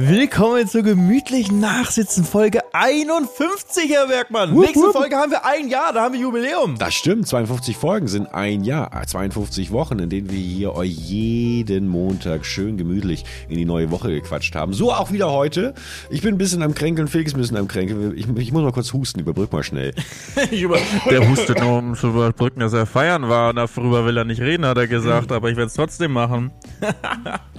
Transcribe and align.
Willkommen 0.00 0.68
zur 0.68 0.84
gemütlichen 0.84 1.58
Nachsitzen 1.58 2.24
Folge 2.24 2.67
51, 2.80 3.90
Herr 3.90 4.06
Bergmann. 4.06 4.54
Wupp, 4.54 4.60
Nächste 4.66 4.80
wupp. 4.80 4.92
Folge 4.92 5.16
haben 5.16 5.32
wir 5.32 5.44
ein 5.44 5.68
Jahr, 5.68 5.92
da 5.92 6.02
haben 6.02 6.14
wir 6.14 6.20
Jubiläum. 6.20 6.78
Das 6.78 6.94
stimmt, 6.94 7.26
52 7.26 7.76
Folgen 7.76 8.06
sind 8.06 8.32
ein 8.32 8.62
Jahr, 8.62 8.90
ah, 8.94 9.04
52 9.04 9.72
Wochen, 9.72 9.98
in 9.98 10.08
denen 10.08 10.30
wir 10.30 10.38
hier 10.38 10.74
euch 10.76 10.90
jeden 10.90 11.88
Montag 11.88 12.46
schön 12.46 12.76
gemütlich 12.76 13.24
in 13.48 13.56
die 13.56 13.64
neue 13.64 13.90
Woche 13.90 14.10
gequatscht 14.10 14.54
haben. 14.54 14.74
So 14.74 14.92
auch 14.92 15.10
wieder 15.10 15.32
heute. 15.32 15.74
Ich 16.08 16.22
bin 16.22 16.36
ein 16.36 16.38
bisschen 16.38 16.62
am 16.62 16.72
Kränkeln, 16.72 17.08
Felix 17.08 17.32
ist 17.32 17.36
ein 17.36 17.40
bisschen 17.40 17.56
am 17.56 17.66
Kränkeln. 17.66 18.16
Ich, 18.16 18.28
ich 18.28 18.52
muss 18.52 18.62
mal 18.62 18.70
kurz 18.70 18.92
husten, 18.92 19.18
überbrück 19.18 19.52
mal 19.52 19.64
schnell. 19.64 19.92
Der 21.10 21.28
hustet 21.28 21.60
nur, 21.60 21.78
um 21.78 21.96
zu 21.96 22.08
überbrücken, 22.10 22.60
dass 22.60 22.74
er 22.74 22.86
feiern 22.86 23.28
war. 23.28 23.54
Darüber 23.54 24.04
will 24.04 24.16
er 24.16 24.24
nicht 24.24 24.40
reden, 24.40 24.64
hat 24.64 24.78
er 24.78 24.86
gesagt. 24.86 25.32
Aber 25.32 25.50
ich 25.50 25.56
werde 25.56 25.66
es 25.66 25.74
trotzdem 25.74 26.12
machen. 26.12 26.52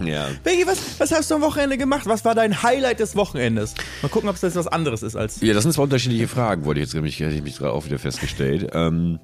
Ja. 0.02 0.28
Becky, 0.46 0.66
was, 0.66 0.78
was 0.98 1.12
hast 1.12 1.30
du 1.30 1.36
am 1.36 1.42
Wochenende 1.42 1.78
gemacht? 1.78 2.04
Was 2.06 2.24
war 2.24 2.34
dein 2.34 2.64
Highlight 2.64 3.02
des 3.02 3.18
Wochenendes? 3.18 3.76
Mal 4.02 4.08
gucken, 4.08 4.30
ob 4.30 4.36
es 4.36 4.42
jetzt 4.42 4.56
was 4.56 4.68
anderes 4.68 5.04
ist 5.04 5.09
als. 5.16 5.42
Ja, 5.42 5.54
das 5.54 5.64
sind 5.64 5.74
zwei 5.74 5.84
unterschiedliche 5.84 6.28
Fragen, 6.28 6.66
wurde 6.66 6.80
jetzt 6.80 6.94
nämlich, 6.94 7.20
hätte 7.20 7.36
ich 7.36 7.44
mich 7.44 7.58
gerade 7.58 7.74
auch 7.74 7.86
wieder 7.86 8.00
festgestellt. 8.00 8.70
Ähm, 8.74 9.20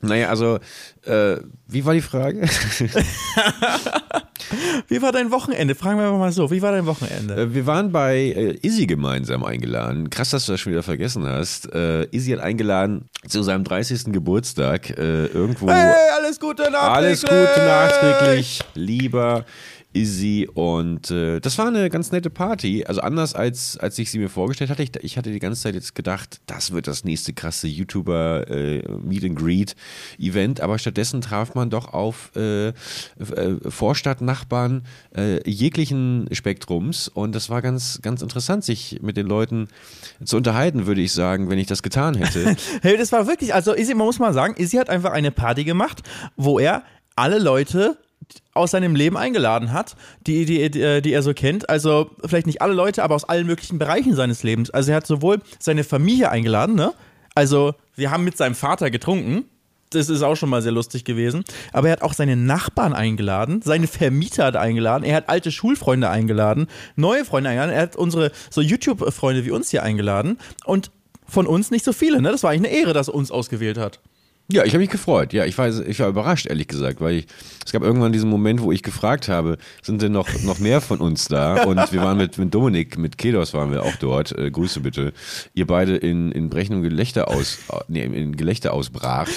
naja, 0.00 0.28
also, 0.28 0.58
äh, 1.04 1.36
wie 1.66 1.84
war 1.84 1.94
die 1.94 2.02
Frage? 2.02 2.46
Wie 4.88 5.00
war 5.00 5.12
dein 5.12 5.30
Wochenende? 5.30 5.74
Fragen 5.74 5.98
wir 5.98 6.10
mal 6.12 6.32
so. 6.32 6.50
Wie 6.50 6.60
war 6.62 6.72
dein 6.72 6.86
Wochenende? 6.86 7.34
Äh, 7.34 7.54
Wir 7.54 7.66
waren 7.66 7.92
bei 7.92 8.16
äh, 8.16 8.58
Izzy 8.62 8.86
gemeinsam 8.86 9.44
eingeladen. 9.44 10.10
Krass, 10.10 10.30
dass 10.30 10.46
du 10.46 10.52
das 10.52 10.60
schon 10.60 10.72
wieder 10.72 10.82
vergessen 10.82 11.26
hast. 11.26 11.72
Äh, 11.72 12.04
Izzy 12.10 12.32
hat 12.32 12.40
eingeladen 12.40 13.08
zu 13.26 13.42
seinem 13.42 13.64
30. 13.64 14.12
Geburtstag 14.12 14.90
äh, 14.90 15.26
irgendwo. 15.26 15.70
Hey, 15.70 15.92
alles 16.18 16.38
Gute 16.38 16.70
nachträglich. 16.70 16.96
Alles 16.96 17.22
Gute 17.22 17.66
nachträglich, 17.66 18.60
lieber 18.74 19.44
Izzy. 19.94 20.48
Und 20.52 21.10
äh, 21.10 21.40
das 21.40 21.56
war 21.56 21.68
eine 21.68 21.88
ganz 21.88 22.12
nette 22.12 22.28
Party. 22.28 22.84
Also 22.84 23.00
anders 23.00 23.34
als, 23.34 23.78
als 23.78 23.98
ich 23.98 24.10
sie 24.10 24.18
mir 24.18 24.28
vorgestellt 24.28 24.70
hatte. 24.70 24.82
Ich, 24.82 24.90
ich 25.00 25.16
hatte 25.16 25.32
die 25.32 25.38
ganze 25.38 25.62
Zeit 25.62 25.74
jetzt 25.74 25.94
gedacht, 25.94 26.40
das 26.46 26.72
wird 26.72 26.86
das 26.86 27.04
nächste 27.04 27.32
krasse 27.32 27.68
YouTuber 27.68 28.50
äh, 28.50 28.82
Meet 29.02 29.24
and 29.24 29.36
Greet 29.36 29.76
Event. 30.18 30.60
Aber 30.60 30.78
stattdessen 30.78 31.20
traf 31.20 31.54
man 31.54 31.70
doch 31.70 31.94
auf 31.94 32.32
äh, 32.36 32.68
äh, 32.68 32.72
Vorstadtnachbarn 33.66 34.82
äh, 35.16 35.48
jeglichen 35.48 36.28
Spektrums. 36.32 37.08
Und 37.08 37.34
das 37.34 37.48
war 37.48 37.62
ganz, 37.62 38.00
ganz 38.02 38.20
interessant, 38.20 38.64
sich 38.64 39.00
mit 39.00 39.16
den 39.16 39.26
Leuten 39.26 39.68
zu 40.24 40.36
unterhalten, 40.36 40.86
würde 40.86 41.00
ich 41.00 41.12
sagen, 41.12 41.48
wenn 41.48 41.58
ich 41.58 41.66
das 41.66 41.82
getan 41.82 42.14
hätte. 42.14 42.56
Hey, 42.82 42.96
das 42.96 43.12
war 43.12 43.26
wirklich, 43.26 43.54
also 43.54 43.74
Izzy, 43.74 43.94
man 43.94 44.06
muss 44.06 44.18
mal 44.18 44.32
sagen, 44.32 44.54
Izzy 44.56 44.76
hat 44.76 44.90
einfach 44.90 45.12
eine 45.12 45.30
Party 45.30 45.64
gemacht, 45.64 46.02
wo 46.36 46.58
er 46.58 46.82
alle 47.16 47.38
Leute 47.38 47.96
aus 48.52 48.70
seinem 48.70 48.94
Leben 48.94 49.16
eingeladen 49.16 49.72
hat, 49.72 49.96
die, 50.26 50.44
die, 50.44 50.70
die, 50.70 51.02
die 51.02 51.12
er 51.12 51.22
so 51.22 51.34
kennt. 51.34 51.68
Also 51.68 52.10
vielleicht 52.24 52.46
nicht 52.46 52.62
alle 52.62 52.74
Leute, 52.74 53.02
aber 53.02 53.14
aus 53.14 53.24
allen 53.24 53.46
möglichen 53.46 53.78
Bereichen 53.78 54.14
seines 54.14 54.42
Lebens. 54.42 54.70
Also 54.70 54.92
er 54.92 54.98
hat 54.98 55.06
sowohl 55.06 55.40
seine 55.58 55.84
Familie 55.84 56.30
eingeladen, 56.30 56.74
ne? 56.74 56.92
Also 57.34 57.74
wir 57.96 58.10
haben 58.10 58.24
mit 58.24 58.36
seinem 58.36 58.54
Vater 58.54 58.90
getrunken. 58.90 59.44
Das 59.90 60.08
ist 60.08 60.22
auch 60.22 60.34
schon 60.34 60.48
mal 60.48 60.62
sehr 60.62 60.72
lustig 60.72 61.04
gewesen. 61.04 61.44
Aber 61.72 61.88
er 61.88 61.92
hat 61.92 62.02
auch 62.02 62.14
seine 62.14 62.36
Nachbarn 62.36 62.94
eingeladen, 62.94 63.60
seine 63.62 63.86
Vermieter 63.86 64.46
hat 64.46 64.56
eingeladen, 64.56 65.04
er 65.04 65.16
hat 65.16 65.28
alte 65.28 65.52
Schulfreunde 65.52 66.08
eingeladen, 66.08 66.66
neue 66.96 67.24
Freunde 67.24 67.50
eingeladen, 67.50 67.74
er 67.74 67.82
hat 67.82 67.96
unsere 67.96 68.32
so 68.50 68.60
YouTube-Freunde 68.60 69.44
wie 69.44 69.52
uns 69.52 69.70
hier 69.70 69.82
eingeladen 69.82 70.38
und 70.64 70.90
von 71.26 71.46
uns 71.46 71.70
nicht 71.70 71.84
so 71.84 71.92
viele, 71.92 72.20
ne? 72.20 72.32
Das 72.32 72.42
war 72.42 72.50
eigentlich 72.50 72.72
eine 72.72 72.80
Ehre, 72.80 72.92
dass 72.92 73.08
er 73.08 73.14
uns 73.14 73.30
ausgewählt 73.30 73.78
hat. 73.78 74.00
Ja, 74.52 74.62
ich 74.64 74.74
habe 74.74 74.80
mich 74.80 74.90
gefreut. 74.90 75.32
Ja, 75.32 75.46
ich 75.46 75.56
war, 75.56 75.68
ich 75.68 75.98
war 76.00 76.08
überrascht, 76.08 76.46
ehrlich 76.46 76.68
gesagt, 76.68 77.00
weil 77.00 77.14
ich, 77.14 77.26
es 77.64 77.72
gab 77.72 77.82
irgendwann 77.82 78.12
diesen 78.12 78.28
Moment, 78.28 78.60
wo 78.60 78.72
ich 78.72 78.82
gefragt 78.82 79.30
habe, 79.30 79.56
sind 79.80 80.02
denn 80.02 80.12
noch, 80.12 80.28
noch 80.42 80.58
mehr 80.58 80.82
von 80.82 81.00
uns 81.00 81.28
da? 81.28 81.64
Und 81.64 81.90
wir 81.92 82.02
waren 82.02 82.18
mit, 82.18 82.36
mit 82.36 82.52
Dominik, 82.52 82.98
mit 82.98 83.16
Kedos 83.16 83.54
waren 83.54 83.72
wir 83.72 83.84
auch 83.84 83.96
dort. 83.96 84.36
Äh, 84.36 84.50
Grüße 84.50 84.80
bitte. 84.80 85.14
Ihr 85.54 85.66
beide 85.66 85.96
in, 85.96 86.30
in 86.30 86.50
brechendem 86.50 86.82
Gelächter 86.82 87.28
aus, 87.28 87.58
nee, 87.88 88.04
in 88.04 88.36
Gelächter 88.36 88.74
ausbrach 88.74 89.28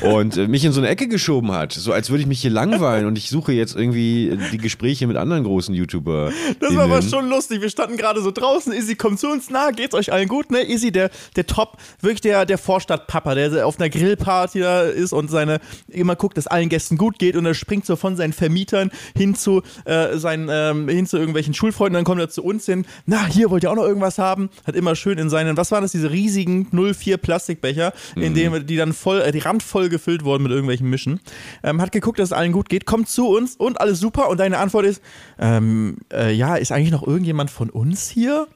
und 0.00 0.38
äh, 0.38 0.48
mich 0.48 0.64
in 0.64 0.72
so 0.72 0.80
eine 0.80 0.88
Ecke 0.88 1.06
geschoben 1.06 1.52
hat. 1.52 1.74
So 1.74 1.92
als 1.92 2.08
würde 2.08 2.22
ich 2.22 2.26
mich 2.26 2.40
hier 2.40 2.50
langweilen 2.50 3.04
und 3.04 3.18
ich 3.18 3.28
suche 3.28 3.52
jetzt 3.52 3.76
irgendwie 3.76 4.38
die 4.52 4.58
Gespräche 4.58 5.06
mit 5.06 5.18
anderen 5.18 5.44
großen 5.44 5.74
YouTuber. 5.74 6.32
Das 6.60 6.74
war 6.74 6.84
aber 6.84 7.02
schon 7.02 7.28
lustig. 7.28 7.60
Wir 7.60 7.68
standen 7.68 7.98
gerade 7.98 8.22
so 8.22 8.30
draußen. 8.30 8.72
Izzy 8.72 8.96
kommt 8.96 9.20
zu 9.20 9.28
uns 9.28 9.50
nah. 9.50 9.70
Geht's 9.70 9.94
euch 9.94 10.14
allen 10.14 10.28
gut, 10.28 10.50
ne? 10.50 10.62
Izzy, 10.62 10.92
der, 10.92 11.10
der 11.36 11.46
Top, 11.46 11.76
wirklich 12.00 12.22
der, 12.22 12.46
der 12.46 12.56
Vorstadtpapa, 12.56 13.34
der 13.34 13.66
auf 13.66 13.78
einer 13.78 13.90
Grillparty 13.90 14.29
da 14.30 14.82
ist 14.82 15.12
und 15.12 15.30
seine 15.30 15.60
immer 15.88 16.16
guckt, 16.16 16.36
dass 16.36 16.46
allen 16.46 16.68
Gästen 16.68 16.96
gut 16.96 17.18
geht 17.18 17.36
und 17.36 17.46
er 17.46 17.54
springt 17.54 17.86
so 17.86 17.96
von 17.96 18.16
seinen 18.16 18.32
Vermietern 18.32 18.90
hin 19.16 19.34
zu 19.34 19.62
äh, 19.84 20.16
seinen, 20.18 20.48
ähm, 20.50 20.88
hin 20.88 21.06
zu 21.06 21.16
irgendwelchen 21.16 21.54
Schulfreunden. 21.54 21.94
Dann 21.94 22.04
kommt 22.04 22.20
er 22.20 22.28
zu 22.28 22.42
uns 22.44 22.66
hin. 22.66 22.86
Na, 23.06 23.26
hier 23.26 23.50
wollt 23.50 23.62
ihr 23.62 23.70
auch 23.70 23.76
noch 23.76 23.84
irgendwas 23.84 24.18
haben? 24.18 24.50
Hat 24.66 24.76
immer 24.76 24.94
schön 24.96 25.18
in 25.18 25.30
seinen, 25.30 25.56
was 25.56 25.70
waren 25.70 25.82
das, 25.82 25.92
diese 25.92 26.10
riesigen 26.10 26.68
04 26.70 27.16
Plastikbecher, 27.18 27.92
in 28.16 28.34
denen 28.34 28.66
die 28.66 28.76
dann 28.76 28.92
voll, 28.92 29.20
äh, 29.20 29.32
die 29.32 29.38
randvoll 29.38 29.88
gefüllt 29.88 30.24
wurden 30.24 30.42
mit 30.42 30.52
irgendwelchen 30.52 30.88
Mischen. 30.88 31.20
Ähm, 31.62 31.80
hat 31.80 31.92
geguckt, 31.92 32.18
dass 32.18 32.28
es 32.28 32.32
allen 32.32 32.52
gut 32.52 32.68
geht, 32.68 32.86
kommt 32.86 33.08
zu 33.08 33.28
uns 33.28 33.56
und 33.56 33.80
alles 33.80 34.00
super. 34.00 34.28
Und 34.28 34.38
deine 34.38 34.58
Antwort 34.58 34.86
ist, 34.86 35.02
ähm, 35.38 35.98
äh, 36.12 36.32
ja, 36.32 36.56
ist 36.56 36.72
eigentlich 36.72 36.92
noch 36.92 37.06
irgendjemand 37.06 37.50
von 37.50 37.70
uns 37.70 38.08
hier? 38.08 38.46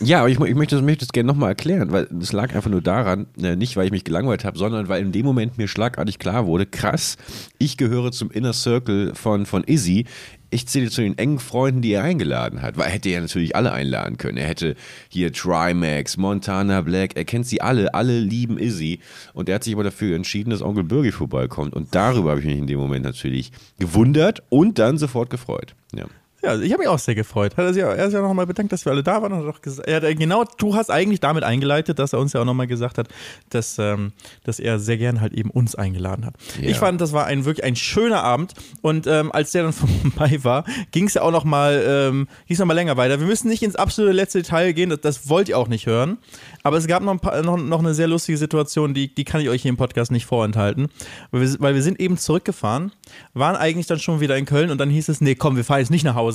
Ja, 0.00 0.20
aber 0.20 0.28
ich, 0.28 0.40
ich 0.40 0.54
möchte 0.54 0.76
das, 0.76 0.84
möchte 0.84 1.04
das 1.04 1.12
gerne 1.12 1.26
nochmal 1.26 1.50
erklären, 1.50 1.92
weil 1.92 2.08
es 2.20 2.32
lag 2.32 2.54
einfach 2.54 2.70
nur 2.70 2.80
daran, 2.80 3.26
äh, 3.40 3.56
nicht 3.56 3.76
weil 3.76 3.86
ich 3.86 3.92
mich 3.92 4.04
gelangweilt 4.04 4.44
habe, 4.44 4.58
sondern 4.58 4.88
weil 4.88 5.02
in 5.02 5.12
dem 5.12 5.26
Moment 5.26 5.58
mir 5.58 5.68
schlagartig 5.68 6.18
klar 6.18 6.46
wurde, 6.46 6.66
krass, 6.66 7.16
ich 7.58 7.76
gehöre 7.76 8.10
zum 8.12 8.30
Inner 8.30 8.52
Circle 8.52 9.14
von, 9.14 9.46
von 9.46 9.64
Izzy. 9.64 10.06
Ich 10.52 10.66
zähle 10.66 10.90
zu 10.90 11.02
den 11.02 11.16
engen 11.16 11.38
Freunden, 11.38 11.80
die 11.80 11.92
er 11.92 12.02
eingeladen 12.02 12.60
hat, 12.60 12.76
weil 12.76 12.86
er 12.86 12.92
hätte 12.92 13.08
ja 13.08 13.20
natürlich 13.20 13.54
alle 13.54 13.72
einladen 13.72 14.16
können. 14.16 14.36
Er 14.36 14.48
hätte 14.48 14.74
hier 15.08 15.32
Trimax, 15.32 16.16
Montana 16.16 16.80
Black, 16.80 17.14
er 17.14 17.24
kennt 17.24 17.46
sie 17.46 17.60
alle, 17.60 17.94
alle 17.94 18.18
lieben 18.18 18.58
Izzy. 18.58 18.98
Und 19.32 19.48
er 19.48 19.56
hat 19.56 19.64
sich 19.64 19.74
aber 19.74 19.84
dafür 19.84 20.16
entschieden, 20.16 20.50
dass 20.50 20.62
Onkel 20.62 20.82
Birgi 20.82 21.12
vorbeikommt. 21.12 21.74
Und 21.74 21.94
darüber 21.94 22.30
habe 22.30 22.40
ich 22.40 22.46
mich 22.46 22.58
in 22.58 22.66
dem 22.66 22.80
Moment 22.80 23.04
natürlich 23.04 23.52
gewundert 23.78 24.42
und 24.48 24.80
dann 24.80 24.98
sofort 24.98 25.30
gefreut. 25.30 25.76
Ja. 25.94 26.06
Ja, 26.42 26.58
ich 26.58 26.72
habe 26.72 26.82
mich 26.82 26.88
auch 26.88 26.98
sehr 26.98 27.14
gefreut. 27.14 27.56
Hat 27.56 27.64
er, 27.64 27.74
sich, 27.74 27.82
er 27.82 27.90
hat 27.90 28.06
sich 28.06 28.14
ja 28.14 28.22
nochmal 28.22 28.46
bedankt, 28.46 28.72
dass 28.72 28.84
wir 28.84 28.92
alle 28.92 29.02
da 29.02 29.20
waren. 29.20 29.32
Und 29.32 29.46
hat 29.46 29.54
auch 29.54 29.60
gesagt, 29.60 29.86
er 29.88 29.96
hat, 29.96 30.18
genau, 30.18 30.44
du 30.58 30.74
hast 30.74 30.90
eigentlich 30.90 31.20
damit 31.20 31.44
eingeleitet, 31.44 31.98
dass 31.98 32.12
er 32.12 32.18
uns 32.18 32.32
ja 32.32 32.40
auch 32.40 32.44
nochmal 32.44 32.66
gesagt 32.66 32.98
hat, 32.98 33.08
dass, 33.50 33.78
ähm, 33.78 34.12
dass 34.44 34.58
er 34.58 34.78
sehr 34.78 34.96
gern 34.96 35.20
halt 35.20 35.34
eben 35.34 35.50
uns 35.50 35.74
eingeladen 35.74 36.24
hat. 36.24 36.34
Ja. 36.60 36.70
Ich 36.70 36.78
fand, 36.78 37.00
das 37.00 37.12
war 37.12 37.26
ein 37.26 37.44
wirklich 37.44 37.64
ein 37.64 37.76
schöner 37.76 38.22
Abend. 38.22 38.54
Und 38.80 39.06
ähm, 39.06 39.32
als 39.32 39.52
der 39.52 39.64
dann 39.64 39.72
vorbei 40.12 40.42
war, 40.42 40.64
ging 40.92 41.06
es 41.06 41.14
ja 41.14 41.22
auch 41.22 41.30
nochmal 41.30 41.84
ähm, 41.86 42.28
ging's 42.46 42.58
noch 42.58 42.66
mal 42.66 42.74
länger 42.74 42.96
weiter. 42.96 43.20
Wir 43.20 43.26
müssen 43.26 43.48
nicht 43.48 43.62
ins 43.62 43.76
absolute 43.76 44.12
letzte 44.12 44.42
Detail 44.42 44.72
gehen, 44.72 44.90
das, 44.90 45.00
das 45.00 45.28
wollt 45.28 45.48
ihr 45.48 45.58
auch 45.58 45.68
nicht 45.68 45.86
hören. 45.86 46.18
Aber 46.62 46.76
es 46.76 46.86
gab 46.86 47.02
noch, 47.02 47.12
ein 47.12 47.20
paar, 47.20 47.42
noch, 47.42 47.56
noch 47.56 47.78
eine 47.80 47.94
sehr 47.94 48.06
lustige 48.06 48.38
Situation, 48.38 48.94
die, 48.94 49.14
die 49.14 49.24
kann 49.24 49.40
ich 49.40 49.48
euch 49.48 49.62
hier 49.62 49.70
im 49.70 49.76
Podcast 49.76 50.10
nicht 50.10 50.26
vorenthalten. 50.26 50.88
Weil 51.30 51.42
wir, 51.42 51.60
weil 51.60 51.74
wir 51.74 51.82
sind 51.82 52.00
eben 52.00 52.16
zurückgefahren, 52.16 52.92
waren 53.34 53.56
eigentlich 53.56 53.86
dann 53.86 53.98
schon 53.98 54.20
wieder 54.20 54.36
in 54.36 54.46
Köln 54.46 54.70
und 54.70 54.78
dann 54.78 54.90
hieß 54.90 55.08
es, 55.08 55.20
nee, 55.20 55.34
komm, 55.34 55.56
wir 55.56 55.64
fahren 55.64 55.80
jetzt 55.80 55.90
nicht 55.90 56.04
nach 56.04 56.14
Hause. 56.14 56.29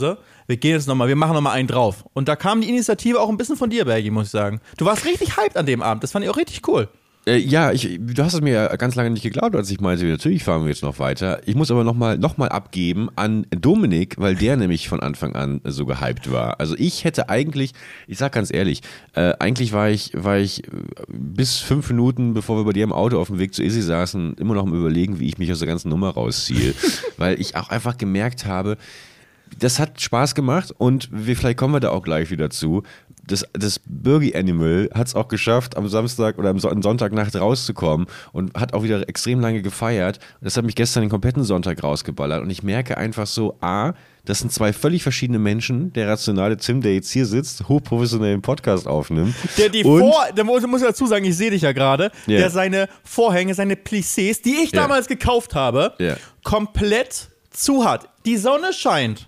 Wir 0.47 0.57
gehen 0.57 0.71
jetzt 0.71 0.87
nochmal, 0.87 1.07
wir 1.07 1.15
machen 1.15 1.33
nochmal 1.33 1.53
einen 1.53 1.67
drauf. 1.67 2.05
Und 2.13 2.27
da 2.27 2.35
kam 2.35 2.61
die 2.61 2.69
Initiative 2.69 3.19
auch 3.19 3.29
ein 3.29 3.37
bisschen 3.37 3.57
von 3.57 3.69
dir, 3.69 3.85
Bergi, 3.85 4.11
muss 4.11 4.25
ich 4.25 4.31
sagen. 4.31 4.61
Du 4.77 4.85
warst 4.85 5.05
richtig 5.05 5.37
hyped 5.37 5.57
an 5.57 5.65
dem 5.65 5.81
Abend. 5.81 6.03
Das 6.03 6.11
fand 6.11 6.25
ich 6.25 6.31
auch 6.31 6.37
richtig 6.37 6.67
cool. 6.67 6.89
Äh, 7.27 7.37
ja, 7.37 7.71
ich, 7.71 7.99
du 7.99 8.23
hast 8.23 8.35
es 8.35 8.41
mir 8.41 8.53
ja 8.53 8.75
ganz 8.75 8.93
lange 8.93 9.09
nicht 9.09 9.23
geglaubt, 9.23 9.55
als 9.55 9.71
ich 9.71 9.79
meinte, 9.79 10.05
natürlich 10.05 10.43
fahren 10.43 10.61
wir 10.61 10.69
jetzt 10.69 10.83
noch 10.83 10.99
weiter. 10.99 11.41
Ich 11.45 11.55
muss 11.55 11.71
aber 11.71 11.83
nochmal 11.83 12.19
noch 12.19 12.37
mal 12.37 12.49
abgeben 12.49 13.09
an 13.15 13.47
Dominik, 13.49 14.19
weil 14.19 14.35
der 14.35 14.57
nämlich 14.57 14.87
von 14.87 14.99
Anfang 14.99 15.35
an 15.35 15.59
so 15.63 15.87
gehypt 15.87 16.31
war. 16.31 16.59
Also 16.59 16.75
ich 16.77 17.03
hätte 17.03 17.29
eigentlich, 17.29 17.71
ich 18.07 18.19
sag 18.19 18.33
ganz 18.33 18.53
ehrlich, 18.53 18.81
äh, 19.13 19.33
eigentlich 19.39 19.73
war 19.73 19.89
ich, 19.89 20.11
war 20.13 20.37
ich 20.37 20.65
äh, 20.65 20.69
bis 21.07 21.57
fünf 21.57 21.89
Minuten, 21.89 22.35
bevor 22.35 22.57
wir 22.57 22.63
bei 22.63 22.73
dir 22.73 22.83
im 22.83 22.93
Auto 22.93 23.19
auf 23.19 23.27
dem 23.27 23.39
Weg 23.39 23.55
zu 23.55 23.63
Izzy 23.63 23.81
saßen, 23.81 24.35
immer 24.35 24.53
noch 24.53 24.63
am 24.63 24.75
überlegen, 24.75 25.19
wie 25.19 25.27
ich 25.27 25.39
mich 25.39 25.51
aus 25.51 25.59
der 25.59 25.67
ganzen 25.67 25.89
Nummer 25.89 26.11
rausziehe. 26.11 26.75
weil 27.17 27.41
ich 27.41 27.55
auch 27.55 27.69
einfach 27.69 27.97
gemerkt 27.97 28.45
habe, 28.45 28.77
das 29.59 29.79
hat 29.79 30.01
Spaß 30.01 30.35
gemacht 30.35 30.73
und 30.77 31.09
wir, 31.11 31.35
vielleicht 31.35 31.57
kommen 31.57 31.73
wir 31.73 31.79
da 31.79 31.89
auch 31.91 32.03
gleich 32.03 32.29
wieder 32.31 32.49
zu. 32.49 32.83
Das, 33.27 33.43
das 33.53 33.79
Birgi 33.85 34.35
Animal 34.35 34.89
hat 34.93 35.07
es 35.07 35.15
auch 35.15 35.27
geschafft, 35.27 35.77
am 35.77 35.87
Samstag 35.87 36.37
oder 36.37 36.49
am 36.49 36.59
Son- 36.59 36.83
Sonntagnacht 36.83 37.35
rauszukommen 37.35 38.05
und 38.33 38.53
hat 38.55 38.73
auch 38.73 38.83
wieder 38.83 39.07
extrem 39.09 39.39
lange 39.39 39.63
gefeiert. 39.63 40.19
Das 40.41 40.57
hat 40.57 40.65
mich 40.65 40.75
gestern 40.75 41.01
den 41.01 41.09
kompletten 41.09 41.43
Sonntag 41.43 41.81
rausgeballert 41.83 42.43
und 42.43 42.51
ich 42.51 42.61
merke 42.61 42.97
einfach 42.97 43.25
so, 43.25 43.57
A, 43.61 43.93
das 44.25 44.39
sind 44.39 44.51
zwei 44.51 44.73
völlig 44.73 45.01
verschiedene 45.01 45.39
Menschen. 45.39 45.91
Der 45.93 46.07
rationale 46.07 46.57
Tim, 46.57 46.81
der 46.81 46.93
jetzt 46.95 47.09
hier 47.11 47.25
sitzt, 47.25 47.67
hochprofessionellen 47.67 48.41
Podcast 48.43 48.87
aufnimmt. 48.87 49.33
Der 49.57 49.69
die 49.69 49.83
und, 49.83 49.99
Vor, 50.01 50.23
der 50.35 50.43
muss, 50.43 50.65
muss 50.67 50.81
ich 50.81 50.87
dazu 50.87 51.07
sagen, 51.07 51.25
ich 51.25 51.35
sehe 51.37 51.49
dich 51.51 51.61
ja 51.63 51.71
gerade, 51.71 52.11
Ja. 52.27 52.37
der 52.39 52.49
seine 52.51 52.89
Vorhänge, 53.03 53.53
seine 53.55 53.73
Plissés, 53.75 54.41
die 54.43 54.55
ich 54.63 54.71
Ja. 54.71 54.81
damals 54.83 55.07
gekauft 55.07 55.55
habe, 55.55 55.93
Ja. 55.99 56.15
komplett 56.43 57.29
zu 57.51 57.85
hat. 57.85 58.07
Die 58.25 58.37
Sonne 58.37 58.71
scheint. 58.73 59.27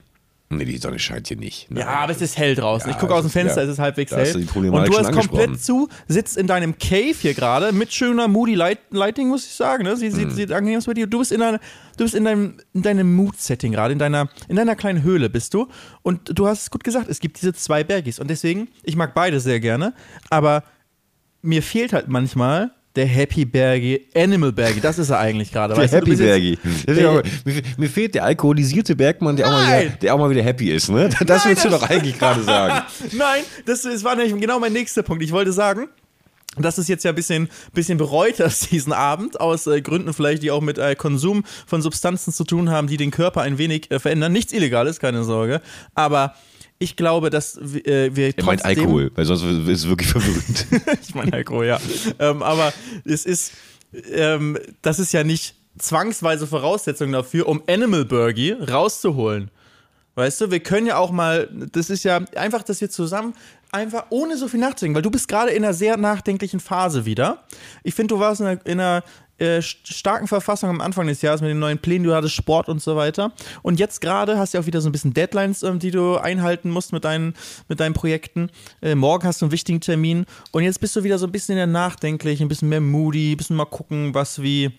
Nee, 0.50 0.64
die 0.64 0.78
Sonne 0.78 0.98
scheint 0.98 1.28
hier 1.28 1.36
nicht. 1.36 1.68
Ja, 1.76 1.88
aber 1.88 2.14
es 2.14 2.22
ist 2.22 2.38
hell 2.38 2.56
draußen. 2.56 2.90
Ja, 2.90 2.96
ich 2.96 3.00
gucke 3.02 3.14
aus 3.14 3.24
dem 3.24 3.30
Fenster, 3.32 3.62
ja. 3.64 3.68
es 3.68 3.74
ist 3.74 3.80
halbwegs 3.80 4.14
hell. 4.14 4.34
Und 4.56 4.88
du 4.88 4.98
hast 4.98 5.12
komplett 5.12 5.62
zu, 5.62 5.90
sitzt 6.08 6.38
in 6.38 6.48
deinem 6.48 6.78
Cave 6.78 7.16
hier 7.20 7.34
gerade 7.34 7.74
mit 7.74 7.92
schöner 7.94 8.30
Moody 8.30 8.56
Light 8.56 8.80
Lighting, 8.92 9.28
muss 9.28 9.46
ich 9.46 9.52
sagen. 9.54 9.84
Ne? 9.84 9.98
Sie 9.98 10.10
Mhm. 10.10 10.30
sieht, 10.32 10.54
angenehm 10.54 10.78
aus 10.78 10.86
bei 10.86 10.94
dir. 10.94 11.06
Du 11.06 11.20
bist 11.20 11.34
in, 11.34 11.42
einer, 11.42 11.60
du 11.98 12.04
bist 12.06 12.16
in 12.16 12.24
deinem, 12.24 12.54
in 12.74 12.82
deinem 12.82 13.14
Mood-Setting 13.14 13.74
gerade, 13.74 13.92
in 13.92 14.00
deiner, 14.00 14.30
in 14.48 14.56
deiner 14.56 14.78
kleinen 14.78 15.04
Höhle 15.04 15.30
bist 15.30 15.54
du. 15.54 15.68
Und 16.02 16.38
du 16.40 16.48
hast 16.48 16.62
es 16.62 16.72
gut 16.72 16.86
gesagt, 16.86 17.10
es 17.10 17.20
gibt 17.20 17.42
diese 17.42 17.54
zwei 17.54 17.84
Bergis. 17.84 18.18
Und 18.18 18.30
deswegen, 18.30 18.70
ich 18.84 18.96
mag 18.96 19.14
beide 19.14 19.42
sehr 19.42 19.60
gerne, 19.60 19.94
aber 20.30 20.64
mir 21.42 21.62
fehlt 21.62 21.92
halt 21.92 22.08
manchmal 22.08 22.72
der 22.98 23.06
Happy 23.06 23.46
Bergi, 23.46 24.08
Animal 24.16 24.52
Bergi. 24.52 24.82
Das 24.82 25.00
ist 25.00 25.10
er 25.10 25.20
eigentlich 25.20 25.52
gerade. 25.52 25.74
Der 25.74 25.84
weißt 25.84 25.94
du? 25.94 26.00
Du 26.02 26.12
Happy 26.12 26.18
bist 26.18 26.66
jetzt- 26.88 27.46
Mir, 27.46 27.62
mir 27.78 27.90
fehlt 27.90 28.16
der 28.16 28.26
alkoholisierte 28.26 28.96
Bergmann, 28.96 29.36
der 29.38 29.48
auch, 29.48 29.52
mal 29.52 29.82
wieder, 29.86 29.90
der 29.96 30.16
auch 30.16 30.20
mal 30.20 30.30
wieder 30.30 30.44
happy 30.44 30.72
ist. 30.72 30.90
Ne? 30.90 31.10
Das 31.26 31.46
willst 31.46 31.64
du 31.64 31.70
doch 31.70 31.84
eigentlich 31.90 32.18
gerade 32.20 32.44
sagen. 32.44 32.86
Nein, 33.14 33.44
das, 33.66 33.84
das 33.84 34.04
war 34.04 34.16
nämlich 34.16 34.40
genau 34.42 34.60
mein 34.60 34.74
nächster 34.74 35.04
Punkt. 35.04 35.24
Ich 35.24 35.32
wollte 35.32 35.52
sagen, 35.54 35.88
das 36.58 36.80
ist 36.80 36.90
jetzt 36.90 37.04
ja 37.04 37.12
ein 37.12 37.16
bisschen, 37.16 37.50
bisschen 37.74 37.98
bereut 37.98 38.40
hast 38.40 38.72
diesen 38.72 38.94
Abend, 38.94 39.40
aus 39.40 39.68
äh, 39.68 39.82
Gründen 39.82 40.14
vielleicht, 40.14 40.42
die 40.44 40.52
auch 40.52 40.62
mit 40.62 40.78
äh, 40.80 40.96
Konsum 40.96 41.44
von 41.68 41.82
Substanzen 41.82 42.34
zu 42.34 42.44
tun 42.44 42.70
haben, 42.72 42.88
die 42.88 42.98
den 42.98 43.12
Körper 43.12 43.42
ein 43.42 43.58
wenig 43.58 43.92
äh, 43.92 44.00
verändern. 44.00 44.32
Nichts 44.34 44.54
Illegales, 44.54 45.00
keine 45.00 45.24
Sorge. 45.24 45.62
Aber 45.94 46.34
ich 46.80 46.96
glaube, 46.96 47.30
dass 47.30 47.58
äh, 47.58 48.16
wir 48.16 48.38
Er 48.38 48.44
meint 48.44 48.64
Alkohol, 48.64 49.12
weil 49.16 49.26
sonst 49.26 49.44
ist 49.44 49.68
es 49.68 49.88
wirklich 49.88 50.10
verwirrend. 50.10 50.68
ich 51.02 51.16
meine 51.16 51.34
Alkohol, 51.34 51.66
ja. 51.66 51.80
ähm, 52.20 52.44
aber 52.44 52.74
es 53.04 53.26
ist, 53.26 53.54
ähm, 54.12 54.58
das 54.82 55.00
ist 55.00 55.12
ja 55.12 55.24
nicht 55.24 55.56
zwangsweise 55.78 56.48
Voraussetzung 56.48 57.12
dafür, 57.12 57.48
um 57.48 57.64
Animal 57.68 58.06
Burgi 58.06 58.52
rauszuholen. 58.52 59.52
Weißt 60.16 60.42
du, 60.42 60.50
wir 60.50 60.60
können 60.60 60.88
ja 60.88 60.98
auch 60.98 61.12
mal, 61.12 61.48
das 61.72 61.92
ist 61.92 62.04
ja 62.04 62.20
einfach, 62.36 62.64
dass 62.64 62.82
wir 62.82 62.90
zusammen 62.90 63.36
einfach 63.72 64.06
ohne 64.10 64.38
so 64.38 64.48
viel 64.48 64.60
nachzudenken, 64.60 64.96
weil 64.96 65.04
du 65.04 65.12
bist 65.12 65.28
gerade 65.28 65.52
in 65.52 65.64
einer 65.64 65.74
sehr 65.74 65.98
nachdenklichen 65.98 66.60
Phase 66.60 67.06
wieder. 67.06 67.44
Ich 67.84 67.94
finde, 67.94 68.16
du 68.16 68.20
warst 68.20 68.42
in 68.42 68.48
einer, 68.48 68.66
in 68.66 68.80
einer 68.80 69.04
äh, 69.40 69.60
st- 69.60 69.94
starken 69.94 70.28
Verfassung 70.28 70.70
am 70.70 70.82
Anfang 70.82 71.08
des 71.08 71.22
Jahres 71.22 71.42
mit 71.42 71.50
den 71.50 71.60
neuen 71.60 71.78
Plänen, 71.78 72.04
du 72.06 72.14
hattest 72.16 72.36
Sport 72.36 72.70
und 72.70 72.82
so 72.82 72.96
weiter. 72.96 73.32
Und 73.62 73.80
jetzt 73.80 74.02
gerade 74.02 74.38
hast 74.38 74.54
du 74.54 74.58
ja 74.58 74.62
auch 74.64 74.68
wieder 74.68 74.82
so 74.82 74.90
ein 74.90 74.92
bisschen 74.92 75.14
Deadlines, 75.14 75.64
ähm, 75.64 75.80
die 75.80 75.92
du 75.92 76.18
einhalten 76.18 76.70
musst 76.70 76.92
mit 76.94 77.04
deinen, 77.06 77.34
mit 77.68 77.80
deinen 77.80 77.94
Projekten. 77.94 78.50
Äh, 78.82 78.96
morgen 78.96 79.28
hast 79.28 79.42
du 79.42 79.46
einen 79.46 79.52
wichtigen 79.52 79.82
Termin 79.82 80.26
und 80.52 80.64
jetzt 80.64 80.80
bist 80.80 80.96
du 80.96 81.04
wieder 81.04 81.18
so 81.20 81.26
ein 81.28 81.32
bisschen 81.32 81.54
in 81.54 81.58
der 81.58 81.68
nachdenklich, 81.68 82.42
ein 82.42 82.48
bisschen 82.48 82.70
mehr 82.70 82.82
moody, 82.82 83.34
ein 83.34 83.38
bisschen 83.38 83.56
mal 83.56 83.66
gucken, 83.66 84.14
was 84.14 84.42
wie 84.42 84.72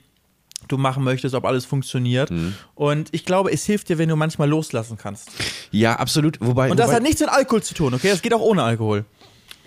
du 0.66 0.76
machen 0.76 1.04
möchtest, 1.04 1.36
ob 1.36 1.44
alles 1.44 1.64
funktioniert. 1.64 2.30
Und 2.74 3.08
ich 3.12 3.24
glaube, 3.24 3.52
es 3.52 3.64
hilft 3.64 3.88
dir, 3.88 3.96
wenn 3.98 4.08
du 4.08 4.16
manchmal 4.16 4.48
loslassen 4.48 4.96
kannst. 4.98 5.30
ja, 5.70 5.94
absolut. 5.94 6.36
Wobei, 6.40 6.68
Und 6.70 6.78
das 6.80 6.88
wobei, 6.88 6.96
hat 6.96 7.02
nichts 7.04 7.20
mit 7.20 7.30
Alkohol 7.30 7.62
zu 7.62 7.74
tun, 7.74 7.94
okay? 7.94 8.08
Das 8.10 8.20
geht 8.20 8.34
auch 8.34 8.40
ohne 8.40 8.64
Alkohol. 8.64 9.04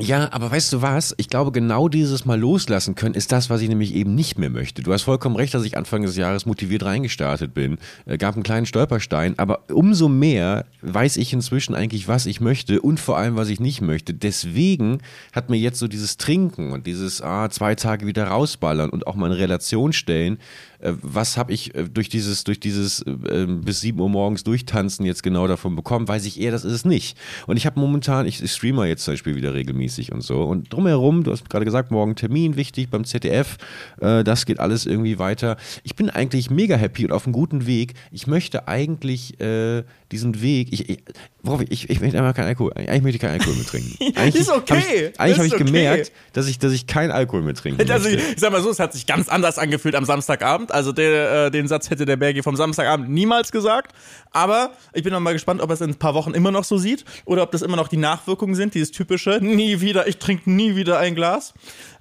Ja, 0.02 0.30
aber 0.32 0.50
weißt 0.50 0.74
du 0.74 0.82
was? 0.82 1.14
Ich 1.18 1.30
glaube, 1.30 1.52
genau 1.52 1.88
dieses 1.88 2.26
Mal 2.26 2.40
loslassen 2.40 2.96
können 2.96 3.14
ist 3.14 3.32
das, 3.32 3.52
was 3.52 3.62
ich 3.62 3.70
nämlich 3.70 3.94
eben 3.94 4.16
nicht 4.16 4.40
mehr 4.40 4.50
möchte. 4.50 4.82
Du 4.82 4.92
hast 4.92 5.04
vollkommen 5.04 5.36
recht, 5.36 5.54
dass 5.54 5.64
ich 5.64 5.78
Anfang 5.78 6.02
des 6.02 6.18
Jahres 6.18 6.48
motiviert 6.48 6.84
reingestartet 6.84 7.54
bin. 7.54 7.78
Äh, 8.06 8.18
gab 8.18 8.34
einen 8.34 8.44
kleinen 8.44 8.66
Stolperstein, 8.66 9.38
aber 9.38 9.70
umso 9.70 10.10
mehr 10.10 10.66
weiß 10.82 11.18
ich 11.18 11.34
inzwischen 11.34 11.76
eigentlich, 11.76 12.08
was 12.08 12.26
ich 12.26 12.42
möchte 12.42 12.82
und 12.82 13.00
vor 13.00 13.18
allem, 13.18 13.36
was 13.36 13.50
ich 13.50 13.60
nicht 13.60 13.82
möchte. 13.82 14.16
Deswegen 14.16 15.02
hat 15.34 15.52
mir 15.52 15.58
jetzt 15.58 15.78
so 15.78 15.88
dieses 15.88 16.18
Trinken 16.18 16.72
und 16.72 16.88
dieses 16.88 17.22
ah, 17.22 17.50
zwei 17.52 17.76
Tage 17.76 18.08
wieder 18.08 18.26
rausballern 18.26 18.90
und 18.90 19.06
auch 19.06 19.16
mal 19.16 19.28
in 19.28 19.38
Relation 19.38 19.94
stellen, 19.94 20.40
was 20.84 21.38
habe 21.38 21.54
ich 21.54 21.76
äh, 21.76 21.84
durch 21.84 22.10
dieses, 22.10 22.44
durch 22.44 22.60
dieses 22.60 23.02
äh, 23.02 23.12
äh, 23.12 23.46
bis 23.46 23.82
7 23.82 24.00
Uhr 24.00 24.10
morgens 24.10 24.44
durchtanzen 24.44 25.06
jetzt 25.06 25.24
genau 25.24 25.48
davon 25.48 25.76
bekommen, 25.76 26.08
weiß 26.08 26.26
ich 26.26 26.40
eher, 26.40 26.52
das 26.52 26.66
ist 26.66 26.74
es 26.74 26.86
nicht. 26.86 27.18
Und 27.48 27.58
ich 27.58 27.66
habe 27.66 27.80
momentan, 27.80 28.26
ich, 28.26 28.42
ich 28.42 28.52
streamer 28.52 28.86
jetzt 28.86 29.04
zum 29.04 29.14
Beispiel 29.14 29.36
wieder 29.36 29.54
regelmäßig 29.54 30.12
und 30.12 30.22
so. 30.22 30.44
Und 30.44 30.74
drumherum, 30.74 31.24
du 31.24 31.32
hast 31.32 31.50
gerade 31.50 31.66
gesagt, 31.66 31.92
morgen 31.92 32.16
Termin 32.16 32.56
wichtig 32.56 32.90
beim 32.90 33.06
ZDF, 33.06 33.58
äh, 34.00 34.24
das 34.24 34.46
geht 34.46 34.60
alles 34.60 34.86
irgendwie 34.86 35.20
weiter. 35.20 35.58
Ich 35.84 35.96
bin 35.96 36.10
eigentlich 36.10 36.50
mega 36.50 36.76
happy 36.76 37.06
und 37.06 37.12
auf 37.12 37.26
einem 37.26 37.34
guten 37.34 37.68
Weg. 37.68 37.94
Ich 38.12 38.28
möchte 38.28 38.68
eigentlich 38.68 39.40
äh, 39.40 39.84
diesen 40.12 40.42
Weg, 40.42 40.70
ich, 40.72 40.90
ich, 40.90 41.04
worauf 41.44 41.62
ich, 41.62 41.72
ich, 41.72 41.90
ich 41.90 42.02
möchte 42.02 42.18
einfach 42.18 42.36
keinen 42.36 42.48
Alkohol, 42.48 42.74
eigentlich 42.74 43.02
möchte 43.02 43.16
ich 43.16 43.22
keinen 43.22 43.40
Alkohol 43.40 43.56
mehr 43.56 43.66
trinken. 43.66 43.98
Eigentlich 44.16 44.42
Ist 44.42 44.50
okay, 44.50 44.74
Hab 44.74 44.80
ich, 44.80 45.20
eigentlich 45.20 45.38
habe 45.38 45.48
ich 45.48 45.54
okay. 45.54 45.64
gemerkt, 45.64 46.12
dass 46.34 46.48
ich, 46.48 46.60
dass 46.60 46.74
ich 46.74 46.86
keinen 46.86 47.12
Alkohol 47.12 47.42
mehr 47.42 47.54
trinken 47.54 47.82
Also, 47.90 48.10
möchte. 48.10 48.34
ich 48.34 48.40
sag 48.40 48.52
mal 48.52 48.62
so, 48.62 48.70
es 48.70 48.80
hat 48.80 48.94
sich 48.94 49.06
ganz 49.06 49.30
anders 49.30 49.58
angefühlt 49.58 49.96
am 49.96 50.06
Samstagabend. 50.06 50.71
Also, 50.72 50.92
der, 50.92 51.46
äh, 51.46 51.52
den 51.52 51.68
Satz 51.68 51.90
hätte 51.90 52.06
der 52.06 52.18
Bergi 52.18 52.42
vom 52.42 52.56
Samstagabend 52.56 53.10
niemals 53.10 53.52
gesagt. 53.52 53.94
Aber 54.32 54.72
ich 54.94 55.04
bin 55.04 55.14
noch 55.14 55.20
mal 55.20 55.34
gespannt, 55.34 55.62
ob 55.62 55.70
er 55.70 55.74
es 55.74 55.82
in 55.82 55.92
ein 55.92 55.96
paar 55.96 56.14
Wochen 56.14 56.34
immer 56.34 56.52
noch 56.52 56.64
so 56.64 56.78
sieht 56.78 57.06
oder 57.26 57.44
ob 57.44 57.52
das 57.52 57.62
immer 57.62 57.78
noch 57.78 57.88
die 57.88 57.98
Nachwirkungen 57.98 58.56
sind, 58.56 58.74
dieses 58.74 58.92
typische, 58.92 59.40
nie 59.42 59.82
wieder, 59.82 60.08
ich 60.08 60.18
trinke 60.18 60.50
nie 60.50 60.76
wieder 60.76 61.00
ein 61.00 61.16
Glas. 61.16 61.54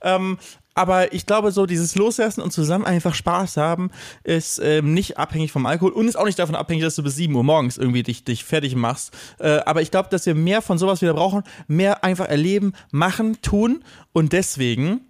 Ähm, 0.03 0.39
aber 0.75 1.13
ich 1.13 1.27
glaube, 1.27 1.53
so 1.53 1.67
dieses 1.67 1.95
Loslassen 1.97 2.41
und 2.41 2.53
zusammen 2.53 2.85
einfach 2.87 3.15
Spaß 3.15 3.57
haben 3.57 3.91
ist 4.23 4.61
ähm, 4.63 4.95
nicht 4.95 5.19
abhängig 5.19 5.53
vom 5.53 5.67
Alkohol 5.67 5.93
und 5.93 6.09
ist 6.09 6.17
auch 6.17 6.25
nicht 6.25 6.39
davon 6.39 6.55
abhängig, 6.55 6.85
dass 6.85 6.95
du 6.95 7.03
bis 7.03 7.17
7 7.17 7.35
Uhr 7.35 7.45
morgens 7.45 7.77
irgendwie 7.77 8.03
dich, 8.03 8.25
dich 8.25 8.45
fertig 8.45 8.77
machst. 8.77 9.13
Äh, 9.39 9.61
aber 9.67 9.83
ich 9.83 9.91
glaube, 9.91 10.09
dass 10.11 10.27
wir 10.27 10.35
mehr 10.35 10.63
von 10.63 10.79
sowas 10.79 11.03
wieder 11.03 11.15
brauchen, 11.15 11.43
mehr 11.67 12.05
einfach 12.05 12.29
erleben, 12.29 12.73
machen, 12.93 13.43
tun 13.43 13.85
und 14.13 14.33
deswegen 14.33 15.01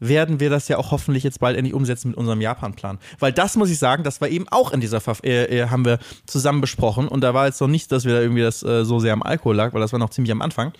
werden 0.00 0.40
wir 0.40 0.50
das 0.50 0.68
ja 0.68 0.78
auch 0.78 0.90
hoffentlich 0.90 1.24
jetzt 1.24 1.40
bald 1.40 1.56
endlich 1.56 1.74
umsetzen 1.74 2.08
mit 2.08 2.16
unserem 2.16 2.40
Japan-Plan. 2.40 2.98
Weil 3.18 3.32
das 3.32 3.56
muss 3.56 3.70
ich 3.70 3.78
sagen, 3.78 4.04
das 4.04 4.20
war 4.20 4.28
eben 4.28 4.48
auch 4.48 4.72
in 4.72 4.80
dieser, 4.80 5.00
Verf 5.00 5.20
äh, 5.24 5.44
äh, 5.44 5.68
haben 5.68 5.84
wir 5.84 5.98
zusammen 6.26 6.60
besprochen 6.60 7.08
und 7.08 7.20
da 7.22 7.34
war 7.34 7.46
jetzt 7.46 7.60
noch 7.60 7.68
nicht, 7.68 7.90
dass 7.92 8.04
wir 8.04 8.14
da 8.14 8.20
irgendwie 8.20 8.42
das 8.42 8.62
äh, 8.62 8.84
so 8.84 8.98
sehr 8.98 9.12
am 9.12 9.22
Alkohol 9.22 9.56
lag, 9.56 9.74
weil 9.74 9.80
das 9.80 9.92
war 9.92 9.98
noch 9.98 10.10
ziemlich 10.10 10.32
am 10.32 10.42
Anfang, 10.42 10.72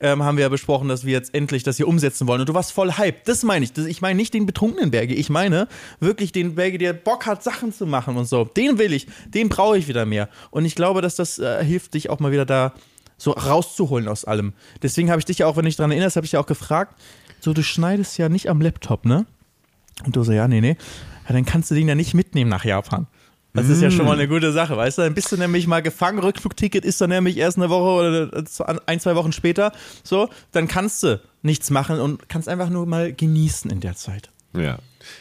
ähm, 0.00 0.22
haben 0.22 0.36
wir 0.36 0.42
ja 0.42 0.48
besprochen, 0.48 0.88
dass 0.88 1.04
wir 1.04 1.12
jetzt 1.12 1.34
endlich 1.34 1.62
das 1.62 1.76
hier 1.76 1.88
umsetzen 1.88 2.26
wollen 2.26 2.40
und 2.40 2.48
du 2.48 2.54
warst 2.54 2.72
voll 2.72 2.92
hype. 2.92 3.24
Das 3.24 3.42
meine 3.42 3.64
ich. 3.64 3.72
Das, 3.72 3.86
ich 3.86 4.00
meine 4.00 4.16
nicht 4.16 4.34
den 4.34 4.46
betrunkenen 4.46 4.90
Berge, 4.90 5.14
ich 5.14 5.30
meine 5.30 5.68
wirklich 6.00 6.32
den 6.32 6.54
Berge, 6.54 6.78
der 6.78 6.92
Bock 6.92 7.26
hat, 7.26 7.42
Sachen 7.42 7.72
zu 7.72 7.86
machen 7.86 8.16
und 8.16 8.26
so. 8.26 8.44
Den 8.44 8.78
will 8.78 8.92
ich, 8.92 9.06
den 9.26 9.48
brauche 9.48 9.78
ich 9.78 9.88
wieder 9.88 10.06
mehr. 10.06 10.28
Und 10.50 10.64
ich 10.64 10.74
glaube, 10.74 11.02
dass 11.02 11.16
das 11.16 11.38
äh, 11.38 11.64
hilft, 11.64 11.94
dich 11.94 12.10
auch 12.10 12.20
mal 12.20 12.32
wieder 12.32 12.46
da 12.46 12.72
so 13.22 13.30
rauszuholen 13.32 14.08
aus 14.08 14.24
allem. 14.24 14.52
Deswegen 14.82 15.10
habe 15.10 15.20
ich 15.20 15.24
dich 15.24 15.38
ja 15.38 15.46
auch, 15.46 15.56
wenn 15.56 15.62
du 15.62 15.68
dich 15.68 15.76
daran 15.76 15.92
erinnerst, 15.92 16.16
habe 16.16 16.26
ich 16.26 16.32
ja 16.32 16.40
auch 16.40 16.46
gefragt, 16.46 17.00
so 17.42 17.52
du 17.52 17.62
schneidest 17.62 18.16
ja 18.18 18.28
nicht 18.28 18.48
am 18.48 18.60
Laptop, 18.60 19.04
ne? 19.04 19.26
Und 20.04 20.16
du 20.16 20.22
so, 20.22 20.32
ja, 20.32 20.48
nee, 20.48 20.60
nee. 20.60 20.76
Ja, 21.28 21.34
dann 21.34 21.44
kannst 21.44 21.70
du 21.70 21.74
den 21.74 21.88
ja 21.88 21.94
nicht 21.94 22.14
mitnehmen 22.14 22.50
nach 22.50 22.64
Japan. 22.64 23.06
Das 23.54 23.68
ist 23.68 23.82
ja 23.82 23.90
schon 23.90 24.06
mal 24.06 24.14
eine 24.14 24.28
gute 24.28 24.50
Sache, 24.50 24.78
weißt 24.78 24.96
du? 24.96 25.02
Dann 25.02 25.12
bist 25.12 25.30
du 25.30 25.36
nämlich 25.36 25.66
mal 25.66 25.82
gefangen, 25.82 26.18
Rückflugticket 26.18 26.86
ist 26.86 27.02
dann 27.02 27.10
nämlich 27.10 27.36
erst 27.36 27.58
eine 27.58 27.68
Woche 27.68 28.30
oder 28.30 28.80
ein, 28.86 28.98
zwei 28.98 29.14
Wochen 29.14 29.32
später. 29.32 29.72
So, 30.02 30.30
dann 30.52 30.68
kannst 30.68 31.02
du 31.02 31.20
nichts 31.42 31.68
machen 31.68 32.00
und 32.00 32.30
kannst 32.30 32.48
einfach 32.48 32.70
nur 32.70 32.86
mal 32.86 33.12
genießen 33.12 33.70
in 33.70 33.80
der 33.80 33.94
Zeit. 33.94 34.30
Ja. 34.56 34.78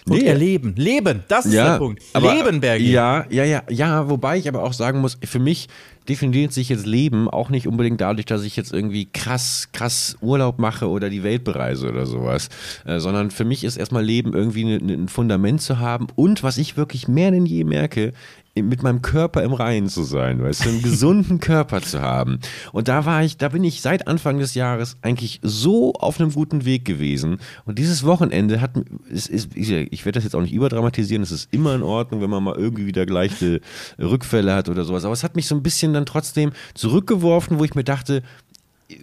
Und 0.09 0.23
erleben. 0.23 0.73
Leben, 0.75 1.23
das 1.27 1.45
ist 1.45 1.53
der 1.55 1.77
Punkt. 1.77 2.01
aber- 2.13 2.33
Leben, 2.33 2.59
Bergi. 2.61 2.91
Ja, 2.91 3.25
ja, 3.29 3.43
ja, 3.43 3.63
ja, 3.69 4.09
wobei 4.09 4.37
ich 4.37 4.47
aber 4.47 4.63
auch 4.63 4.73
sagen 4.73 4.99
muss, 5.01 5.17
für 5.23 5.39
mich 5.39 5.67
definiert 6.09 6.51
sich 6.51 6.69
jetzt 6.69 6.87
Leben 6.87 7.29
auch 7.29 7.49
nicht 7.49 7.67
unbedingt 7.67 8.01
dadurch, 8.01 8.25
dass 8.25 8.43
ich 8.43 8.55
jetzt 8.55 8.73
irgendwie 8.73 9.05
krass, 9.05 9.69
krass 9.71 10.17
Urlaub 10.21 10.57
mache 10.57 10.89
oder 10.89 11.09
die 11.09 11.21
Welt 11.23 11.43
bereise 11.43 11.89
oder 11.89 12.05
sowas, 12.07 12.49
äh, 12.85 12.99
sondern 12.99 13.29
für 13.29 13.45
mich 13.45 13.63
ist 13.63 13.77
erstmal 13.77 14.03
Leben 14.03 14.33
irgendwie 14.33 14.63
ne, 14.63 14.79
ne, 14.79 14.93
ein 14.93 15.07
Fundament 15.09 15.61
zu 15.61 15.77
haben 15.79 16.07
und 16.15 16.41
was 16.41 16.57
ich 16.57 16.75
wirklich 16.75 17.07
mehr 17.07 17.29
denn 17.31 17.45
je 17.45 17.63
merke, 17.63 18.13
mit 18.55 18.83
meinem 18.83 19.01
Körper 19.01 19.43
im 19.43 19.53
Reinen 19.53 19.87
zu 19.87 20.03
sein, 20.03 20.43
weißt 20.43 20.65
du, 20.65 20.69
einen 20.69 20.81
gesunden 20.83 21.39
Körper 21.39 21.81
zu 21.81 22.01
haben. 22.01 22.39
Und 22.73 22.89
da 22.89 23.05
war 23.05 23.23
ich, 23.23 23.37
da 23.37 23.49
bin 23.49 23.63
ich 23.63 23.81
seit 23.81 24.07
Anfang 24.07 24.39
des 24.39 24.55
Jahres 24.55 24.97
eigentlich 25.01 25.39
so 25.41 25.93
auf 25.93 26.19
einem 26.19 26.33
guten 26.33 26.65
Weg 26.65 26.83
gewesen. 26.83 27.37
Und 27.65 27.79
dieses 27.79 28.03
Wochenende 28.03 28.59
hat, 28.59 28.71
es 29.09 29.27
ist, 29.27 29.55
ich, 29.55 29.71
ich 29.71 30.05
werde 30.05 30.17
das 30.17 30.25
jetzt 30.25 30.35
auch 30.35 30.41
nicht 30.41 30.53
überdramatisieren, 30.53 31.23
es 31.23 31.31
ist 31.31 31.53
immer 31.53 31.75
in 31.75 31.83
Ordnung, 31.83 32.21
wenn 32.21 32.29
man 32.29 32.43
mal 32.43 32.55
irgendwie 32.55 32.85
wieder 32.85 33.05
gleiche 33.05 33.61
Rückfälle 33.97 34.53
hat 34.53 34.67
oder 34.67 34.83
sowas. 34.83 35.05
Aber 35.05 35.13
es 35.13 35.23
hat 35.23 35.35
mich 35.37 35.47
so 35.47 35.55
ein 35.55 35.63
bisschen 35.63 35.93
dann 35.93 36.05
trotzdem 36.05 36.51
zurückgeworfen, 36.73 37.57
wo 37.57 37.63
ich 37.63 37.75
mir 37.75 37.85
dachte, 37.85 38.21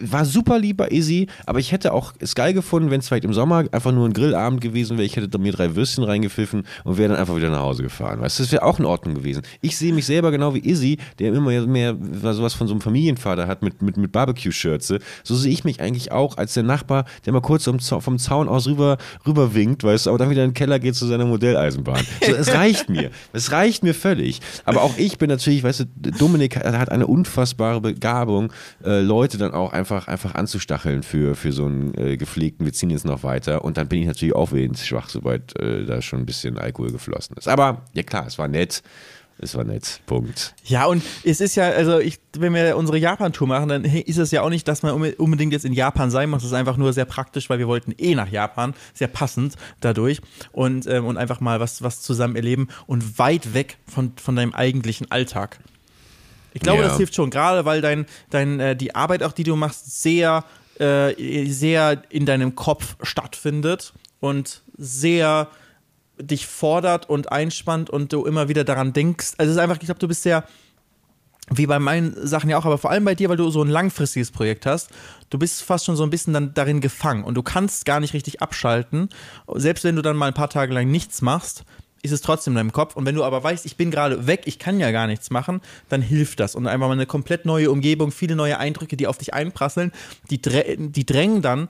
war 0.00 0.24
super 0.24 0.58
lieber 0.58 0.92
Izzy, 0.92 1.28
aber 1.46 1.58
ich 1.58 1.72
hätte 1.72 1.92
auch 1.92 2.12
es 2.18 2.34
geil 2.34 2.52
gefunden, 2.54 2.90
wenn 2.90 3.00
es 3.00 3.08
vielleicht 3.08 3.24
im 3.24 3.32
Sommer 3.32 3.64
einfach 3.72 3.92
nur 3.92 4.06
ein 4.06 4.12
Grillabend 4.12 4.60
gewesen 4.60 4.96
wäre. 4.96 5.06
Ich 5.06 5.16
hätte 5.16 5.38
mir 5.38 5.52
drei 5.52 5.74
Würstchen 5.76 6.04
reingepfiffen 6.04 6.64
und 6.84 6.98
wäre 6.98 7.10
dann 7.10 7.18
einfach 7.18 7.36
wieder 7.36 7.50
nach 7.50 7.60
Hause 7.60 7.82
gefahren. 7.82 8.20
Weißt 8.20 8.38
du, 8.38 8.42
das 8.42 8.52
wäre 8.52 8.62
auch 8.64 8.78
in 8.78 8.84
Ordnung 8.84 9.14
gewesen. 9.14 9.42
Ich 9.60 9.76
sehe 9.76 9.92
mich 9.92 10.06
selber 10.06 10.30
genau 10.30 10.54
wie 10.54 10.60
Izzy, 10.60 10.98
der 11.18 11.32
immer 11.32 11.66
mehr 11.66 11.96
sowas 12.22 12.54
von 12.54 12.66
so 12.66 12.74
einem 12.74 12.80
Familienvater 12.80 13.46
hat 13.46 13.62
mit, 13.62 13.82
mit, 13.82 13.96
mit 13.96 14.12
Barbecue-Schürze. 14.12 14.98
So 15.22 15.34
sehe 15.34 15.52
ich 15.52 15.64
mich 15.64 15.80
eigentlich 15.80 16.12
auch 16.12 16.36
als 16.36 16.54
der 16.54 16.62
Nachbar, 16.62 17.04
der 17.24 17.32
mal 17.32 17.40
kurz 17.40 17.64
vom, 17.64 17.78
Zau- 17.78 18.00
vom 18.00 18.18
Zaun 18.18 18.48
aus 18.48 18.66
rüber, 18.66 18.98
rüber 19.26 19.54
winkt, 19.54 19.84
weißt 19.84 20.06
du, 20.06 20.10
aber 20.10 20.18
dann 20.18 20.30
wieder 20.30 20.44
in 20.44 20.50
den 20.50 20.54
Keller 20.54 20.78
geht 20.78 20.94
zu 20.94 21.06
seiner 21.06 21.24
Modelleisenbahn. 21.26 22.04
So, 22.26 22.32
es 22.34 22.52
reicht 22.52 22.88
mir. 22.88 23.10
Es 23.32 23.52
reicht 23.52 23.82
mir 23.82 23.94
völlig. 23.94 24.40
Aber 24.64 24.82
auch 24.82 24.96
ich 24.98 25.18
bin 25.18 25.28
natürlich, 25.28 25.62
weißt 25.62 25.80
du, 25.80 25.84
Dominik 26.18 26.56
hat 26.56 26.90
eine 26.90 27.06
unfassbare 27.06 27.80
Begabung, 27.80 28.52
äh, 28.84 29.00
Leute 29.00 29.38
dann 29.38 29.52
auch 29.52 29.72
einfach, 29.78 30.08
einfach 30.08 30.34
anzustacheln 30.34 31.02
für, 31.02 31.34
für 31.34 31.52
so 31.52 31.64
einen 31.64 31.94
äh, 31.94 32.16
gepflegten, 32.16 32.66
wir 32.66 32.72
ziehen 32.72 32.90
jetzt 32.90 33.06
noch 33.06 33.22
weiter. 33.22 33.64
Und 33.64 33.76
dann 33.78 33.88
bin 33.88 34.00
ich 34.00 34.06
natürlich 34.06 34.34
auch 34.34 34.52
wenig 34.52 34.84
schwach, 34.84 35.08
sobald 35.08 35.58
äh, 35.58 35.86
da 35.86 36.02
schon 36.02 36.18
ein 36.20 36.26
bisschen 36.26 36.58
Alkohol 36.58 36.92
geflossen 36.92 37.36
ist. 37.36 37.48
Aber 37.48 37.84
ja 37.94 38.02
klar, 38.02 38.26
es 38.26 38.38
war 38.38 38.48
nett. 38.48 38.82
Es 39.40 39.54
war 39.54 39.62
nett. 39.62 40.00
Punkt. 40.06 40.52
Ja, 40.64 40.86
und 40.86 41.00
es 41.22 41.40
ist 41.40 41.54
ja, 41.54 41.68
also 41.70 42.00
ich, 42.00 42.18
wenn 42.36 42.54
wir 42.54 42.76
unsere 42.76 42.98
Japan-Tour 42.98 43.46
machen, 43.46 43.68
dann 43.68 43.84
ist 43.84 44.18
es 44.18 44.32
ja 44.32 44.42
auch 44.42 44.50
nicht, 44.50 44.66
dass 44.66 44.82
man 44.82 44.92
unbe- 44.96 45.14
unbedingt 45.14 45.52
jetzt 45.52 45.64
in 45.64 45.72
Japan 45.72 46.10
sein 46.10 46.28
muss. 46.28 46.42
Es 46.42 46.48
ist 46.48 46.54
einfach 46.54 46.76
nur 46.76 46.92
sehr 46.92 47.04
praktisch, 47.04 47.48
weil 47.48 47.60
wir 47.60 47.68
wollten 47.68 47.94
eh 47.98 48.16
nach 48.16 48.28
Japan, 48.28 48.74
sehr 48.94 49.06
passend 49.06 49.54
dadurch 49.80 50.20
und, 50.50 50.88
ähm, 50.88 51.06
und 51.06 51.18
einfach 51.18 51.38
mal 51.38 51.60
was, 51.60 51.82
was 51.82 52.02
zusammen 52.02 52.34
erleben 52.34 52.66
und 52.88 53.20
weit 53.20 53.54
weg 53.54 53.78
von, 53.86 54.10
von 54.16 54.34
deinem 54.34 54.54
eigentlichen 54.54 55.08
Alltag. 55.12 55.60
Ich 56.58 56.62
glaube, 56.64 56.82
Ja. 56.82 56.88
das 56.88 56.96
hilft 56.96 57.14
schon, 57.14 57.30
gerade 57.30 57.64
weil 57.64 57.80
dein, 57.80 58.04
dein, 58.30 58.58
äh, 58.58 58.74
die 58.74 58.96
Arbeit, 58.96 59.22
auch 59.22 59.30
die 59.30 59.44
du 59.44 59.54
machst, 59.54 60.02
sehr, 60.02 60.44
äh, 60.80 61.46
sehr 61.48 62.02
in 62.08 62.26
deinem 62.26 62.56
Kopf 62.56 62.96
stattfindet 63.02 63.92
und 64.18 64.62
sehr 64.76 65.46
dich 66.20 66.48
fordert 66.48 67.08
und 67.08 67.30
einspannt 67.30 67.90
und 67.90 68.12
du 68.12 68.24
immer 68.24 68.48
wieder 68.48 68.64
daran 68.64 68.92
denkst. 68.92 69.34
Also 69.38 69.50
es 69.50 69.56
ist 69.56 69.62
einfach, 69.62 69.76
ich 69.76 69.84
glaube, 69.86 70.00
du 70.00 70.08
bist 70.08 70.24
sehr, 70.24 70.42
wie 71.48 71.66
bei 71.68 71.78
meinen 71.78 72.26
Sachen 72.26 72.50
ja 72.50 72.58
auch, 72.58 72.64
aber 72.64 72.76
vor 72.76 72.90
allem 72.90 73.04
bei 73.04 73.14
dir, 73.14 73.28
weil 73.28 73.36
du 73.36 73.48
so 73.50 73.62
ein 73.62 73.68
langfristiges 73.70 74.32
Projekt 74.32 74.66
hast, 74.66 74.90
du 75.30 75.38
bist 75.38 75.62
fast 75.62 75.84
schon 75.84 75.94
so 75.94 76.02
ein 76.02 76.10
bisschen 76.10 76.34
dann 76.34 76.54
darin 76.54 76.80
gefangen 76.80 77.22
und 77.22 77.34
du 77.36 77.44
kannst 77.44 77.84
gar 77.84 78.00
nicht 78.00 78.14
richtig 78.14 78.42
abschalten. 78.42 79.10
Selbst 79.54 79.84
wenn 79.84 79.94
du 79.94 80.02
dann 80.02 80.16
mal 80.16 80.26
ein 80.26 80.34
paar 80.34 80.50
Tage 80.50 80.74
lang 80.74 80.90
nichts 80.90 81.22
machst, 81.22 81.62
ist 82.02 82.12
es 82.12 82.20
trotzdem 82.20 82.52
in 82.52 82.56
deinem 82.56 82.72
Kopf. 82.72 82.96
Und 82.96 83.06
wenn 83.06 83.14
du 83.14 83.24
aber 83.24 83.42
weißt, 83.42 83.66
ich 83.66 83.76
bin 83.76 83.90
gerade 83.90 84.26
weg, 84.26 84.42
ich 84.44 84.58
kann 84.58 84.80
ja 84.80 84.90
gar 84.90 85.06
nichts 85.06 85.30
machen, 85.30 85.60
dann 85.88 86.02
hilft 86.02 86.40
das. 86.40 86.54
Und 86.54 86.66
einfach 86.66 86.88
mal 86.88 86.94
eine 86.94 87.06
komplett 87.06 87.44
neue 87.44 87.70
Umgebung, 87.70 88.12
viele 88.12 88.36
neue 88.36 88.58
Eindrücke, 88.58 88.96
die 88.96 89.06
auf 89.06 89.18
dich 89.18 89.34
einprasseln, 89.34 89.92
die, 90.30 90.40
drä 90.40 90.76
die 90.78 91.06
drängen 91.06 91.42
dann 91.42 91.68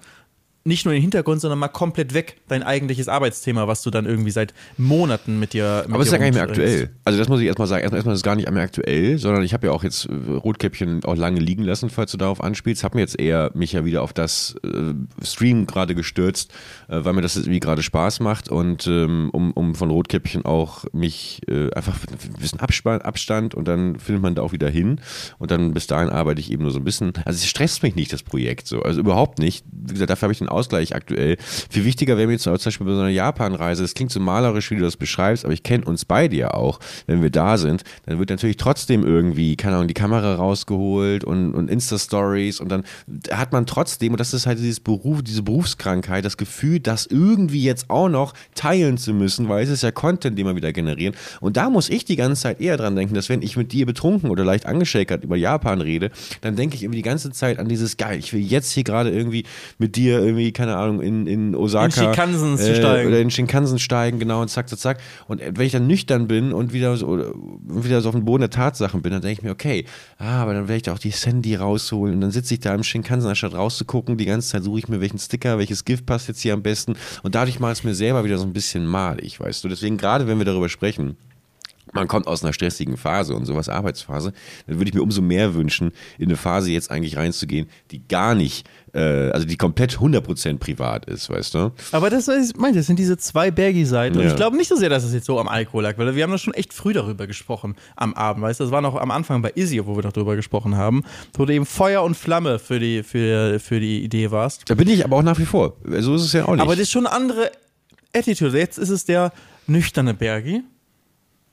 nicht 0.68 0.84
nur 0.84 0.94
in 0.94 0.98
den 0.98 1.02
Hintergrund, 1.02 1.40
sondern 1.40 1.58
mal 1.58 1.68
komplett 1.68 2.14
weg 2.14 2.36
dein 2.48 2.62
eigentliches 2.62 3.08
Arbeitsthema, 3.08 3.66
was 3.66 3.82
du 3.82 3.90
dann 3.90 4.06
irgendwie 4.06 4.30
seit 4.30 4.54
Monaten 4.76 5.38
mit 5.38 5.52
dir 5.52 5.84
mit 5.86 5.94
Aber 5.94 6.02
es 6.02 6.08
ist 6.08 6.12
ja 6.12 6.18
gar 6.18 6.26
nicht 6.26 6.34
mehr 6.34 6.44
aktuell. 6.44 6.90
Also 7.04 7.18
das 7.18 7.28
muss 7.28 7.40
ich 7.40 7.46
erstmal 7.46 7.66
sagen. 7.66 7.82
Erstmal 7.82 7.98
erstmal 7.98 8.14
ist 8.14 8.20
es 8.20 8.24
gar 8.24 8.36
nicht 8.36 8.50
mehr 8.50 8.62
aktuell, 8.62 9.18
sondern 9.18 9.42
ich 9.42 9.52
habe 9.52 9.66
ja 9.66 9.72
auch 9.72 9.84
jetzt 9.84 10.06
äh, 10.06 10.12
Rotkäppchen 10.12 11.04
auch 11.04 11.16
lange 11.16 11.40
liegen 11.40 11.62
lassen, 11.62 11.90
falls 11.90 12.12
du 12.12 12.18
darauf 12.18 12.42
anspielst. 12.42 12.84
Habe 12.84 12.96
mir 12.96 13.02
jetzt 13.02 13.18
eher 13.18 13.50
mich 13.54 13.72
ja 13.72 13.84
wieder 13.84 14.02
auf 14.02 14.12
das 14.12 14.56
äh, 14.64 14.94
Stream 15.24 15.66
gerade 15.66 15.94
gestürzt, 15.94 16.52
äh, 16.88 17.04
weil 17.04 17.12
mir 17.12 17.22
das 17.22 17.36
irgendwie 17.36 17.60
gerade 17.60 17.82
Spaß 17.82 18.20
macht 18.20 18.48
und 18.48 18.86
ähm, 18.86 19.30
um, 19.32 19.52
um 19.52 19.74
von 19.74 19.90
Rotkäppchen 19.90 20.44
auch 20.44 20.84
mich 20.92 21.40
äh, 21.48 21.70
einfach 21.72 21.96
ein 22.10 22.40
bisschen 22.40 22.60
Abspann, 22.60 23.02
Abstand 23.02 23.54
und 23.54 23.68
dann 23.68 23.98
findet 23.98 24.22
man 24.22 24.34
da 24.34 24.42
auch 24.42 24.52
wieder 24.52 24.68
hin 24.68 25.00
und 25.38 25.50
dann 25.50 25.74
bis 25.74 25.86
dahin 25.86 26.08
arbeite 26.08 26.40
ich 26.40 26.50
eben 26.50 26.62
nur 26.62 26.72
so 26.72 26.78
ein 26.78 26.84
bisschen. 26.84 27.12
Also 27.24 27.38
es 27.38 27.46
stresst 27.46 27.82
mich 27.82 27.94
nicht, 27.94 28.12
das 28.12 28.22
Projekt 28.22 28.66
so. 28.66 28.82
Also 28.82 29.00
überhaupt 29.00 29.38
nicht. 29.38 29.64
Wie 29.70 29.92
gesagt, 29.92 30.10
dafür 30.10 30.26
habe 30.26 30.32
ich 30.32 30.38
den 30.38 30.48
Ausgleich 30.58 30.94
aktuell. 30.94 31.36
Viel 31.70 31.84
wichtiger 31.84 32.16
wäre 32.16 32.26
mir 32.26 32.34
jetzt 32.34 32.42
zum 32.42 32.52
Beispiel 32.52 32.86
bei 32.86 32.92
so 32.92 33.00
einer 33.00 33.08
Japan-Reise, 33.08 33.82
das 33.82 33.94
klingt 33.94 34.10
so 34.10 34.20
malerisch, 34.20 34.70
wie 34.70 34.76
du 34.76 34.82
das 34.82 34.96
beschreibst, 34.96 35.44
aber 35.44 35.54
ich 35.54 35.62
kenne 35.62 35.84
uns 35.84 36.04
beide 36.04 36.36
ja 36.36 36.52
auch. 36.52 36.80
Wenn 37.06 37.22
wir 37.22 37.30
da 37.30 37.58
sind, 37.58 37.84
dann 38.06 38.18
wird 38.18 38.30
natürlich 38.30 38.56
trotzdem 38.56 39.04
irgendwie, 39.04 39.56
keine 39.56 39.76
Ahnung, 39.76 39.88
die 39.88 39.94
Kamera 39.94 40.34
rausgeholt 40.34 41.24
und, 41.24 41.54
und 41.54 41.70
Insta-Stories 41.70 42.60
und 42.60 42.68
dann 42.68 42.84
hat 43.30 43.52
man 43.52 43.66
trotzdem, 43.66 44.12
und 44.12 44.20
das 44.20 44.34
ist 44.34 44.46
halt 44.46 44.58
dieses 44.58 44.80
Beruf, 44.80 45.22
diese 45.22 45.42
Berufskrankheit, 45.42 46.24
das 46.24 46.36
Gefühl, 46.36 46.80
das 46.80 47.06
irgendwie 47.06 47.62
jetzt 47.62 47.88
auch 47.88 48.08
noch 48.08 48.34
teilen 48.54 48.98
zu 48.98 49.12
müssen, 49.14 49.48
weil 49.48 49.64
es 49.64 49.70
ist 49.70 49.82
ja 49.82 49.90
Content, 49.90 50.38
den 50.38 50.46
wir 50.46 50.56
wieder 50.56 50.72
generieren. 50.72 51.14
Und 51.40 51.56
da 51.56 51.70
muss 51.70 51.88
ich 51.88 52.04
die 52.04 52.16
ganze 52.16 52.42
Zeit 52.42 52.60
eher 52.60 52.76
dran 52.76 52.96
denken, 52.96 53.14
dass 53.14 53.28
wenn 53.28 53.42
ich 53.42 53.56
mit 53.56 53.72
dir 53.72 53.86
betrunken 53.86 54.30
oder 54.30 54.44
leicht 54.44 54.66
angeschäkert 54.66 55.24
über 55.24 55.36
Japan 55.36 55.80
rede, 55.80 56.10
dann 56.40 56.56
denke 56.56 56.76
ich 56.76 56.82
irgendwie 56.82 56.98
die 56.98 57.08
ganze 57.08 57.30
Zeit 57.30 57.58
an 57.58 57.68
dieses 57.68 57.96
geil, 57.96 58.18
ich 58.18 58.32
will 58.32 58.40
jetzt 58.40 58.72
hier 58.72 58.84
gerade 58.84 59.10
irgendwie 59.10 59.44
mit 59.78 59.96
dir 59.96 60.18
irgendwie, 60.20 60.47
keine 60.52 60.76
Ahnung, 60.76 61.00
in, 61.00 61.26
in 61.26 61.54
Osaka. 61.54 61.86
In 61.86 61.92
Shinkansen 61.92 62.58
zu 62.58 62.70
äh, 62.70 62.76
steigen. 62.76 63.08
Oder 63.08 63.20
in 63.20 63.30
Shinkansen 63.30 63.78
steigen, 63.78 64.18
genau, 64.18 64.40
und 64.42 64.48
zack, 64.48 64.68
zack, 64.68 64.78
zack. 64.78 64.98
Und 65.26 65.40
wenn 65.40 65.66
ich 65.66 65.72
dann 65.72 65.86
nüchtern 65.86 66.28
bin 66.28 66.52
und 66.52 66.72
wieder 66.72 66.96
so, 66.96 67.06
oder 67.06 67.32
wieder 67.66 68.00
so 68.00 68.08
auf 68.08 68.14
dem 68.14 68.24
Boden 68.24 68.42
der 68.42 68.50
Tatsachen 68.50 69.02
bin, 69.02 69.12
dann 69.12 69.22
denke 69.22 69.40
ich 69.40 69.42
mir, 69.42 69.50
okay, 69.50 69.84
ah, 70.18 70.42
aber 70.42 70.54
dann 70.54 70.68
werde 70.68 70.76
ich 70.76 70.82
da 70.82 70.92
auch 70.92 70.98
die 70.98 71.10
Sandy 71.10 71.54
rausholen 71.54 72.14
und 72.14 72.20
dann 72.20 72.30
sitze 72.30 72.54
ich 72.54 72.60
da 72.60 72.74
im 72.74 72.82
Shinkansen, 72.82 73.28
anstatt 73.28 73.54
rauszugucken, 73.54 74.16
die 74.16 74.26
ganze 74.26 74.48
Zeit 74.48 74.64
suche 74.64 74.78
ich 74.78 74.88
mir 74.88 75.00
welchen 75.00 75.18
Sticker, 75.18 75.58
welches 75.58 75.84
Gift 75.84 76.06
passt 76.06 76.28
jetzt 76.28 76.40
hier 76.40 76.54
am 76.54 76.62
besten. 76.62 76.94
Und 77.22 77.34
dadurch 77.34 77.60
macht 77.60 77.72
es 77.72 77.84
mir 77.84 77.94
selber 77.94 78.24
wieder 78.24 78.38
so 78.38 78.44
ein 78.44 78.52
bisschen 78.52 78.86
malig, 78.86 79.40
weißt 79.40 79.64
du. 79.64 79.68
Deswegen, 79.68 79.96
gerade 79.96 80.26
wenn 80.26 80.38
wir 80.38 80.44
darüber 80.44 80.68
sprechen, 80.68 81.16
man 81.92 82.08
kommt 82.08 82.26
aus 82.26 82.42
einer 82.42 82.52
stressigen 82.52 82.96
Phase 82.96 83.34
und 83.34 83.44
sowas 83.46 83.68
Arbeitsphase, 83.68 84.32
dann 84.66 84.78
würde 84.78 84.88
ich 84.88 84.94
mir 84.94 85.02
umso 85.02 85.22
mehr 85.22 85.54
wünschen, 85.54 85.92
in 86.18 86.26
eine 86.26 86.36
Phase 86.36 86.70
jetzt 86.70 86.90
eigentlich 86.90 87.16
reinzugehen, 87.16 87.68
die 87.90 88.06
gar 88.06 88.34
nicht, 88.34 88.66
äh, 88.94 89.30
also 89.30 89.46
die 89.46 89.56
komplett 89.56 89.98
100% 89.98 90.58
privat 90.58 91.06
ist, 91.06 91.28
weißt 91.30 91.54
du? 91.54 91.72
Aber 91.92 92.10
das, 92.10 92.28
was 92.28 92.50
ich 92.50 92.56
meinte, 92.56 92.78
das 92.78 92.86
sind 92.86 92.98
diese 92.98 93.16
zwei 93.16 93.50
Bergi-Seiten. 93.50 94.16
Und 94.16 94.24
Ja. 94.24 94.30
ich 94.30 94.36
glaube 94.36 94.56
nicht 94.56 94.68
so 94.68 94.76
sehr, 94.76 94.88
dass 94.88 95.04
es 95.04 95.12
jetzt 95.12 95.26
so 95.26 95.38
am 95.38 95.48
Alkohol 95.48 95.82
lag, 95.82 95.98
weil 95.98 96.14
wir 96.14 96.22
haben 96.22 96.30
das 96.32 96.40
schon 96.42 96.54
echt 96.54 96.72
früh 96.72 96.92
darüber 96.92 97.26
gesprochen 97.26 97.74
am 97.96 98.14
Abend, 98.14 98.42
weißt 98.42 98.60
du? 98.60 98.64
Das 98.64 98.70
war 98.70 98.80
noch 98.80 98.96
am 98.96 99.10
Anfang 99.10 99.42
bei 99.42 99.52
Izzy, 99.54 99.84
wo 99.86 99.96
wir 99.96 100.02
noch 100.02 100.12
darüber 100.12 100.36
gesprochen 100.36 100.76
haben, 100.76 101.04
wo 101.34 101.44
du 101.44 101.52
eben 101.54 101.66
Feuer 101.66 102.02
und 102.02 102.16
Flamme 102.16 102.58
für 102.58 102.78
die, 102.78 103.02
für, 103.02 103.60
für 103.60 103.80
die 103.80 104.02
Idee 104.04 104.30
warst. 104.30 104.68
Da 104.70 104.74
bin 104.74 104.88
ich 104.88 105.04
aber 105.04 105.16
auch 105.16 105.22
nach 105.22 105.38
wie 105.38 105.44
vor. 105.46 105.76
So 106.00 106.14
ist 106.14 106.22
es 106.22 106.32
ja 106.32 106.44
auch 106.46 106.52
nicht. 106.52 106.62
Aber 106.62 106.72
das 106.72 106.82
ist 106.84 106.90
schon 106.92 107.06
eine 107.06 107.14
andere 107.14 107.50
Attitude. 108.14 108.58
Jetzt 108.58 108.78
ist 108.78 108.88
es 108.88 109.04
der 109.04 109.32
nüchterne 109.66 110.14
Bergi, 110.14 110.62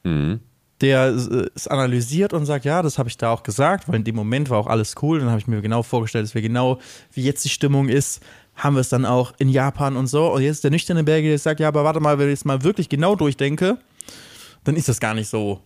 Mhm. 0.05 0.39
der 0.81 1.07
äh, 1.07 1.47
es 1.55 1.67
analysiert 1.67 2.33
und 2.33 2.45
sagt, 2.45 2.63
ja, 2.65 2.81
das 2.81 2.97
habe 2.97 3.09
ich 3.09 3.17
da 3.17 3.31
auch 3.31 3.43
gesagt, 3.43 3.87
weil 3.87 3.95
in 3.95 4.03
dem 4.03 4.15
Moment 4.15 4.49
war 4.49 4.57
auch 4.59 4.67
alles 4.67 4.95
cool. 5.01 5.19
Dann 5.19 5.29
habe 5.29 5.39
ich 5.39 5.47
mir 5.47 5.61
genau 5.61 5.83
vorgestellt, 5.83 6.23
dass 6.25 6.35
wir 6.35 6.41
genau, 6.41 6.79
wie 7.13 7.23
jetzt 7.23 7.43
die 7.45 7.49
Stimmung 7.49 7.87
ist, 7.89 8.21
haben 8.55 8.75
wir 8.75 8.81
es 8.81 8.89
dann 8.89 9.05
auch 9.05 9.33
in 9.37 9.49
Japan 9.49 9.95
und 9.97 10.07
so. 10.07 10.31
Und 10.33 10.41
jetzt 10.41 10.57
ist 10.57 10.63
der 10.63 10.71
nüchterne 10.71 11.03
Bergi, 11.03 11.27
der 11.29 11.39
sagt, 11.39 11.59
ja, 11.59 11.67
aber 11.69 11.83
warte 11.83 11.99
mal, 11.99 12.17
wenn 12.19 12.27
ich 12.27 12.31
jetzt 12.33 12.45
mal 12.45 12.63
wirklich 12.63 12.87
genau 12.89 13.15
durchdenke, 13.15 13.77
dann 14.63 14.75
ist 14.75 14.87
das 14.89 14.99
gar 14.99 15.13
nicht 15.13 15.27
so 15.29 15.59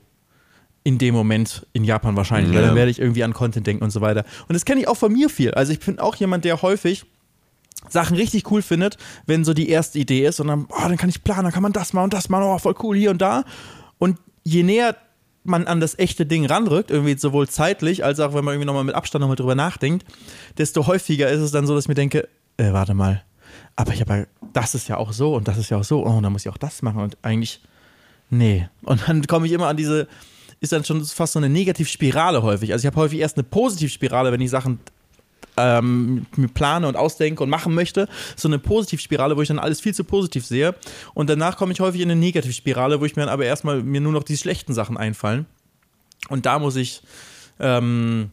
in 0.84 0.98
dem 0.98 1.14
Moment 1.14 1.66
in 1.74 1.84
Japan 1.84 2.16
wahrscheinlich, 2.16 2.54
weil 2.54 2.62
Ja. 2.62 2.68
dann 2.68 2.76
werde 2.76 2.90
ich 2.90 3.00
irgendwie 3.00 3.24
an 3.24 3.34
Content 3.34 3.68
denken 3.68 3.84
und 3.84 3.92
so 3.92 4.02
weiter. 4.02 4.24
Und 4.48 4.54
das 4.54 4.64
kenne 4.66 4.80
ich 4.82 4.88
auch 4.88 4.96
von 4.98 5.12
mir 5.12 5.30
viel. 5.30 5.52
Also 5.54 5.72
ich 5.74 5.80
bin 5.80 6.00
auch 6.00 6.16
jemand, 6.16 6.46
der 6.46 6.62
häufig 6.62 7.06
Sachen 7.90 8.16
richtig 8.16 8.50
cool 8.52 8.62
findet, 8.62 8.98
wenn 9.26 9.44
so 9.44 9.54
die 9.54 9.70
erste 9.70 10.00
Idee 10.00 10.26
ist 10.26 10.40
und 10.40 10.48
dann, 10.48 10.66
oh, 10.70 10.82
dann 10.84 10.98
kann 10.98 11.10
ich 11.10 11.24
planen, 11.24 11.44
dann 11.44 11.52
kann 11.54 11.64
man 11.64 11.74
das 11.74 11.94
machen 11.94 12.06
und 12.06 12.14
das 12.14 12.30
machen, 12.30 12.44
oh, 12.46 12.58
voll 12.58 12.76
cool 12.84 12.96
hier 12.98 13.12
und 13.12 13.22
da. 13.22 13.44
Und 14.00 14.18
je 14.50 14.64
näher 14.64 14.96
man 15.44 15.68
an 15.68 15.80
das 15.80 15.98
echte 15.98 16.26
Ding 16.26 16.46
ranrückt, 16.46 16.92
irgendwie 16.92 17.18
sowohl 17.18 17.48
zeitlich 17.48 18.04
als 18.04 18.20
auch 18.20 18.34
wenn 18.34 18.44
man 18.44 18.54
irgendwie 18.54 18.68
nochmal 18.68 18.84
mit 18.84 18.96
Abstand 18.96 19.22
nochmal 19.22 19.36
drüber 19.36 19.56
nachdenkt, 19.56 20.06
desto 20.58 20.86
häufiger 20.88 21.30
ist 21.30 21.42
es 21.42 21.52
dann 21.52 21.66
so, 21.66 21.76
dass 21.76 21.86
ich 21.86 21.88
mir 21.88 21.96
denke, 21.96 22.28
äh, 22.58 22.74
warte 22.74 22.94
mal, 22.94 23.24
aber 23.76 23.94
ich 23.94 24.02
habe 24.02 24.28
das 24.54 24.76
ist 24.76 24.88
ja 24.90 24.98
auch 24.98 25.14
so 25.14 25.36
und 25.36 25.48
das 25.48 25.58
ist 25.58 25.70
ja 25.70 25.78
auch 25.78 25.84
so, 25.84 26.06
oh, 26.06 26.10
und 26.10 26.24
dann 26.24 26.34
muss 26.34 26.46
ich 26.46 26.50
auch 26.50 26.58
das 26.58 26.82
machen 26.82 27.02
und 27.02 27.18
eigentlich, 27.22 27.62
nee. 28.30 28.68
Und 28.84 29.08
dann 29.08 29.26
komme 29.28 29.46
ich 29.46 29.52
immer 29.52 29.68
an 29.68 29.78
diese, 29.78 30.08
ist 30.60 30.72
dann 30.72 30.84
schon 30.84 31.04
fast 31.06 31.34
so 31.34 31.40
eine 31.40 31.50
Negativspirale 31.50 32.42
häufig. 32.42 32.74
Also 32.74 32.84
ich 32.84 32.92
habe 32.92 33.02
häufig 33.02 33.20
erst 33.20 33.38
eine 33.38 33.44
Positivspirale, 33.44 34.32
wenn 34.32 34.42
ich 34.42 34.50
Sachen 34.50 34.80
ähm, 35.60 36.26
plane 36.54 36.88
und 36.88 36.96
ausdenke 36.96 37.44
und 37.44 37.50
machen 37.50 37.74
möchte. 37.74 38.08
So 38.36 38.48
eine 38.48 38.60
Positivspirale, 38.60 39.36
wo 39.38 39.42
ich 39.42 39.48
dann 39.48 39.60
alles 39.60 39.82
viel 39.82 39.94
zu 39.94 40.04
positiv 40.04 40.46
sehe. 40.46 40.76
Und 41.14 41.30
danach 41.30 41.58
komme 41.58 41.72
ich 41.74 41.80
häufig 41.80 42.02
in 42.02 42.12
eine 42.12 42.20
Negativspirale, 42.20 43.00
wo 43.02 43.06
ich 43.06 43.16
mir 43.16 43.24
dann 43.24 43.34
aber 43.34 43.46
erstmal 43.46 43.84
mir 43.84 44.02
nur 44.02 44.14
noch 44.14 44.24
die 44.24 44.38
schlechten 44.38 44.74
Sachen 44.74 44.98
einfallen. 44.98 45.46
Und 46.30 46.46
da 46.46 46.60
muss 46.60 46.76
ich, 46.76 47.02
ähm, 47.60 48.32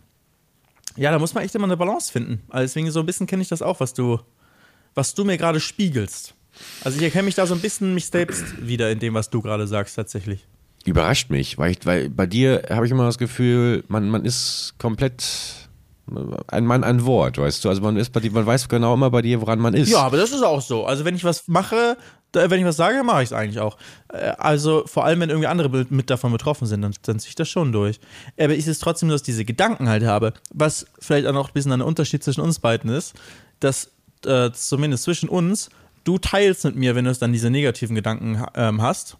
ja, 0.96 1.10
da 1.10 1.18
muss 1.18 1.34
man 1.34 1.44
echt 1.44 1.54
immer 1.54 1.64
eine 1.64 1.76
Balance 1.76 2.10
finden. 2.10 2.42
Also 2.48 2.62
deswegen 2.62 2.90
so 2.90 3.00
ein 3.00 3.06
bisschen 3.06 3.26
kenne 3.26 3.42
ich 3.42 3.48
das 3.48 3.62
auch, 3.62 3.80
was 3.80 3.94
du, 3.94 4.20
was 4.94 5.14
du 5.14 5.24
mir 5.24 5.36
gerade 5.36 5.60
spiegelst. 5.60 6.34
Also 6.82 6.98
ich 6.98 7.04
erkenne 7.04 7.24
mich 7.24 7.34
da 7.34 7.46
so 7.46 7.54
ein 7.54 7.60
bisschen 7.60 7.94
mich 7.94 8.06
selbst 8.06 8.66
wieder 8.66 8.90
in 8.90 8.98
dem, 8.98 9.14
was 9.14 9.30
du 9.30 9.42
gerade 9.42 9.66
sagst, 9.66 9.96
tatsächlich. 9.96 10.46
Überrascht 10.84 11.30
mich, 11.30 11.58
weil, 11.58 11.72
ich, 11.72 11.84
weil 11.84 12.08
bei 12.08 12.26
dir 12.26 12.62
habe 12.70 12.86
ich 12.86 12.92
immer 12.92 13.04
das 13.04 13.18
Gefühl, 13.18 13.84
man, 13.88 14.08
man 14.08 14.24
ist 14.24 14.74
komplett 14.78 15.65
ein 16.48 16.66
Mann, 16.66 16.84
ein 16.84 17.04
Wort, 17.04 17.38
weißt 17.38 17.64
du? 17.64 17.68
Also 17.68 17.82
man 17.82 17.96
ist 17.96 18.12
bei 18.12 18.20
dir, 18.20 18.30
man 18.30 18.46
weiß 18.46 18.68
genau 18.68 18.94
immer 18.94 19.10
bei 19.10 19.22
dir, 19.22 19.40
woran 19.40 19.58
man 19.58 19.74
ist. 19.74 19.88
Ja, 19.90 19.98
aber 19.98 20.16
das 20.16 20.30
ist 20.32 20.42
auch 20.42 20.60
so. 20.60 20.84
Also 20.86 21.04
wenn 21.04 21.16
ich 21.16 21.24
was 21.24 21.48
mache, 21.48 21.96
wenn 22.32 22.60
ich 22.60 22.64
was 22.66 22.76
sage, 22.76 23.02
mache 23.02 23.22
ich 23.22 23.30
es 23.30 23.32
eigentlich 23.32 23.60
auch. 23.60 23.76
Äh, 24.12 24.32
Also 24.38 24.84
vor 24.86 25.04
allem, 25.04 25.20
wenn 25.20 25.30
irgendwie 25.30 25.48
andere 25.48 25.68
mit- 25.70 25.90
mit 25.90 26.10
davon 26.10 26.30
betroffen 26.32 26.66
sind, 26.66 26.82
dann, 26.82 26.94
dann 27.02 27.18
ziehe 27.18 27.30
ich 27.30 27.34
das 27.34 27.48
schon 27.48 27.72
durch. 27.72 27.98
Aber 28.38 28.52
ich 28.54 28.66
es 28.66 28.78
trotzdem, 28.78 29.08
dass 29.08 29.22
ich 29.22 29.26
diese 29.26 29.44
Gedanken 29.44 29.88
halt 29.88 30.04
habe, 30.04 30.32
was 30.52 30.86
vielleicht 31.00 31.26
auch 31.26 31.32
noch 31.32 31.48
ein 31.48 31.54
bisschen 31.54 31.72
ein 31.72 31.82
Unterschied 31.82 32.22
zwischen 32.22 32.40
uns 32.42 32.58
beiden 32.58 32.90
ist, 32.90 33.14
dass 33.60 33.90
äh, 34.26 34.50
zumindest 34.52 35.04
zwischen 35.04 35.28
uns, 35.28 35.70
du 36.04 36.18
teilst 36.18 36.64
mit 36.64 36.76
mir, 36.76 36.94
wenn 36.94 37.04
du 37.06 37.10
es 37.10 37.18
dann 37.18 37.32
diese 37.32 37.50
negativen 37.50 37.94
Gedanken 37.96 38.44
ähm, 38.54 38.80
hast. 38.82 39.16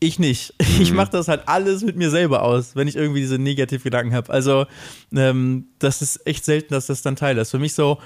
Ich 0.00 0.18
nicht. 0.18 0.54
Ich 0.80 0.92
mache 0.92 1.10
das 1.10 1.28
halt 1.28 1.42
alles 1.46 1.82
mit 1.82 1.96
mir 1.96 2.08
selber 2.08 2.42
aus, 2.42 2.74
wenn 2.74 2.88
ich 2.88 2.96
irgendwie 2.96 3.20
diese 3.20 3.38
Negativgedanken 3.38 4.14
habe. 4.14 4.32
Also, 4.32 4.66
ähm, 5.14 5.66
das 5.78 6.00
ist 6.00 6.26
echt 6.26 6.44
selten, 6.46 6.72
dass 6.72 6.86
das 6.86 7.02
dann 7.02 7.16
teile. 7.16 7.36
Das 7.36 7.48
ist 7.48 7.52
für 7.52 7.58
mich 7.58 7.74
so 7.74 7.98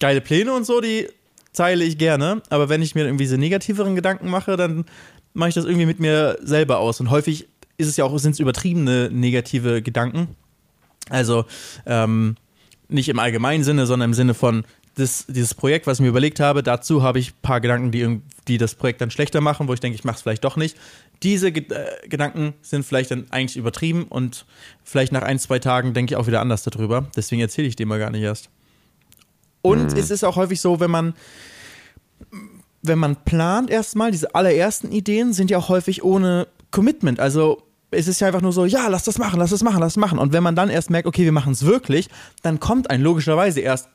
geile 0.00 0.22
Pläne 0.22 0.54
und 0.54 0.64
so, 0.64 0.80
die 0.80 1.08
teile 1.52 1.84
ich 1.84 1.98
gerne. 1.98 2.40
Aber 2.48 2.70
wenn 2.70 2.80
ich 2.80 2.94
mir 2.94 3.04
irgendwie 3.04 3.24
diese 3.24 3.36
negativeren 3.36 3.94
Gedanken 3.94 4.30
mache, 4.30 4.56
dann 4.56 4.86
mache 5.34 5.50
ich 5.50 5.54
das 5.54 5.66
irgendwie 5.66 5.84
mit 5.84 6.00
mir 6.00 6.38
selber 6.42 6.78
aus. 6.78 6.98
Und 7.00 7.10
häufig 7.10 7.46
ist 7.76 7.88
es 7.88 7.98
ja 7.98 8.06
auch, 8.06 8.16
sind 8.18 8.32
es 8.32 8.40
übertriebene 8.40 9.10
negative 9.12 9.82
Gedanken. 9.82 10.28
Also, 11.10 11.44
ähm, 11.84 12.36
nicht 12.88 13.10
im 13.10 13.18
allgemeinen 13.18 13.64
Sinne, 13.64 13.84
sondern 13.84 14.10
im 14.10 14.14
Sinne 14.14 14.32
von, 14.32 14.64
das, 14.94 15.26
dieses 15.28 15.54
Projekt, 15.54 15.86
was 15.86 15.98
ich 15.98 16.02
mir 16.02 16.08
überlegt 16.08 16.40
habe, 16.40 16.62
dazu 16.62 17.02
habe 17.02 17.18
ich 17.18 17.30
ein 17.30 17.42
paar 17.42 17.60
Gedanken, 17.60 17.90
die, 17.90 18.20
die 18.48 18.58
das 18.58 18.74
Projekt 18.74 19.00
dann 19.00 19.10
schlechter 19.10 19.40
machen, 19.40 19.68
wo 19.68 19.74
ich 19.74 19.80
denke, 19.80 19.96
ich 19.96 20.04
mache 20.04 20.16
es 20.16 20.22
vielleicht 20.22 20.44
doch 20.44 20.56
nicht. 20.56 20.76
Diese 21.22 21.52
Ge 21.52 21.64
äh, 21.68 22.08
Gedanken 22.08 22.54
sind 22.62 22.84
vielleicht 22.84 23.10
dann 23.10 23.26
eigentlich 23.30 23.56
übertrieben 23.56 24.04
und 24.04 24.46
vielleicht 24.82 25.12
nach 25.12 25.22
ein, 25.22 25.38
zwei 25.38 25.58
Tagen 25.58 25.94
denke 25.94 26.14
ich 26.14 26.16
auch 26.16 26.26
wieder 26.26 26.40
anders 26.40 26.62
darüber. 26.62 27.06
Deswegen 27.16 27.40
erzähle 27.40 27.68
ich 27.68 27.76
dem 27.76 27.88
mal 27.88 27.98
gar 27.98 28.10
nicht 28.10 28.22
erst. 28.22 28.50
Und 29.62 29.96
es 29.96 30.10
ist 30.10 30.24
auch 30.24 30.36
häufig 30.36 30.60
so, 30.60 30.78
wenn 30.80 30.90
man 30.90 31.14
wenn 32.84 32.98
man 32.98 33.16
plant 33.16 33.70
erstmal, 33.70 34.10
diese 34.10 34.34
allerersten 34.34 34.92
Ideen 34.92 35.32
sind 35.32 35.50
ja 35.50 35.56
auch 35.56 35.70
häufig 35.70 36.04
ohne 36.04 36.46
Commitment. 36.70 37.18
Also 37.18 37.62
es 37.90 38.08
ist 38.08 38.20
ja 38.20 38.26
einfach 38.26 38.42
nur 38.42 38.52
so, 38.52 38.66
ja, 38.66 38.88
lass 38.88 39.04
das 39.04 39.18
machen, 39.18 39.38
lass 39.38 39.50
das 39.50 39.62
machen, 39.62 39.80
lass 39.80 39.94
das 39.94 40.00
machen. 40.00 40.18
Und 40.18 40.34
wenn 40.34 40.42
man 40.42 40.54
dann 40.54 40.68
erst 40.68 40.90
merkt, 40.90 41.08
okay, 41.08 41.24
wir 41.24 41.32
machen 41.32 41.54
es 41.54 41.64
wirklich, 41.64 42.08
dann 42.42 42.60
kommt 42.60 42.90
ein 42.90 43.00
logischerweise 43.00 43.60
erst 43.60 43.88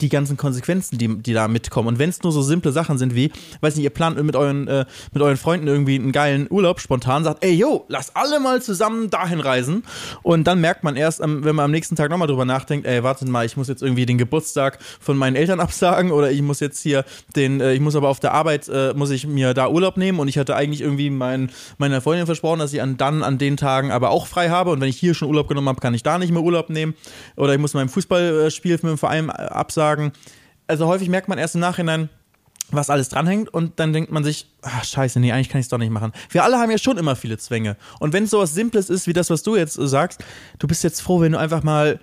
die 0.00 0.08
ganzen 0.08 0.36
Konsequenzen, 0.36 0.98
die, 0.98 1.18
die 1.18 1.32
da 1.32 1.48
mitkommen. 1.48 1.88
Und 1.88 1.98
wenn 1.98 2.10
es 2.10 2.22
nur 2.22 2.32
so 2.32 2.42
simple 2.42 2.72
Sachen 2.72 2.98
sind 2.98 3.14
wie, 3.14 3.30
weiß 3.60 3.76
nicht, 3.76 3.84
ihr 3.84 3.90
plant 3.90 4.22
mit 4.22 4.36
euren, 4.36 4.68
äh, 4.68 4.84
mit 5.12 5.22
euren 5.22 5.36
Freunden 5.36 5.66
irgendwie 5.66 5.96
einen 5.96 6.12
geilen 6.12 6.46
Urlaub, 6.50 6.80
spontan 6.80 7.24
sagt, 7.24 7.44
ey, 7.44 7.52
yo, 7.52 7.84
lass 7.88 8.14
alle 8.14 8.40
mal 8.40 8.62
zusammen 8.62 9.10
dahin 9.10 9.40
reisen. 9.40 9.84
Und 10.22 10.44
dann 10.46 10.60
merkt 10.60 10.84
man 10.84 10.96
erst, 10.96 11.20
wenn 11.20 11.54
man 11.54 11.66
am 11.66 11.70
nächsten 11.70 11.96
Tag 11.96 12.10
nochmal 12.10 12.28
drüber 12.28 12.44
nachdenkt, 12.44 12.86
ey, 12.86 13.02
wartet 13.02 13.28
mal, 13.28 13.46
ich 13.46 13.56
muss 13.56 13.68
jetzt 13.68 13.82
irgendwie 13.82 14.06
den 14.06 14.18
Geburtstag 14.18 14.78
von 15.00 15.16
meinen 15.16 15.36
Eltern 15.36 15.60
absagen 15.64 16.10
oder 16.10 16.30
ich 16.30 16.42
muss 16.42 16.60
jetzt 16.60 16.80
hier 16.80 17.04
den, 17.36 17.60
äh, 17.60 17.74
ich 17.74 17.80
muss 17.80 17.96
aber 17.96 18.08
auf 18.08 18.20
der 18.20 18.32
Arbeit, 18.32 18.68
äh, 18.68 18.94
muss 18.94 19.10
ich 19.10 19.26
mir 19.26 19.54
da 19.54 19.68
Urlaub 19.68 19.96
nehmen 19.96 20.18
und 20.18 20.28
ich 20.28 20.38
hatte 20.38 20.56
eigentlich 20.56 20.80
irgendwie 20.80 21.10
mein, 21.10 21.50
meiner 21.78 22.00
Freundin 22.00 22.26
versprochen, 22.26 22.58
dass 22.58 22.72
ich 22.72 22.82
an, 22.82 22.96
dann 22.96 23.22
an 23.22 23.38
den 23.38 23.56
Tagen 23.56 23.90
aber 23.90 24.10
auch 24.10 24.26
frei 24.26 24.48
habe 24.48 24.70
und 24.70 24.80
wenn 24.80 24.88
ich 24.88 24.98
hier 24.98 25.14
schon 25.14 25.28
Urlaub 25.28 25.48
genommen 25.48 25.68
habe, 25.68 25.80
kann 25.80 25.94
ich 25.94 26.02
da 26.02 26.18
nicht 26.18 26.32
mehr 26.32 26.42
Urlaub 26.42 26.70
nehmen 26.70 26.94
oder 27.36 27.52
ich 27.54 27.60
muss 27.60 27.74
mein 27.74 27.88
Fußballspiel 27.88 28.72
mit 28.74 28.82
dem 28.82 28.98
Verein 28.98 29.28
äh, 29.28 29.32
absagen. 29.84 30.12
Also 30.66 30.86
häufig 30.86 31.08
merkt 31.08 31.28
man 31.28 31.38
erst 31.38 31.54
im 31.54 31.60
Nachhinein, 31.60 32.08
was 32.70 32.88
alles 32.88 33.10
dranhängt 33.10 33.52
und 33.52 33.78
dann 33.78 33.92
denkt 33.92 34.10
man 34.10 34.24
sich, 34.24 34.46
ach 34.62 34.84
scheiße, 34.84 35.20
nee, 35.20 35.32
eigentlich 35.32 35.50
kann 35.50 35.60
ich 35.60 35.66
es 35.66 35.68
doch 35.68 35.78
nicht 35.78 35.90
machen. 35.90 36.12
Wir 36.30 36.42
alle 36.42 36.58
haben 36.58 36.70
ja 36.70 36.78
schon 36.78 36.96
immer 36.96 37.14
viele 37.14 37.36
Zwänge. 37.36 37.76
Und 38.00 38.14
wenn 38.14 38.24
es 38.24 38.30
sowas 38.30 38.54
Simples 38.54 38.88
ist, 38.88 39.06
wie 39.06 39.12
das, 39.12 39.28
was 39.28 39.42
du 39.42 39.56
jetzt 39.56 39.74
sagst, 39.74 40.24
du 40.58 40.66
bist 40.66 40.82
jetzt 40.82 41.02
froh, 41.02 41.20
wenn 41.20 41.32
du 41.32 41.38
einfach 41.38 41.62
mal 41.62 42.00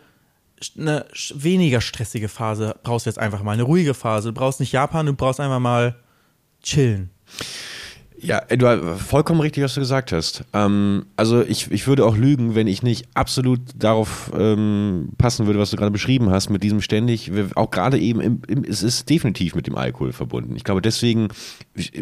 eine 0.77 1.07
weniger 1.33 1.81
stressige 1.81 2.29
Phase 2.29 2.75
brauchst 2.83 3.07
jetzt 3.07 3.17
einfach 3.17 3.41
mal, 3.41 3.53
eine 3.53 3.63
ruhige 3.63 3.95
Phase. 3.95 4.29
Du 4.29 4.35
brauchst 4.35 4.59
nicht 4.59 4.71
Japan, 4.71 5.07
du 5.07 5.13
brauchst 5.13 5.39
einfach 5.39 5.59
mal 5.59 5.95
chillen. 6.61 7.09
Ja, 8.23 8.41
du 8.41 8.97
vollkommen 8.97 9.41
richtig, 9.41 9.63
was 9.63 9.73
du 9.73 9.79
gesagt 9.79 10.11
hast. 10.11 10.43
Ähm, 10.53 11.05
also 11.15 11.41
ich, 11.41 11.71
ich 11.71 11.87
würde 11.87 12.05
auch 12.05 12.15
lügen, 12.15 12.53
wenn 12.53 12.67
ich 12.67 12.83
nicht 12.83 13.07
absolut 13.15 13.61
darauf 13.75 14.31
ähm, 14.37 15.09
passen 15.17 15.47
würde, 15.47 15.57
was 15.57 15.71
du 15.71 15.77
gerade 15.77 15.91
beschrieben 15.91 16.29
hast, 16.29 16.49
mit 16.49 16.61
diesem 16.61 16.81
ständig, 16.81 17.31
auch 17.55 17.71
gerade 17.71 17.97
eben, 17.97 18.21
im, 18.21 18.41
im, 18.47 18.63
es 18.63 18.83
ist 18.83 19.09
definitiv 19.09 19.55
mit 19.55 19.65
dem 19.65 19.75
Alkohol 19.75 20.13
verbunden. 20.13 20.55
Ich 20.55 20.63
glaube, 20.63 20.83
deswegen 20.83 21.29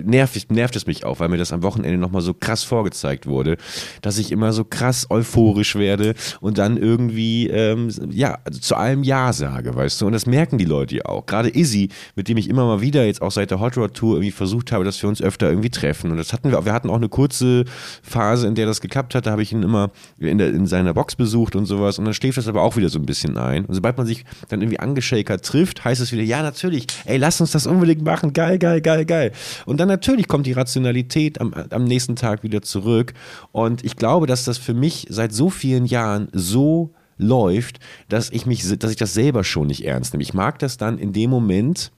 nervt, 0.03 0.51
nervt 0.51 0.75
es 0.75 0.87
mich 0.87 1.05
auch, 1.05 1.21
weil 1.21 1.29
mir 1.29 1.37
das 1.37 1.53
am 1.53 1.63
Wochenende 1.63 1.97
nochmal 1.97 2.21
so 2.21 2.33
krass 2.33 2.63
vorgezeigt 2.63 3.25
wurde, 3.25 3.55
dass 4.01 4.17
ich 4.17 4.33
immer 4.33 4.51
so 4.51 4.65
krass 4.65 5.07
euphorisch 5.09 5.75
werde 5.75 6.15
und 6.41 6.57
dann 6.57 6.75
irgendwie, 6.75 7.47
ähm, 7.47 7.89
ja, 8.09 8.39
also 8.43 8.59
zu 8.59 8.75
allem 8.75 9.03
Ja 9.03 9.31
sage, 9.31 9.73
weißt 9.73 10.01
du. 10.01 10.07
Und 10.07 10.11
das 10.11 10.25
merken 10.25 10.57
die 10.57 10.65
Leute 10.65 10.97
ja 10.97 11.05
auch. 11.05 11.25
Gerade 11.25 11.49
Izzy, 11.49 11.89
mit 12.15 12.27
dem 12.27 12.35
ich 12.35 12.49
immer 12.49 12.65
mal 12.65 12.81
wieder 12.81 13.05
jetzt 13.05 13.21
auch 13.21 13.31
seit 13.31 13.51
der 13.51 13.61
Hot 13.61 13.77
Rod 13.77 13.93
Tour 13.93 14.15
irgendwie 14.15 14.31
versucht 14.31 14.73
habe, 14.73 14.83
dass 14.83 15.01
wir 15.01 15.07
uns 15.07 15.21
öfter 15.21 15.49
irgendwie 15.49 15.69
treffen. 15.69 16.08
Und 16.11 16.17
das 16.17 16.33
hatten 16.33 16.51
wir, 16.51 16.65
wir 16.65 16.73
hatten 16.73 16.89
auch 16.89 16.95
eine 16.95 17.09
kurze 17.09 17.65
Phase, 18.03 18.47
in 18.47 18.55
der 18.55 18.65
das 18.65 18.81
geklappt 18.81 19.15
hat. 19.15 19.25
Da 19.25 19.31
habe 19.31 19.41
ich 19.41 19.51
ihn 19.51 19.63
immer 19.63 19.91
in, 20.19 20.37
der, 20.37 20.49
in 20.49 20.67
seiner 20.67 20.93
Box 20.93 21.15
besucht 21.15 21.55
und 21.55 21.65
sowas. 21.65 21.99
Und 21.99 22.05
dann 22.05 22.13
schläft 22.13 22.37
das 22.37 22.47
aber 22.47 22.61
auch 22.61 22.77
wieder 22.77 22.89
so 22.89 22.99
ein 22.99 23.05
bisschen 23.05 23.37
ein. 23.37 23.65
Und 23.65 23.75
sobald 23.75 23.97
man 23.97 24.05
sich 24.05 24.25
dann 24.49 24.61
irgendwie 24.61 24.79
angeschakert 24.79 25.45
trifft, 25.45 25.83
heißt 25.83 26.01
es 26.01 26.11
wieder, 26.11 26.23
ja, 26.23 26.41
natürlich, 26.41 26.87
ey, 27.05 27.17
lass 27.17 27.41
uns 27.41 27.51
das 27.51 27.67
unbedingt 27.67 28.03
machen. 28.03 28.33
Geil, 28.33 28.59
geil, 28.59 28.81
geil, 28.81 29.05
geil. 29.05 29.31
Und 29.65 29.79
dann 29.79 29.87
natürlich 29.87 30.27
kommt 30.27 30.45
die 30.45 30.53
Rationalität 30.53 31.41
am, 31.41 31.53
am 31.53 31.83
nächsten 31.83 32.15
Tag 32.15 32.43
wieder 32.43 32.61
zurück. 32.61 33.13
Und 33.51 33.83
ich 33.83 33.95
glaube, 33.95 34.27
dass 34.27 34.45
das 34.45 34.57
für 34.57 34.73
mich 34.73 35.07
seit 35.09 35.33
so 35.33 35.49
vielen 35.49 35.85
Jahren 35.85 36.29
so 36.33 36.91
läuft, 37.19 37.79
dass 38.07 38.31
ich 38.31 38.45
mich, 38.45 38.63
dass 38.79 38.91
ich 38.91 38.97
das 38.97 39.13
selber 39.13 39.43
schon 39.43 39.67
nicht 39.67 39.85
ernst 39.85 40.13
nehme. 40.13 40.23
Ich 40.23 40.33
mag 40.33 40.57
das 40.59 40.77
dann 40.77 40.97
in 40.97 41.13
dem 41.13 41.29
Moment, 41.29 41.91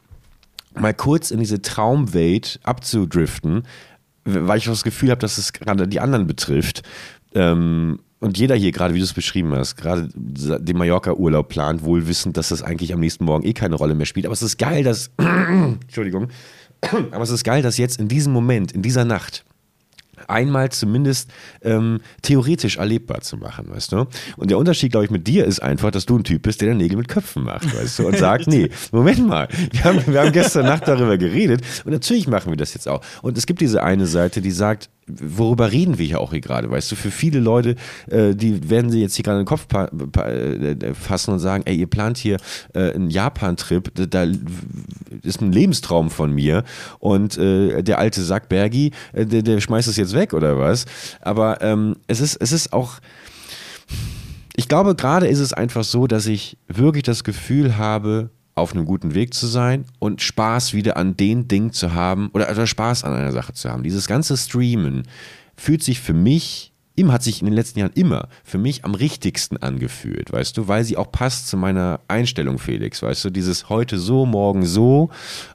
mal 0.74 0.94
kurz 0.94 1.32
in 1.32 1.39
diese 1.39 1.62
Traumwelt 1.62 2.60
abzudriften, 2.63 3.63
weil 4.25 4.58
ich 4.58 4.66
das 4.66 4.84
Gefühl 4.84 5.12
habe, 5.12 5.20
dass 5.20 5.38
es 5.38 5.54
gerade 5.54 5.88
die 5.88 6.00
anderen 6.00 6.28
betrifft. 6.28 6.84
Ähm, 7.34 8.00
und 8.20 8.38
jeder 8.38 8.56
hier, 8.56 8.72
gerade 8.72 8.94
wie 8.94 9.00
du 9.00 9.04
es 9.04 9.13
beschrieben 9.13 9.54
hast, 9.56 9.78
gerade 9.78 10.08
den 10.13 10.78
Mallorca-Urlaub 10.78 11.50
plant, 11.50 11.84
wohl 11.84 12.08
wissend, 12.08 12.38
dass 12.38 12.50
das 12.50 12.62
eigentlich 12.62 12.94
am 12.94 13.00
nächsten 13.00 13.26
Morgen 13.26 13.43
eh 13.43 13.54
keine 13.54 13.76
Rolle 13.76 13.95
mehr 13.95 14.06
spielt. 14.06 14.28
Aber 14.28 14.34
es 14.34 14.43
ist 14.43 14.60
geil, 14.60 14.84
dass, 14.84 15.10
Entschuldigung, 15.17 16.28
aber 17.12 17.24
es 17.24 17.32
ist 17.32 17.43
geil, 17.43 17.63
dass 17.63 17.78
jetzt 17.78 18.00
in 18.00 18.08
diesem 18.08 18.32
Moment, 18.32 18.74
in 18.74 18.84
dieser 18.84 19.06
Nacht, 19.06 19.43
einmal 20.27 20.69
zumindest 20.69 21.29
ähm, 21.62 21.99
theoretisch 22.21 22.77
erlebbar 22.77 23.21
zu 23.21 23.38
machen, 23.38 23.69
weißt 23.69 23.91
du? 23.91 24.07
Und 24.38 24.51
der 24.51 24.57
Unterschied, 24.57 24.91
glaube 24.91 25.05
ich, 25.05 25.12
mit 25.12 25.27
dir 25.27 25.45
ist 25.45 25.62
einfach, 25.62 25.91
dass 25.91 26.05
du 26.05 26.17
ein 26.17 26.23
Typ 26.23 26.43
bist, 26.43 26.62
der 26.62 26.73
Nägel 26.73 26.97
mit 26.97 27.07
Köpfen 27.07 27.43
macht, 27.43 27.75
weißt 27.75 27.99
du? 27.99 28.07
Und 28.07 28.17
sagt, 28.17 28.47
nee, 28.47 28.69
Moment 28.91 29.27
mal, 29.27 29.47
wir 29.71 29.84
haben, 29.84 30.01
wir 30.07 30.21
haben 30.21 30.31
gestern 30.31 30.65
Nacht 30.65 30.88
darüber 30.88 31.17
geredet 31.17 31.62
und 31.86 31.91
natürlich 31.91 32.27
machen 32.27 32.51
wir 32.51 32.57
das 32.57 32.73
jetzt 32.73 32.88
auch. 32.88 33.01
Und 33.21 33.38
es 33.38 33.45
gibt 33.45 33.62
diese 33.62 33.84
eine 33.84 34.07
Seite, 34.07 34.41
die 34.41 34.51
sagt, 34.51 34.89
worüber 35.19 35.71
reden 35.71 35.97
wir 35.97 36.06
hier 36.06 36.19
auch 36.19 36.32
hier 36.32 36.41
gerade, 36.41 36.69
weißt 36.69 36.91
du? 36.91 36.95
Für 36.95 37.12
viele 37.12 37.39
Leute, 37.39 37.76
äh, 38.10 38.36
die 38.36 38.69
werden 38.69 38.91
sie 38.91 39.02
jetzt 39.02 39.15
hier 39.15 39.24
gerade 39.24 39.39
in 39.39 39.45
den 39.45 39.47
Kopf 39.47 39.67
pa 39.67 39.86
äh, 39.86 40.93
fassen 40.93 41.34
und 41.34 41.39
sagen, 41.39 41.63
ey, 41.65 41.76
ihr 41.76 41.88
plant 41.88 42.17
hier 42.17 42.38
äh, 42.74 42.93
einen 42.93 43.10
Japan-Trip, 43.10 43.91
da, 43.95 44.06
da 44.06 44.32
ist 45.24 45.41
ein 45.41 45.52
Lebenstraum 45.52 46.10
von 46.10 46.32
mir 46.34 46.63
und 47.00 47.38
äh, 47.38 47.82
der 47.82 48.00
alte 48.00 48.21
Sack 48.21 48.50
Bergi, 48.50 48.91
äh, 49.13 49.26
der, 49.26 49.41
der 49.41 49.62
schmeißt 49.62 49.88
es 49.88 49.97
jetzt 49.97 50.13
weg 50.13 50.34
oder 50.34 50.58
was? 50.58 50.86
Aber 51.21 51.62
ähm, 51.62 51.95
es 52.08 52.21
ist, 52.21 52.36
es 52.36 52.52
ist 52.52 52.74
auch 52.74 53.00
ich 54.56 54.67
glaube, 54.67 54.95
gerade 54.95 55.28
ist 55.28 55.39
es 55.39 55.54
einfach 55.54 55.84
so, 55.84 56.08
dass 56.08 56.28
ich 56.28 56.58
wirklich 56.67 57.04
das 57.04 57.24
Gefühl 57.24 57.78
habe, 57.78 58.30
auf 58.56 58.74
einem 58.74 58.86
guten 58.86 59.14
Weg 59.14 59.34
zu 59.34 59.48
sein 59.48 59.86
und 60.00 60.22
Spaß 60.22 60.74
wieder 60.74 60.98
an 60.98 61.16
den 61.16 61.48
Ding 61.48 61.72
zu 61.72 61.94
haben 61.94 62.30
oder, 62.34 62.50
oder 62.50 62.68
Spaß 62.68 63.04
an 63.04 63.14
einer 63.14 63.32
Sache 63.32 63.54
zu 63.54 63.70
haben. 63.70 63.84
Dieses 63.84 64.08
ganze 64.08 64.36
Streamen 64.38 65.04
fühlt 65.56 65.84
sich 65.84 66.00
für 66.00 66.14
mich 66.14 66.70
immer 67.02 67.14
hat 67.14 67.24
sich 67.24 67.42
in 67.42 67.46
den 67.46 67.54
letzten 67.54 67.80
Jahren 67.80 67.92
immer 67.96 68.30
für 68.44 68.58
mich 68.58 68.86
am 68.86 68.94
richtigsten 68.94 69.58
angefühlt, 69.58 70.32
weißt 70.32 70.56
du, 70.58 70.68
weil 70.68 70.84
sie 70.84 70.98
auch 70.98 71.12
passt 71.12 71.48
zu 71.48 71.58
meiner 71.58 72.00
Einstellung, 72.08 72.60
Felix, 72.60 73.02
weißt 73.02 73.26
du, 73.26 73.30
dieses 73.30 73.70
heute 73.70 73.98
so, 73.98 74.26
morgen 74.26 74.66
so 74.66 75.10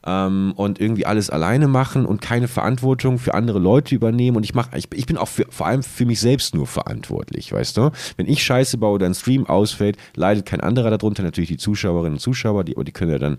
ähm, 0.04 0.52
und 0.56 0.80
irgendwie 0.80 1.06
alles 1.06 1.30
alleine 1.30 1.68
machen 1.68 2.04
und 2.04 2.20
keine 2.20 2.48
Verantwortung 2.48 3.18
für 3.18 3.34
andere 3.34 3.58
Leute 3.58 3.94
übernehmen 3.94 4.36
und 4.36 4.42
ich 4.42 4.54
mache, 4.54 4.76
ich, 4.76 4.88
ich 4.92 5.06
bin 5.06 5.16
auch 5.16 5.28
für, 5.28 5.46
vor 5.48 5.66
allem 5.66 5.82
für 5.82 6.04
mich 6.04 6.20
selbst 6.20 6.54
nur 6.54 6.66
verantwortlich, 6.66 7.52
weißt 7.52 7.76
du, 7.76 7.90
wenn 8.16 8.26
ich 8.26 8.42
Scheiße 8.42 8.76
baue 8.78 8.96
oder 8.96 9.06
ein 9.06 9.14
Stream 9.14 9.46
ausfällt, 9.46 9.96
leidet 10.16 10.46
kein 10.46 10.60
anderer 10.60 10.90
darunter, 10.90 11.22
natürlich 11.22 11.48
die 11.48 11.56
Zuschauerinnen 11.56 12.14
und 12.14 12.20
Zuschauer, 12.20 12.64
die, 12.64 12.74
die 12.74 12.92
können 12.92 13.12
ja 13.12 13.18
dann, 13.18 13.38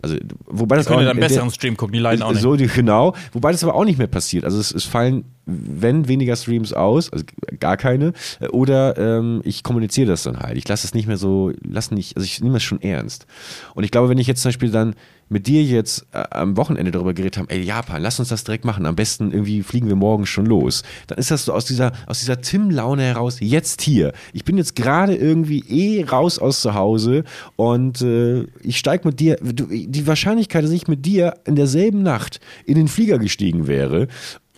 also 0.00 0.16
wobei 0.46 0.76
das 0.76 0.86
Können 0.86 0.98
auch 0.98 1.02
ja 1.02 1.08
dann 1.08 1.18
besseren 1.20 1.50
Stream 1.50 1.76
gucken, 1.76 1.92
die 1.92 1.98
leiden 1.98 2.22
auch 2.22 2.32
nicht. 2.32 2.42
so, 2.42 2.56
die, 2.56 2.68
genau. 2.68 3.14
Wobei 3.32 3.52
das 3.52 3.64
aber 3.64 3.74
auch 3.74 3.84
nicht 3.84 3.98
mehr 3.98 4.06
passiert. 4.06 4.44
Also 4.44 4.60
es, 4.60 4.72
es 4.72 4.84
fallen, 4.84 5.24
wenn 5.48 6.08
weniger 6.08 6.36
Streams 6.36 6.72
aus, 6.72 7.10
also 7.12 7.24
gar 7.58 7.76
keine, 7.76 8.12
oder 8.50 8.96
ähm, 8.98 9.40
ich 9.44 9.62
kommuniziere 9.62 10.08
das 10.08 10.22
dann 10.22 10.38
halt. 10.38 10.58
Ich 10.58 10.68
lasse 10.68 10.86
es 10.86 10.94
nicht 10.94 11.08
mehr 11.08 11.16
so, 11.16 11.52
lass 11.66 11.90
nicht, 11.90 12.16
also 12.16 12.24
ich 12.24 12.40
nehme 12.40 12.58
es 12.58 12.62
schon 12.62 12.82
ernst. 12.82 13.26
Und 13.74 13.84
ich 13.84 13.90
glaube, 13.90 14.10
wenn 14.10 14.18
ich 14.18 14.26
jetzt 14.26 14.42
zum 14.42 14.50
Beispiel 14.50 14.70
dann 14.70 14.94
mit 15.28 15.46
dir 15.46 15.62
jetzt 15.62 16.06
äh, 16.12 16.24
am 16.30 16.56
Wochenende 16.56 16.90
darüber 16.90 17.14
geredet 17.14 17.38
haben, 17.38 17.48
ey 17.48 17.62
Japan, 17.62 18.02
lass 18.02 18.18
uns 18.18 18.28
das 18.28 18.44
direkt 18.44 18.64
machen. 18.64 18.86
Am 18.86 18.96
besten 18.96 19.30
irgendwie 19.30 19.62
fliegen 19.62 19.88
wir 19.88 19.96
morgen 19.96 20.26
schon 20.26 20.46
los. 20.46 20.82
Dann 21.06 21.18
ist 21.18 21.30
das 21.30 21.44
so 21.44 21.52
aus 21.52 21.64
dieser, 21.64 21.92
aus 22.06 22.20
dieser 22.20 22.40
Tim-Laune 22.40 23.02
heraus, 23.02 23.38
jetzt 23.40 23.82
hier. 23.82 24.12
Ich 24.32 24.44
bin 24.44 24.56
jetzt 24.56 24.76
gerade 24.76 25.14
irgendwie 25.14 25.60
eh 25.68 26.04
raus 26.04 26.38
aus 26.38 26.60
zu 26.60 26.74
Hause 26.74 27.24
und 27.56 28.00
äh, 28.02 28.44
ich 28.62 28.78
steig 28.78 29.04
mit 29.04 29.20
dir, 29.20 29.36
du, 29.42 29.66
die 29.66 30.06
Wahrscheinlichkeit, 30.06 30.64
dass 30.64 30.70
ich 30.70 30.88
mit 30.88 31.04
dir 31.04 31.34
in 31.44 31.56
derselben 31.56 32.02
Nacht 32.02 32.40
in 32.64 32.76
den 32.76 32.88
Flieger 32.88 33.18
gestiegen 33.18 33.66
wäre, 33.66 34.08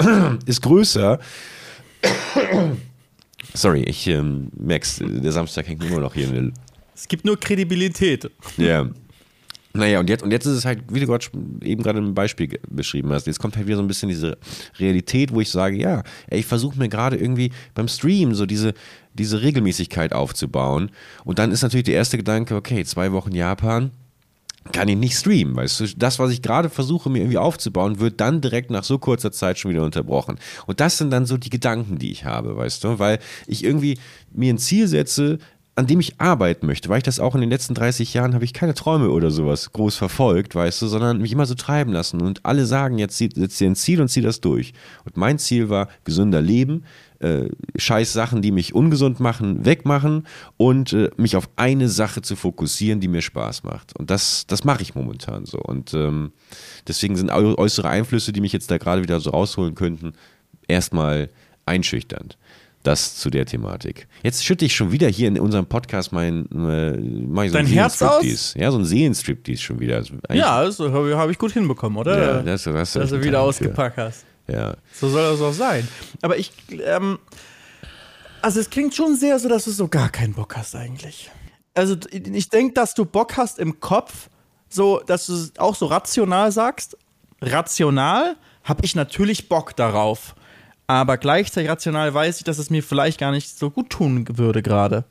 ist 0.46 0.62
größer. 0.62 1.18
Sorry, 3.54 3.82
ich 3.82 4.06
ähm, 4.06 4.48
merk's, 4.56 5.00
der 5.00 5.32
Samstag 5.32 5.68
hängt 5.68 5.84
immer 5.84 6.00
noch 6.00 6.14
hier 6.14 6.28
in 6.28 6.34
der 6.34 6.52
Es 6.94 7.08
gibt 7.08 7.24
nur 7.24 7.38
Kredibilität. 7.38 8.30
ja. 8.56 8.88
Naja, 9.72 10.00
und 10.00 10.10
jetzt, 10.10 10.24
und 10.24 10.32
jetzt 10.32 10.46
ist 10.46 10.56
es 10.56 10.64
halt, 10.64 10.82
wie 10.90 10.98
du 10.98 11.06
gerade 11.06 11.24
schon 11.24 11.60
eben 11.62 11.82
gerade 11.84 12.00
im 12.00 12.12
Beispiel 12.12 12.58
beschrieben 12.68 13.12
hast, 13.12 13.28
jetzt 13.28 13.38
kommt 13.38 13.56
halt 13.56 13.68
wieder 13.68 13.76
so 13.76 13.82
ein 13.82 13.86
bisschen 13.86 14.08
diese 14.08 14.36
Realität, 14.80 15.32
wo 15.32 15.40
ich 15.40 15.48
sage, 15.48 15.76
ja, 15.76 16.02
ey, 16.26 16.40
ich 16.40 16.46
versuche 16.46 16.76
mir 16.76 16.88
gerade 16.88 17.16
irgendwie 17.16 17.52
beim 17.74 17.86
Stream 17.86 18.34
so 18.34 18.46
diese, 18.46 18.74
diese 19.14 19.42
Regelmäßigkeit 19.42 20.12
aufzubauen. 20.12 20.90
Und 21.24 21.38
dann 21.38 21.52
ist 21.52 21.62
natürlich 21.62 21.84
der 21.84 21.94
erste 21.94 22.16
Gedanke, 22.16 22.56
okay, 22.56 22.84
zwei 22.84 23.12
Wochen 23.12 23.32
Japan, 23.32 23.92
kann 24.72 24.88
ich 24.88 24.96
nicht 24.96 25.16
streamen, 25.16 25.56
weißt 25.56 25.80
du? 25.80 25.86
Das, 25.96 26.18
was 26.18 26.30
ich 26.30 26.42
gerade 26.42 26.68
versuche, 26.68 27.10
mir 27.10 27.20
irgendwie 27.20 27.38
aufzubauen, 27.38 27.98
wird 27.98 28.20
dann 28.20 28.40
direkt 28.40 28.70
nach 28.70 28.84
so 28.84 28.98
kurzer 28.98 29.32
Zeit 29.32 29.58
schon 29.58 29.70
wieder 29.70 29.82
unterbrochen. 29.82 30.38
Und 30.66 30.80
das 30.80 30.98
sind 30.98 31.10
dann 31.10 31.26
so 31.26 31.36
die 31.36 31.50
Gedanken, 31.50 31.98
die 31.98 32.12
ich 32.12 32.24
habe, 32.24 32.56
weißt 32.56 32.84
du? 32.84 32.98
Weil 32.98 33.18
ich 33.46 33.64
irgendwie 33.64 33.98
mir 34.32 34.52
ein 34.52 34.58
Ziel 34.58 34.86
setze, 34.86 35.38
an 35.76 35.86
dem 35.86 36.00
ich 36.00 36.20
arbeiten 36.20 36.66
möchte, 36.66 36.90
weil 36.90 36.98
ich 36.98 37.04
das 37.04 37.20
auch 37.20 37.34
in 37.34 37.40
den 37.40 37.48
letzten 37.48 37.74
30 37.74 38.12
Jahren 38.12 38.34
habe 38.34 38.44
ich 38.44 38.52
keine 38.52 38.74
Träume 38.74 39.10
oder 39.10 39.30
sowas 39.30 39.72
groß 39.72 39.96
verfolgt, 39.96 40.54
weißt 40.54 40.82
du, 40.82 40.86
sondern 40.88 41.22
mich 41.22 41.32
immer 41.32 41.46
so 41.46 41.54
treiben 41.54 41.92
lassen. 41.92 42.20
Und 42.20 42.44
alle 42.44 42.66
sagen, 42.66 42.98
jetzt 42.98 43.16
setz 43.16 43.58
dir 43.58 43.70
ein 43.70 43.76
Ziel 43.76 44.00
und 44.02 44.08
zieh 44.08 44.20
das 44.20 44.40
durch. 44.40 44.74
Und 45.04 45.16
mein 45.16 45.38
Ziel 45.38 45.70
war 45.70 45.88
gesünder 46.04 46.42
Leben, 46.42 46.84
äh, 47.20 47.48
scheiß 47.76 48.12
Sachen, 48.12 48.42
die 48.42 48.50
mich 48.50 48.74
ungesund 48.74 49.20
machen, 49.20 49.64
wegmachen 49.64 50.26
und 50.56 50.92
äh, 50.92 51.10
mich 51.16 51.36
auf 51.36 51.48
eine 51.56 51.88
Sache 51.88 52.22
zu 52.22 52.34
fokussieren, 52.34 53.00
die 53.00 53.08
mir 53.08 53.22
Spaß 53.22 53.62
macht. 53.62 53.96
Und 53.98 54.10
das, 54.10 54.46
das 54.46 54.64
mache 54.64 54.82
ich 54.82 54.94
momentan 54.94 55.44
so. 55.44 55.58
Und 55.58 55.92
ähm, 55.94 56.32
deswegen 56.88 57.16
sind 57.16 57.30
äußere 57.30 57.88
Einflüsse, 57.88 58.32
die 58.32 58.40
mich 58.40 58.52
jetzt 58.52 58.70
da 58.70 58.78
gerade 58.78 59.02
wieder 59.02 59.20
so 59.20 59.30
rausholen 59.30 59.74
könnten, 59.74 60.14
erstmal 60.66 61.28
einschüchternd. 61.66 62.36
Das 62.82 63.16
zu 63.16 63.28
der 63.28 63.44
Thematik. 63.44 64.08
Jetzt 64.22 64.42
schütte 64.42 64.64
ich 64.64 64.74
schon 64.74 64.90
wieder 64.90 65.06
hier 65.08 65.28
in 65.28 65.38
unserem 65.38 65.66
Podcast 65.66 66.12
mein, 66.12 66.46
äh, 66.50 66.96
mach 66.96 67.42
ich 67.42 67.50
so 67.50 67.58
Dein 67.58 67.66
Herz 67.66 67.98
Seelenstriptease. 67.98 68.58
Ja, 68.58 68.70
so 68.70 68.78
ein 68.78 68.86
Seelenstriptease 68.86 69.60
schon 69.60 69.80
wieder. 69.80 69.96
Also 69.96 70.14
Ja, 70.32 70.64
das 70.64 70.78
habe 70.78 71.14
hab 71.14 71.28
ich 71.28 71.36
gut 71.36 71.52
hinbekommen, 71.52 71.98
oder? 71.98 72.36
Ja, 72.36 72.42
das- 72.42 72.64
das 72.64 72.92
du 72.94 72.98
Dass 73.00 73.10
du 73.10 73.22
wieder 73.22 73.42
ausgepackt 73.42 73.98
hast. 73.98 74.24
Ja. 74.50 74.76
So 74.92 75.08
soll 75.08 75.30
das 75.30 75.40
auch 75.40 75.52
sein. 75.52 75.86
Aber 76.22 76.36
ich, 76.38 76.52
ähm, 76.84 77.18
also 78.42 78.60
es 78.60 78.70
klingt 78.70 78.94
schon 78.94 79.16
sehr 79.16 79.38
so, 79.38 79.48
dass 79.48 79.64
du 79.64 79.70
so 79.70 79.88
gar 79.88 80.08
keinen 80.08 80.34
Bock 80.34 80.56
hast 80.56 80.74
eigentlich. 80.74 81.30
Also 81.74 81.96
ich 82.10 82.48
denke, 82.48 82.74
dass 82.74 82.94
du 82.94 83.04
Bock 83.04 83.36
hast 83.36 83.58
im 83.58 83.80
Kopf, 83.80 84.28
so, 84.68 85.00
dass 85.06 85.26
du 85.26 85.34
es 85.34 85.52
auch 85.58 85.74
so 85.74 85.86
rational 85.86 86.52
sagst. 86.52 86.96
Rational 87.40 88.36
habe 88.64 88.84
ich 88.84 88.94
natürlich 88.94 89.48
Bock 89.48 89.76
darauf. 89.76 90.34
Aber 90.86 91.18
gleichzeitig 91.18 91.70
rational 91.70 92.12
weiß 92.12 92.38
ich, 92.38 92.44
dass 92.44 92.58
es 92.58 92.68
mir 92.68 92.82
vielleicht 92.82 93.20
gar 93.20 93.30
nicht 93.30 93.56
so 93.56 93.70
gut 93.70 93.90
tun 93.90 94.26
würde 94.36 94.62
gerade. 94.62 95.04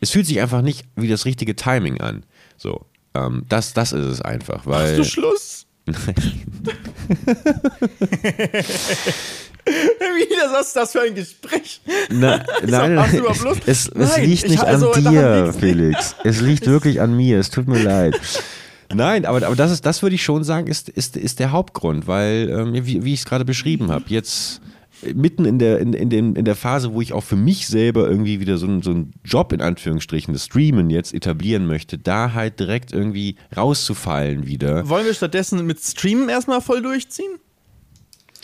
Es 0.00 0.10
fühlt 0.10 0.26
sich 0.26 0.40
einfach 0.40 0.62
nicht 0.62 0.86
wie 0.96 1.08
das 1.08 1.24
richtige 1.24 1.54
Timing 1.54 2.00
an. 2.00 2.24
So. 2.56 2.86
Ähm, 3.14 3.44
das, 3.48 3.72
das 3.72 3.92
ist 3.92 4.06
es 4.06 4.20
einfach, 4.20 4.66
weil. 4.66 4.90
Hast 4.90 4.98
du 4.98 5.04
Schluss? 5.04 5.66
Wie, 9.64 10.52
was 10.52 10.68
ist 10.68 10.76
das 10.76 10.92
für 10.92 11.02
ein 11.02 11.14
Gespräch? 11.14 11.80
Na, 12.10 12.44
nein, 12.66 12.94
nein, 12.94 13.22
es, 13.66 13.88
es 13.88 13.94
Nein, 13.94 14.24
liegt 14.24 14.44
ich- 14.44 14.50
nicht 14.50 14.64
also, 14.64 14.92
an 14.92 15.04
dir. 15.04 15.52
Felix. 15.58 16.14
Es 16.24 16.40
liegt 16.40 16.66
wirklich 16.66 17.00
an 17.00 17.16
mir. 17.16 17.38
Es 17.38 17.50
tut 17.50 17.68
mir 17.68 17.82
leid. 17.82 18.18
Nein, 18.92 19.24
aber, 19.24 19.46
aber 19.46 19.54
das 19.56 19.70
ist, 19.70 19.86
das 19.86 20.02
würde 20.02 20.16
ich 20.16 20.24
schon 20.24 20.42
sagen, 20.44 20.66
ist, 20.66 20.88
ist, 20.88 21.16
ist 21.16 21.38
der 21.38 21.52
Hauptgrund, 21.52 22.06
weil, 22.08 22.48
ähm, 22.50 22.74
wie, 22.86 23.04
wie 23.04 23.14
ich 23.14 23.20
es 23.20 23.26
gerade 23.26 23.44
beschrieben 23.44 23.90
habe, 23.92 24.04
jetzt 24.08 24.60
mitten 25.14 25.44
in 25.44 25.58
der, 25.58 25.78
in, 25.78 25.92
in, 25.92 26.10
den, 26.10 26.36
in 26.36 26.44
der 26.44 26.56
Phase, 26.56 26.92
wo 26.92 27.00
ich 27.00 27.12
auch 27.12 27.24
für 27.24 27.36
mich 27.36 27.66
selber 27.68 28.08
irgendwie 28.08 28.40
wieder 28.40 28.58
so, 28.58 28.66
einen- 28.66 28.82
so 28.82 28.90
einen 28.90 29.12
Job 29.24 29.52
in 29.52 29.60
Anführungsstrichen, 29.60 30.32
das 30.34 30.44
Streamen 30.46 30.90
jetzt 30.90 31.14
etablieren 31.14 31.66
möchte, 31.66 31.98
da 31.98 32.32
halt 32.32 32.60
direkt 32.60 32.92
irgendwie 32.92 33.36
rauszufallen 33.56 34.46
wieder. 34.46 34.88
Wollen 34.88 35.06
wir 35.06 35.14
stattdessen 35.14 35.64
mit 35.66 35.80
Streamen 35.80 36.28
erstmal 36.28 36.60
voll 36.60 36.82
durchziehen? 36.82 37.32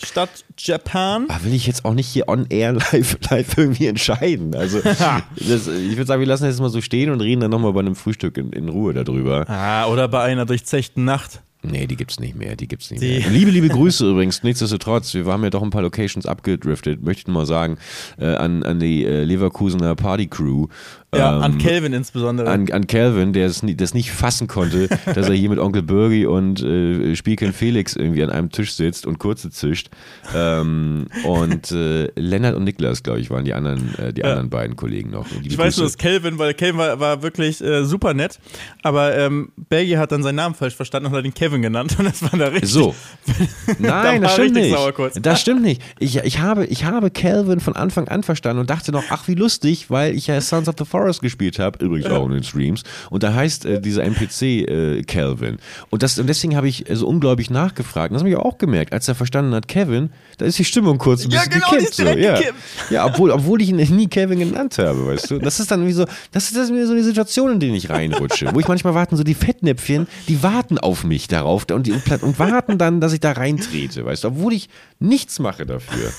Statt 0.04 0.44
Japan? 0.58 1.24
Ah, 1.28 1.38
will 1.42 1.54
ich 1.54 1.66
jetzt 1.66 1.86
auch 1.86 1.94
nicht 1.94 2.06
hier 2.06 2.28
on 2.28 2.46
air 2.50 2.72
live, 2.92 3.16
live 3.30 3.56
irgendwie 3.56 3.86
entscheiden. 3.86 4.54
Also, 4.54 4.80
das, 4.84 5.66
ich 5.68 5.96
würde 5.96 6.04
sagen, 6.06 6.20
wir 6.20 6.26
lassen 6.26 6.44
das 6.44 6.52
jetzt 6.54 6.60
mal 6.60 6.68
so 6.68 6.82
stehen 6.82 7.10
und 7.10 7.22
reden 7.22 7.40
dann 7.40 7.50
nochmal 7.50 7.72
bei 7.72 7.80
einem 7.80 7.94
Frühstück 7.96 8.36
in, 8.36 8.52
in 8.52 8.68
Ruhe 8.68 8.92
darüber. 8.92 9.48
Ah, 9.48 9.86
oder 9.86 10.06
bei 10.08 10.20
einer 10.22 10.44
durchzechten 10.44 11.04
Nacht. 11.06 11.40
Nee, 11.62 11.86
die 11.86 11.96
gibt's 11.96 12.20
nicht 12.20 12.36
mehr, 12.36 12.54
die 12.54 12.68
gibt's 12.68 12.90
nicht 12.90 13.02
Die- 13.02 13.18
mehr. 13.20 13.30
Liebe, 13.30 13.50
liebe 13.50 13.68
Grüße 13.68 14.08
übrigens, 14.10 14.42
nichtsdestotrotz, 14.42 15.14
wir 15.14 15.24
haben 15.26 15.42
ja 15.42 15.50
doch 15.50 15.62
ein 15.62 15.70
paar 15.70 15.82
Locations 15.82 16.26
abgedriftet, 16.26 17.02
möchte 17.02 17.20
ich 17.22 17.26
nur 17.26 17.34
mal 17.34 17.46
sagen, 17.46 17.78
äh, 18.18 18.26
an, 18.26 18.62
an 18.62 18.78
die 18.78 19.04
äh, 19.04 19.24
Leverkusener 19.24 19.94
Party 19.96 20.26
Crew. 20.28 20.66
Ja, 21.14 21.36
Ähm, 21.36 21.42
an 21.42 21.58
Kelvin 21.58 21.92
insbesondere. 21.92 22.50
an, 22.50 22.70
an 22.70 22.86
Calvin, 22.86 23.32
der 23.32 23.46
es 23.46 23.62
das 23.64 23.94
nicht 23.94 24.10
fassen 24.10 24.48
konnte, 24.48 24.88
dass 25.14 25.28
er 25.28 25.34
hier 25.34 25.48
mit 25.48 25.58
Onkel 25.58 25.82
Birgi 25.82 26.26
und 26.26 26.62
äh, 26.62 27.14
Spielkind 27.16 27.54
Felix 27.54 27.96
irgendwie 27.96 28.22
an 28.22 28.30
einem 28.30 28.50
Tisch 28.50 28.72
sitzt 28.74 29.06
und 29.06 29.18
kurze 29.18 29.50
zischt. 29.50 29.88
Ähm, 30.34 31.06
und 31.24 31.70
äh, 31.70 32.10
Lennart 32.16 32.54
und 32.56 32.64
Niklas, 32.64 33.02
glaube 33.02 33.20
ich, 33.20 33.30
waren 33.30 33.44
die 33.44 33.54
anderen, 33.54 33.94
äh, 33.98 34.12
die 34.12 34.24
anderen 34.24 34.50
beiden 34.50 34.76
Kollegen 34.76 35.10
noch. 35.10 35.26
Ich 35.42 35.56
weiß 35.56 35.76
nur, 35.76 35.86
dass 35.86 35.96
Kelvin, 35.96 36.38
weil 36.38 36.54
Kelvin 36.54 36.78
war, 36.78 37.00
war 37.00 37.22
wirklich 37.22 37.62
äh, 37.62 37.84
super 37.84 38.12
nett, 38.12 38.38
aber 38.82 39.16
ähm, 39.16 39.52
Bergi 39.68 39.92
hat 39.92 40.12
dann 40.12 40.22
seinen 40.22 40.36
Namen 40.36 40.54
falsch 40.54 40.74
verstanden 40.74 41.06
und 41.08 41.14
hat 41.16 41.24
ihn 41.24 41.34
Kevin 41.34 41.62
genannt 41.62 41.96
und 41.98 42.04
das 42.04 42.22
war 42.22 42.38
da 42.38 42.48
richtig. 42.48 42.70
So. 42.70 42.94
Nein, 43.78 44.22
Da 44.22 44.28
das 44.28 44.34
stimmt 44.34 44.54
nicht. 44.54 44.76
Das 45.22 45.40
stimmt 45.40 45.62
nicht. 45.62 45.82
Ich, 45.98 46.16
ich, 46.16 46.40
habe, 46.40 46.66
ich 46.66 46.84
habe 46.84 47.10
Calvin 47.10 47.60
von 47.60 47.76
Anfang 47.76 48.08
an 48.08 48.22
verstanden 48.22 48.60
und 48.60 48.70
dachte 48.70 48.92
noch, 48.92 49.04
ach 49.10 49.28
wie 49.28 49.34
lustig, 49.34 49.88
weil 49.90 50.14
ich 50.14 50.26
ja 50.26 50.40
Sons 50.40 50.68
of 50.68 50.74
the 50.78 50.84
Forest 50.84 51.05
gespielt 51.20 51.58
habe, 51.58 51.84
übrigens 51.84 52.10
auch 52.10 52.26
in 52.26 52.32
den 52.32 52.42
Streams. 52.44 52.82
Und 53.10 53.22
da 53.22 53.32
heißt 53.34 53.64
äh, 53.66 53.80
dieser 53.80 54.04
NPC 54.04 54.42
äh, 54.42 55.02
Calvin. 55.02 55.58
Und, 55.90 56.02
das, 56.02 56.18
und 56.18 56.26
deswegen 56.28 56.56
habe 56.56 56.68
ich 56.68 56.88
äh, 56.90 56.96
so 56.96 57.06
unglaublich 57.06 57.50
nachgefragt. 57.50 58.10
Und 58.10 58.14
das 58.14 58.22
habe 58.22 58.30
ich 58.30 58.36
auch 58.36 58.58
gemerkt, 58.58 58.92
als 58.92 59.08
er 59.08 59.14
verstanden 59.14 59.54
hat, 59.54 59.68
Kevin, 59.68 60.10
da 60.38 60.44
ist 60.44 60.58
die 60.58 60.64
Stimmung 60.64 60.98
kurz 60.98 61.24
ein 61.24 61.30
Ja, 61.30 61.40
bisschen 61.40 61.52
genau, 61.54 61.66
die 61.70 61.76
gekippt. 61.76 61.90
ist 61.90 61.98
direkt 61.98 62.18
so. 62.20 62.24
ja. 62.26 62.36
gekippt. 62.38 62.58
ja, 62.90 63.06
obwohl, 63.06 63.30
obwohl 63.30 63.62
ich 63.62 63.68
ihn 63.70 63.76
nie 63.76 64.06
Kevin 64.08 64.38
genannt 64.38 64.76
habe, 64.78 65.06
weißt 65.06 65.30
du. 65.30 65.38
Das 65.38 65.60
ist 65.60 65.70
dann 65.70 65.86
wie 65.86 65.92
so, 65.92 66.04
das 66.32 66.44
ist 66.48 66.56
das 66.56 66.68
ist 66.70 66.86
so 66.86 66.92
eine 66.92 67.02
Situation, 67.02 67.52
in 67.52 67.60
die 67.60 67.74
ich 67.76 67.90
reinrutsche, 67.90 68.50
wo 68.54 68.60
ich 68.60 68.68
manchmal 68.68 68.94
warten, 68.94 69.16
so 69.16 69.22
die 69.24 69.34
Fettnäpfchen, 69.34 70.06
die 70.28 70.42
warten 70.42 70.78
auf 70.78 71.04
mich 71.04 71.28
darauf 71.28 71.66
und, 71.70 71.86
die, 71.86 71.92
und, 71.92 72.22
und 72.22 72.38
warten 72.38 72.78
dann, 72.78 73.00
dass 73.00 73.12
ich 73.12 73.20
da 73.20 73.32
reintrete, 73.32 74.04
weißt 74.04 74.24
du, 74.24 74.28
obwohl 74.28 74.52
ich 74.52 74.68
nichts 74.98 75.38
mache 75.38 75.66
dafür. 75.66 76.10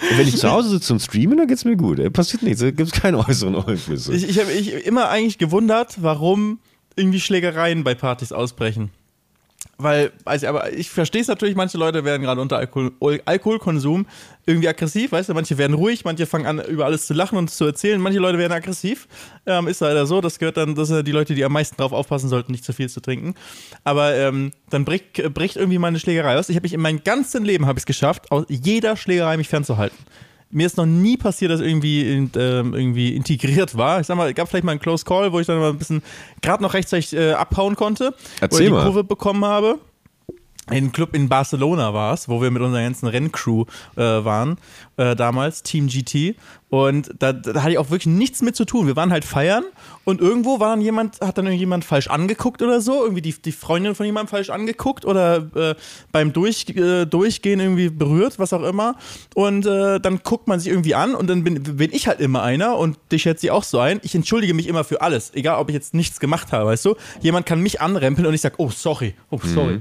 Und 0.00 0.18
wenn 0.18 0.26
ich 0.26 0.36
zu 0.36 0.50
Hause 0.50 0.70
sitze 0.70 0.92
und 0.92 1.00
streame, 1.00 1.36
dann 1.36 1.46
geht's 1.46 1.64
mir 1.64 1.76
gut. 1.76 1.98
Äh, 1.98 2.10
Passiert 2.10 2.42
nichts, 2.42 2.60
da 2.60 2.70
gibt's 2.70 2.92
keine 2.92 3.18
äußeren 3.26 3.54
Einflüsse. 3.56 4.14
Ich, 4.14 4.28
ich 4.28 4.38
habe 4.38 4.52
mich 4.52 4.72
immer 4.86 5.08
eigentlich 5.10 5.38
gewundert, 5.38 5.96
warum 6.02 6.58
irgendwie 6.96 7.20
Schlägereien 7.20 7.84
bei 7.84 7.94
Partys 7.94 8.32
ausbrechen. 8.32 8.90
Weil, 9.78 10.12
also, 10.24 10.46
aber 10.46 10.72
ich 10.72 10.90
verstehe 10.90 11.22
es 11.22 11.28
natürlich, 11.28 11.54
manche 11.54 11.78
Leute 11.78 12.04
werden 12.04 12.22
gerade 12.22 12.40
unter 12.40 12.58
Alkohol, 12.58 13.20
Alkoholkonsum 13.24 14.06
irgendwie 14.46 14.68
aggressiv, 14.68 15.12
weißt 15.12 15.28
du, 15.28 15.34
manche 15.34 15.56
werden 15.58 15.74
ruhig, 15.74 16.04
manche 16.04 16.26
fangen 16.26 16.46
an, 16.46 16.60
über 16.60 16.84
alles 16.84 17.06
zu 17.06 17.14
lachen 17.14 17.38
und 17.38 17.50
zu 17.50 17.64
erzählen, 17.64 18.00
manche 18.00 18.18
Leute 18.18 18.38
werden 18.38 18.52
aggressiv. 18.52 19.08
Ähm, 19.46 19.68
ist 19.68 19.80
leider 19.80 20.06
so, 20.06 20.20
das 20.20 20.38
gehört 20.38 20.56
dann, 20.56 20.74
das 20.74 20.88
sind 20.88 21.06
die 21.06 21.12
Leute, 21.12 21.34
die 21.34 21.44
am 21.44 21.52
meisten 21.52 21.76
drauf 21.76 21.92
aufpassen 21.92 22.28
sollten, 22.28 22.52
nicht 22.52 22.64
zu 22.64 22.72
viel 22.72 22.88
zu 22.88 23.00
trinken. 23.00 23.34
Aber 23.84 24.14
ähm, 24.14 24.50
dann 24.68 24.84
bricht, 24.84 25.22
bricht 25.34 25.56
irgendwie 25.56 25.78
meine 25.78 25.98
Schlägerei 25.98 26.38
aus. 26.38 26.48
Ich 26.48 26.56
habe 26.56 26.64
mich 26.64 26.74
in 26.74 26.80
meinem 26.80 27.02
ganzen 27.02 27.44
Leben 27.44 27.66
habe 27.66 27.78
ich 27.78 27.82
es 27.82 27.86
geschafft, 27.86 28.30
aus 28.30 28.44
jeder 28.48 28.96
Schlägerei 28.96 29.36
mich 29.36 29.48
fernzuhalten. 29.48 29.96
Mir 30.50 30.66
ist 30.66 30.76
noch 30.76 30.86
nie 30.86 31.16
passiert, 31.16 31.50
dass 31.50 31.60
irgendwie, 31.60 32.12
in, 32.12 32.30
ähm, 32.36 32.74
irgendwie 32.74 33.14
integriert 33.14 33.76
war. 33.76 34.00
Ich 34.00 34.06
sag 34.06 34.16
mal, 34.16 34.28
es 34.28 34.34
gab 34.34 34.48
vielleicht 34.48 34.64
mal 34.64 34.72
einen 34.72 34.80
Close 34.80 35.04
Call, 35.04 35.32
wo 35.32 35.40
ich 35.40 35.46
dann 35.46 35.58
mal 35.58 35.70
ein 35.70 35.78
bisschen 35.78 36.02
gerade 36.42 36.62
noch 36.62 36.74
rechtzeitig 36.74 37.12
äh, 37.12 37.32
abhauen 37.32 37.76
konnte, 37.76 38.14
wo 38.14 38.16
Erzähl 38.40 38.60
ich 38.62 38.66
die 38.66 38.72
mal. 38.72 38.84
Kurve 38.84 39.04
bekommen 39.04 39.44
habe. 39.44 39.78
Ein 40.70 40.92
Club 40.92 41.16
in 41.16 41.28
Barcelona 41.28 41.92
war 41.92 42.14
es, 42.14 42.28
wo 42.28 42.40
wir 42.40 42.50
mit 42.52 42.62
unserer 42.62 42.82
ganzen 42.82 43.08
Renncrew 43.08 43.64
äh, 43.96 44.00
waren, 44.00 44.56
äh, 44.96 45.16
damals, 45.16 45.64
Team 45.64 45.88
GT. 45.88 46.36
Und 46.68 47.10
da, 47.18 47.32
da 47.32 47.62
hatte 47.62 47.72
ich 47.72 47.78
auch 47.78 47.90
wirklich 47.90 48.06
nichts 48.06 48.42
mit 48.42 48.54
zu 48.54 48.64
tun. 48.64 48.86
Wir 48.86 48.94
waren 48.94 49.10
halt 49.10 49.24
feiern 49.24 49.64
und 50.04 50.20
irgendwo 50.20 50.60
war 50.60 50.70
dann 50.70 50.80
jemand, 50.80 51.20
hat 51.20 51.36
dann 51.36 51.46
irgendjemand 51.46 51.84
falsch 51.84 52.06
angeguckt 52.06 52.62
oder 52.62 52.80
so, 52.80 53.02
irgendwie 53.02 53.22
die, 53.22 53.32
die 53.32 53.50
Freundin 53.50 53.96
von 53.96 54.06
jemandem 54.06 54.28
falsch 54.28 54.50
angeguckt 54.50 55.04
oder 55.04 55.48
äh, 55.56 55.74
beim 56.12 56.32
Durch, 56.32 56.66
äh, 56.68 57.06
Durchgehen 57.06 57.58
irgendwie 57.58 57.88
berührt, 57.88 58.38
was 58.38 58.52
auch 58.52 58.62
immer. 58.62 58.94
Und 59.34 59.66
äh, 59.66 59.98
dann 59.98 60.20
guckt 60.22 60.46
man 60.46 60.60
sich 60.60 60.70
irgendwie 60.70 60.94
an 60.94 61.16
und 61.16 61.28
dann 61.28 61.42
bin, 61.42 61.60
bin 61.60 61.92
ich 61.92 62.06
halt 62.06 62.20
immer 62.20 62.42
einer 62.42 62.78
und 62.78 62.96
dich 63.10 63.22
schätze 63.22 63.46
ich 63.46 63.50
auch 63.50 63.64
so 63.64 63.80
ein. 63.80 63.98
Ich 64.04 64.14
entschuldige 64.14 64.54
mich 64.54 64.68
immer 64.68 64.84
für 64.84 65.00
alles, 65.00 65.34
egal 65.34 65.58
ob 65.58 65.68
ich 65.70 65.74
jetzt 65.74 65.92
nichts 65.92 66.20
gemacht 66.20 66.52
habe, 66.52 66.66
weißt 66.66 66.84
du? 66.84 66.94
Jemand 67.20 67.46
kann 67.46 67.60
mich 67.60 67.80
anrempeln 67.80 68.28
und 68.28 68.34
ich 68.34 68.42
sag, 68.42 68.54
oh 68.58 68.70
sorry, 68.70 69.14
oh 69.30 69.40
sorry. 69.42 69.80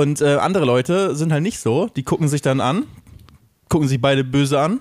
Und 0.00 0.22
äh, 0.22 0.36
andere 0.36 0.64
Leute 0.64 1.14
sind 1.14 1.30
halt 1.30 1.42
nicht 1.42 1.58
so. 1.58 1.88
Die 1.94 2.04
gucken 2.04 2.26
sich 2.26 2.40
dann 2.40 2.62
an, 2.62 2.86
gucken 3.68 3.86
sich 3.86 4.00
beide 4.00 4.24
böse 4.24 4.58
an, 4.58 4.80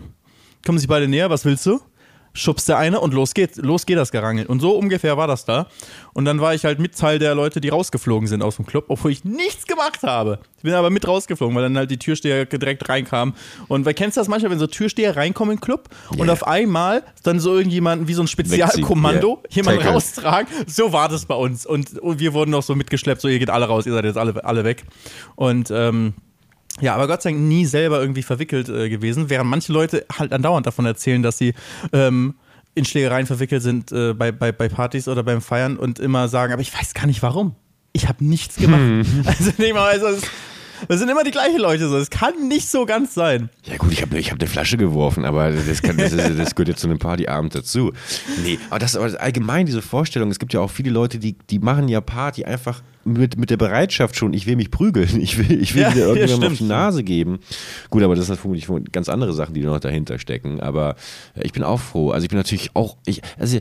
kommen 0.65 0.77
sich 0.77 0.87
beide 0.87 1.09
näher, 1.09 1.29
was 1.29 1.43
willst 1.43 1.65
du? 1.65 1.81
Schubst 2.39 2.69
der 2.69 2.77
eine 2.77 2.99
und 3.01 3.13
los 3.13 3.33
geht, 3.33 3.57
los 3.57 3.85
geht 3.85 3.97
das 3.97 4.11
Gerangel. 4.11 4.45
Und 4.45 4.61
so 4.61 4.71
ungefähr 4.77 5.17
war 5.17 5.27
das 5.27 5.43
da. 5.45 5.67
Und 6.13 6.23
dann 6.25 6.39
war 6.39 6.53
ich 6.53 6.63
halt 6.63 6.79
mit 6.79 6.97
Teil 6.97 7.19
der 7.19 7.35
Leute, 7.35 7.59
die 7.59 7.69
rausgeflogen 7.69 8.27
sind 8.27 8.41
aus 8.41 8.55
dem 8.55 8.65
Club, 8.65 8.85
obwohl 8.87 9.11
ich 9.11 9.25
nichts 9.25 9.67
gemacht 9.67 10.01
habe. 10.03 10.39
Ich 10.57 10.63
bin 10.63 10.73
aber 10.73 10.89
mit 10.89 11.07
rausgeflogen, 11.07 11.55
weil 11.55 11.63
dann 11.63 11.77
halt 11.77 11.91
die 11.91 11.97
Türsteher 11.99 12.45
direkt 12.45 12.87
reinkamen. 12.87 13.33
Und 13.67 13.85
weil 13.85 13.93
kennst 13.93 14.15
du 14.17 14.21
das 14.21 14.27
manchmal, 14.29 14.51
wenn 14.51 14.59
so 14.59 14.67
Türsteher 14.67 15.15
reinkommen 15.17 15.53
in 15.53 15.57
den 15.57 15.61
Club 15.63 15.89
und 16.17 16.27
Ja. 16.27 16.33
auf 16.33 16.47
einmal 16.47 17.03
dann 17.23 17.39
so 17.39 17.55
irgendjemand 17.55 18.07
wie 18.07 18.13
so 18.13 18.23
ein 18.23 18.27
Spezialkommando 18.27 19.41
ja. 19.49 19.55
jemanden 19.57 19.79
Tackle. 19.81 19.93
raustragen? 19.95 20.47
So 20.67 20.93
war 20.93 21.09
das 21.09 21.25
bei 21.25 21.35
uns. 21.35 21.65
Und, 21.65 21.99
und 21.99 22.19
wir 22.19 22.33
wurden 22.33 22.51
noch 22.51 22.63
so 22.63 22.75
mitgeschleppt, 22.75 23.21
so 23.21 23.27
ihr 23.27 23.39
geht 23.39 23.49
alle 23.49 23.65
raus, 23.65 23.85
ihr 23.85 23.93
seid 23.93 24.05
jetzt 24.05 24.17
alle, 24.17 24.43
alle 24.45 24.63
weg. 24.63 24.85
Und 25.35 25.71
ähm, 25.71 26.13
ja, 26.81 26.95
aber 26.95 27.07
Gott 27.07 27.21
sei 27.21 27.31
Dank 27.31 27.43
nie 27.43 27.65
selber 27.65 27.99
irgendwie 27.99 28.23
verwickelt 28.23 28.69
äh, 28.69 28.89
gewesen, 28.89 29.29
während 29.29 29.49
manche 29.49 29.71
Leute 29.73 30.05
halt 30.17 30.33
andauernd 30.33 30.65
davon 30.65 30.85
erzählen, 30.85 31.21
dass 31.23 31.37
sie 31.37 31.53
ähm, 31.93 32.35
in 32.75 32.85
Schlägereien 32.85 33.25
verwickelt 33.27 33.61
sind 33.63 33.91
äh, 33.91 34.13
bei, 34.13 34.31
bei, 34.31 34.51
bei 34.51 34.69
Partys 34.69 35.07
oder 35.07 35.23
beim 35.23 35.41
Feiern 35.41 35.77
und 35.77 35.99
immer 35.99 36.27
sagen, 36.27 36.53
aber 36.53 36.61
ich 36.61 36.73
weiß 36.73 36.93
gar 36.93 37.07
nicht 37.07 37.21
warum. 37.23 37.55
Ich 37.93 38.07
habe 38.07 38.23
nichts 38.23 38.55
gemacht. 38.55 38.79
Also, 39.25 39.51
nee, 39.57 39.71
also, 39.73 40.07
es- 40.07 40.21
Das 40.87 40.99
sind 40.99 41.09
immer 41.09 41.23
die 41.23 41.31
gleichen 41.31 41.59
Leute 41.59 41.87
so. 41.89 41.97
Das 41.97 42.09
kann 42.09 42.47
nicht 42.47 42.69
so 42.69 42.85
ganz 42.85 43.13
sein. 43.13 43.49
Ja 43.65 43.77
gut, 43.77 43.91
ich 43.91 44.01
habe 44.01 44.17
ich 44.17 44.31
hab 44.31 44.39
eine 44.39 44.49
Flasche 44.49 44.77
geworfen, 44.77 45.25
aber 45.25 45.51
das, 45.51 45.81
kann, 45.81 45.97
das, 45.97 46.13
ist, 46.13 46.39
das 46.39 46.55
gehört 46.55 46.69
ja 46.69 46.75
zu 46.75 46.87
einem 46.87 46.99
Partyabend 46.99 47.53
dazu. 47.55 47.91
Nee, 48.43 48.57
aber 48.69 48.79
das 48.79 48.95
aber 48.95 49.19
allgemein 49.19 49.65
diese 49.65 49.81
Vorstellung, 49.81 50.31
es 50.31 50.39
gibt 50.39 50.53
ja 50.53 50.59
auch 50.61 50.71
viele 50.71 50.89
Leute, 50.91 51.19
die, 51.19 51.35
die 51.49 51.59
machen 51.59 51.87
ja 51.89 52.01
Party 52.01 52.45
einfach 52.45 52.81
mit, 53.05 53.37
mit 53.37 53.49
der 53.49 53.57
Bereitschaft 53.57 54.15
schon, 54.15 54.33
ich 54.33 54.45
will 54.45 54.55
mich 54.55 54.71
prügeln, 54.71 55.19
ich 55.21 55.37
will, 55.37 55.61
ich 55.61 55.73
will 55.75 55.81
Ja, 55.83 55.91
dir 55.91 55.99
ja, 56.01 56.05
irgendjemandem 56.07 56.51
auf 56.51 56.55
stimmt. 56.55 56.69
die 56.69 56.73
Nase 56.73 57.03
geben. 57.03 57.39
Gut, 57.89 58.03
aber 58.03 58.15
das 58.15 58.27
sind 58.27 58.39
vermutlich 58.39 58.67
ganz 58.91 59.09
andere 59.09 59.33
Sachen, 59.33 59.53
die 59.53 59.61
noch 59.61 59.79
dahinter 59.79 60.19
stecken. 60.19 60.59
Aber 60.59 60.95
äh, 61.35 61.43
ich 61.43 61.53
bin 61.53 61.63
auch 61.63 61.79
froh. 61.79 62.11
Also 62.11 62.23
ich 62.25 62.29
bin 62.29 62.37
natürlich 62.37 62.71
auch, 62.75 62.97
ich, 63.05 63.21
also 63.37 63.57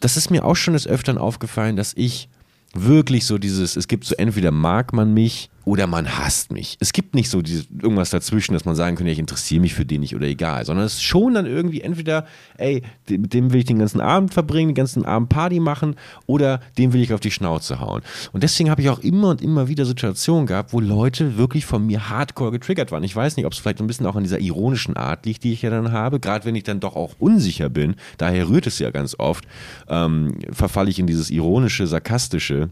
das 0.00 0.16
ist 0.16 0.30
mir 0.30 0.44
auch 0.44 0.56
schon 0.56 0.74
des 0.74 0.86
Öfteren 0.86 1.18
aufgefallen, 1.18 1.76
dass 1.76 1.92
ich 1.96 2.28
wirklich 2.74 3.24
so 3.26 3.38
dieses, 3.38 3.76
es 3.76 3.88
gibt 3.88 4.04
so 4.04 4.14
entweder 4.16 4.50
mag 4.50 4.92
man 4.92 5.14
mich 5.14 5.48
oder 5.66 5.88
man 5.88 6.16
hasst 6.16 6.52
mich. 6.52 6.78
Es 6.78 6.92
gibt 6.92 7.16
nicht 7.16 7.28
so 7.28 7.42
dieses, 7.42 7.66
irgendwas 7.82 8.10
dazwischen, 8.10 8.52
dass 8.52 8.64
man 8.64 8.76
sagen 8.76 8.94
könnte, 8.94 9.10
ich 9.10 9.18
interessiere 9.18 9.60
mich 9.60 9.74
für 9.74 9.84
den 9.84 10.00
nicht 10.00 10.14
oder 10.14 10.26
egal, 10.28 10.64
sondern 10.64 10.86
es 10.86 10.94
ist 10.94 11.02
schon 11.02 11.34
dann 11.34 11.44
irgendwie 11.44 11.80
entweder, 11.80 12.24
ey, 12.56 12.82
mit 13.10 13.34
dem 13.34 13.52
will 13.52 13.58
ich 13.58 13.66
den 13.66 13.80
ganzen 13.80 14.00
Abend 14.00 14.32
verbringen, 14.32 14.68
den 14.68 14.74
ganzen 14.76 15.04
Abend 15.04 15.28
Party 15.28 15.58
machen 15.58 15.96
oder 16.26 16.60
dem 16.78 16.92
will 16.92 17.02
ich 17.02 17.12
auf 17.12 17.18
die 17.18 17.32
Schnauze 17.32 17.80
hauen. 17.80 18.02
Und 18.32 18.44
deswegen 18.44 18.70
habe 18.70 18.80
ich 18.80 18.88
auch 18.88 19.00
immer 19.00 19.30
und 19.30 19.42
immer 19.42 19.66
wieder 19.66 19.84
Situationen 19.84 20.46
gehabt, 20.46 20.72
wo 20.72 20.78
Leute 20.78 21.36
wirklich 21.36 21.66
von 21.66 21.84
mir 21.84 22.08
hardcore 22.08 22.52
getriggert 22.52 22.92
waren. 22.92 23.02
Ich 23.02 23.16
weiß 23.16 23.36
nicht, 23.36 23.44
ob 23.44 23.52
es 23.52 23.58
vielleicht 23.58 23.80
ein 23.80 23.88
bisschen 23.88 24.06
auch 24.06 24.14
an 24.14 24.22
dieser 24.22 24.38
ironischen 24.38 24.96
Art 24.96 25.26
liegt, 25.26 25.42
die 25.42 25.52
ich 25.52 25.62
ja 25.62 25.70
dann 25.70 25.90
habe, 25.90 26.20
gerade 26.20 26.44
wenn 26.44 26.54
ich 26.54 26.62
dann 26.62 26.78
doch 26.78 26.94
auch 26.94 27.14
unsicher 27.18 27.70
bin, 27.70 27.96
daher 28.18 28.48
rührt 28.48 28.68
es 28.68 28.78
ja 28.78 28.92
ganz 28.92 29.16
oft, 29.18 29.44
ähm, 29.88 30.38
verfalle 30.52 30.90
ich 30.90 31.00
in 31.00 31.08
dieses 31.08 31.28
ironische, 31.30 31.88
sarkastische. 31.88 32.70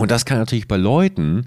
Und 0.00 0.10
das 0.10 0.24
kann 0.24 0.38
natürlich 0.38 0.66
bei 0.66 0.76
Leuten, 0.76 1.46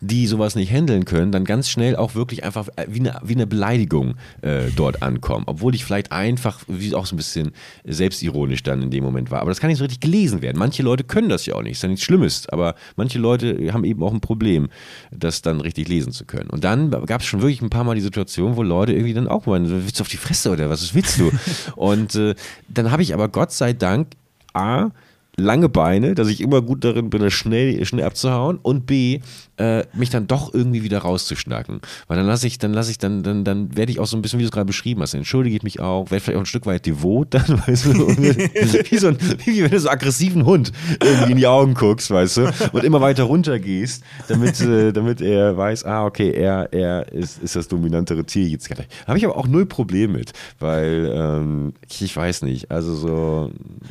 die 0.00 0.26
sowas 0.26 0.56
nicht 0.56 0.70
handeln 0.70 1.06
können, 1.06 1.32
dann 1.32 1.44
ganz 1.44 1.70
schnell 1.70 1.96
auch 1.96 2.14
wirklich 2.14 2.44
einfach 2.44 2.68
äh, 2.76 2.86
wie 2.88 3.00
eine, 3.00 3.18
wie 3.24 3.34
eine 3.34 3.46
Beleidigung 3.46 4.16
äh, 4.42 4.64
dort 4.76 5.02
ankommen. 5.02 5.44
Obwohl 5.46 5.74
ich 5.74 5.84
vielleicht 5.84 6.12
einfach, 6.12 6.60
wie 6.68 6.94
auch 6.94 7.06
so 7.06 7.14
ein 7.14 7.16
bisschen 7.16 7.52
selbstironisch 7.84 8.62
dann 8.62 8.82
in 8.82 8.90
dem 8.90 9.04
Moment 9.04 9.30
war. 9.30 9.40
Aber 9.40 9.50
das 9.50 9.58
kann 9.58 9.68
nicht 9.68 9.78
so 9.78 9.84
richtig 9.84 10.00
gelesen 10.00 10.42
werden. 10.42 10.58
Manche 10.58 10.82
Leute 10.82 11.04
können 11.04 11.30
das 11.30 11.46
ja 11.46 11.54
auch 11.54 11.62
nicht, 11.62 11.72
ist 11.72 11.82
ja 11.82 11.88
nichts 11.88 12.04
Schlimmes. 12.04 12.46
Aber 12.50 12.74
manche 12.96 13.18
Leute 13.18 13.72
haben 13.72 13.84
eben 13.84 14.02
auch 14.02 14.12
ein 14.12 14.20
Problem, 14.20 14.68
das 15.10 15.40
dann 15.40 15.62
richtig 15.62 15.88
lesen 15.88 16.12
zu 16.12 16.26
können. 16.26 16.50
Und 16.50 16.64
dann 16.64 16.90
gab 16.90 17.22
es 17.22 17.26
schon 17.26 17.40
wirklich 17.40 17.62
ein 17.62 17.70
paar 17.70 17.84
Mal 17.84 17.94
die 17.94 18.02
Situation, 18.02 18.56
wo 18.56 18.62
Leute 18.62 18.92
irgendwie 18.92 19.14
dann 19.14 19.28
auch 19.28 19.46
meinen, 19.46 19.70
willst 19.70 19.98
du 19.98 20.02
auf 20.02 20.08
die 20.08 20.18
Fresse 20.18 20.50
oder 20.50 20.68
was 20.68 20.94
willst 20.94 21.18
du? 21.18 21.30
Und 21.76 22.14
äh, 22.16 22.34
dann 22.68 22.90
habe 22.90 23.02
ich 23.02 23.14
aber 23.14 23.28
Gott 23.28 23.52
sei 23.52 23.72
Dank 23.72 24.08
A, 24.52 24.90
lange 25.36 25.68
Beine, 25.68 26.14
dass 26.14 26.28
ich 26.28 26.40
immer 26.40 26.62
gut 26.62 26.84
darin 26.84 27.10
bin, 27.10 27.30
schnell, 27.30 27.84
schnell 27.84 28.04
abzuhauen 28.04 28.58
und 28.62 28.86
B, 28.86 29.20
äh, 29.56 29.84
mich 29.92 30.10
dann 30.10 30.26
doch 30.26 30.52
irgendwie 30.52 30.82
wieder 30.82 30.98
rauszuschnacken. 30.98 31.80
Weil 32.08 32.16
dann 32.16 32.26
lasse 32.26 32.46
ich, 32.46 32.58
dann 32.58 32.72
lasse 32.72 32.90
ich, 32.90 32.98
dann, 32.98 33.22
dann, 33.22 33.44
dann 33.44 33.76
werde 33.76 33.92
ich 33.92 34.00
auch 34.00 34.06
so 34.06 34.16
ein 34.16 34.22
bisschen, 34.22 34.38
wie 34.38 34.42
du 34.42 34.48
es 34.48 34.52
gerade 34.52 34.66
beschrieben 34.66 35.00
hast, 35.02 35.14
entschuldige 35.14 35.56
ich 35.56 35.62
mich 35.62 35.80
auch, 35.80 36.10
werde 36.10 36.22
vielleicht 36.22 36.36
auch 36.36 36.42
ein 36.42 36.46
Stück 36.46 36.66
weit 36.66 36.86
devot 36.86 37.34
dann, 37.34 37.62
weißt 37.66 37.86
du, 37.86 37.90
wie, 38.90 38.98
so 38.98 39.08
ein, 39.08 39.18
wie 39.44 39.62
wenn 39.62 39.70
du 39.70 39.80
so 39.80 39.88
aggressiven 39.88 40.44
Hund 40.44 40.72
irgendwie 41.02 41.32
in 41.32 41.38
die 41.38 41.46
Augen 41.46 41.74
guckst, 41.74 42.10
weißt 42.10 42.36
du, 42.38 42.52
und 42.72 42.84
immer 42.84 43.00
weiter 43.00 43.24
runter 43.24 43.58
gehst, 43.58 44.02
damit, 44.28 44.60
äh, 44.60 44.92
damit 44.92 45.20
er 45.20 45.56
weiß, 45.56 45.84
ah, 45.84 46.04
okay, 46.04 46.30
er, 46.30 46.72
er 46.72 47.12
ist, 47.12 47.42
ist 47.42 47.56
das 47.56 47.68
dominantere 47.68 48.24
Tier 48.24 48.46
jetzt. 48.46 48.68
Habe 49.06 49.18
ich 49.18 49.24
aber 49.24 49.36
auch 49.36 49.46
null 49.46 49.66
Problem 49.66 50.12
mit, 50.12 50.32
weil, 50.58 51.12
ähm, 51.14 51.74
ich, 51.88 52.02
ich 52.02 52.16
weiß 52.16 52.42
nicht, 52.42 52.70
also 52.70 52.94
so, 52.94 53.50